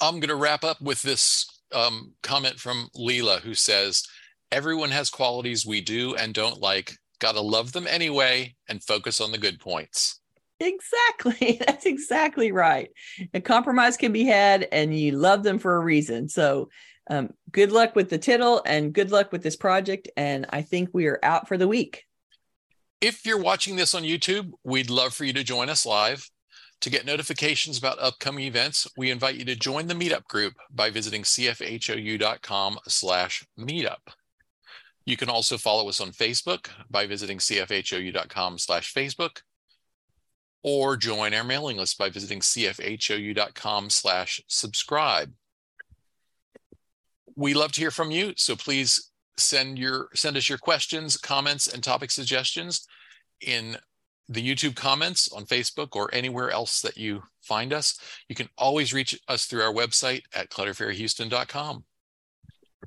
I'm 0.00 0.20
going 0.20 0.28
to 0.28 0.36
wrap 0.36 0.64
up 0.64 0.80
with 0.80 1.02
this 1.02 1.46
um, 1.72 2.12
comment 2.22 2.58
from 2.58 2.88
Leela, 2.96 3.40
who 3.40 3.54
says, 3.54 4.04
Everyone 4.52 4.90
has 4.90 5.10
qualities 5.10 5.66
we 5.66 5.80
do 5.80 6.14
and 6.14 6.32
don't 6.32 6.60
like. 6.60 6.92
Got 7.18 7.32
to 7.32 7.40
love 7.40 7.72
them 7.72 7.86
anyway 7.88 8.54
and 8.68 8.82
focus 8.82 9.20
on 9.20 9.32
the 9.32 9.38
good 9.38 9.58
points. 9.58 10.20
Exactly. 10.64 11.60
That's 11.66 11.86
exactly 11.86 12.50
right. 12.50 12.90
A 13.34 13.40
compromise 13.40 13.96
can 13.96 14.12
be 14.12 14.24
had, 14.24 14.66
and 14.72 14.98
you 14.98 15.12
love 15.12 15.42
them 15.42 15.58
for 15.58 15.76
a 15.76 15.84
reason. 15.84 16.28
So, 16.28 16.70
um, 17.10 17.34
good 17.50 17.70
luck 17.70 17.94
with 17.94 18.08
the 18.08 18.16
tittle 18.16 18.62
and 18.64 18.94
good 18.94 19.10
luck 19.10 19.30
with 19.30 19.42
this 19.42 19.56
project. 19.56 20.08
And 20.16 20.46
I 20.48 20.62
think 20.62 20.88
we 20.92 21.06
are 21.06 21.18
out 21.22 21.46
for 21.48 21.58
the 21.58 21.68
week. 21.68 22.04
If 23.02 23.26
you're 23.26 23.40
watching 23.40 23.76
this 23.76 23.94
on 23.94 24.04
YouTube, 24.04 24.52
we'd 24.64 24.88
love 24.88 25.12
for 25.12 25.24
you 25.24 25.34
to 25.34 25.44
join 25.44 25.68
us 25.68 25.84
live. 25.84 26.30
To 26.80 26.90
get 26.90 27.04
notifications 27.04 27.76
about 27.76 27.98
upcoming 27.98 28.46
events, 28.46 28.88
we 28.96 29.10
invite 29.10 29.36
you 29.36 29.44
to 29.44 29.54
join 29.54 29.86
the 29.86 29.94
meetup 29.94 30.24
group 30.24 30.54
by 30.70 30.88
visiting 30.88 31.22
cfhou.com 31.22 32.78
slash 32.88 33.44
meetup. 33.58 34.00
You 35.04 35.18
can 35.18 35.28
also 35.28 35.58
follow 35.58 35.88
us 35.90 36.00
on 36.00 36.12
Facebook 36.12 36.68
by 36.90 37.06
visiting 37.06 37.36
cfhou.com 37.36 38.58
slash 38.58 38.92
Facebook 38.94 39.40
or 40.64 40.96
join 40.96 41.34
our 41.34 41.44
mailing 41.44 41.76
list 41.76 41.98
by 41.98 42.08
visiting 42.08 42.40
cfhou.com 42.40 43.90
slash 43.90 44.42
subscribe. 44.48 45.32
We 47.36 47.54
love 47.54 47.72
to 47.72 47.80
hear 47.80 47.90
from 47.90 48.10
you, 48.10 48.32
so 48.36 48.56
please 48.56 49.10
send 49.36 49.78
your 49.78 50.08
send 50.14 50.36
us 50.36 50.48
your 50.48 50.58
questions, 50.58 51.16
comments, 51.16 51.72
and 51.72 51.82
topic 51.82 52.10
suggestions 52.10 52.86
in 53.40 53.76
the 54.28 54.40
YouTube 54.40 54.74
comments 54.74 55.30
on 55.32 55.44
Facebook 55.44 55.94
or 55.96 56.12
anywhere 56.14 56.50
else 56.50 56.80
that 56.80 56.96
you 56.96 57.22
find 57.42 57.72
us. 57.72 57.98
You 58.28 58.34
can 58.34 58.48
always 58.56 58.94
reach 58.94 59.20
us 59.28 59.44
through 59.44 59.62
our 59.62 59.72
website 59.72 60.22
at 60.34 60.48
clutterfairyhouston.com. 60.48 61.84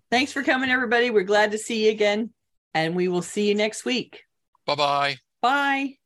Thanks 0.09 0.32
for 0.32 0.41
coming, 0.41 0.71
everybody. 0.71 1.11
We're 1.11 1.23
glad 1.23 1.51
to 1.51 1.57
see 1.57 1.86
you 1.86 1.91
again, 1.91 2.32
and 2.73 2.95
we 2.95 3.07
will 3.07 3.21
see 3.21 3.47
you 3.47 3.55
next 3.55 3.86
week. 3.86 4.23
Bye-bye. 4.65 5.17
Bye. 5.41 5.97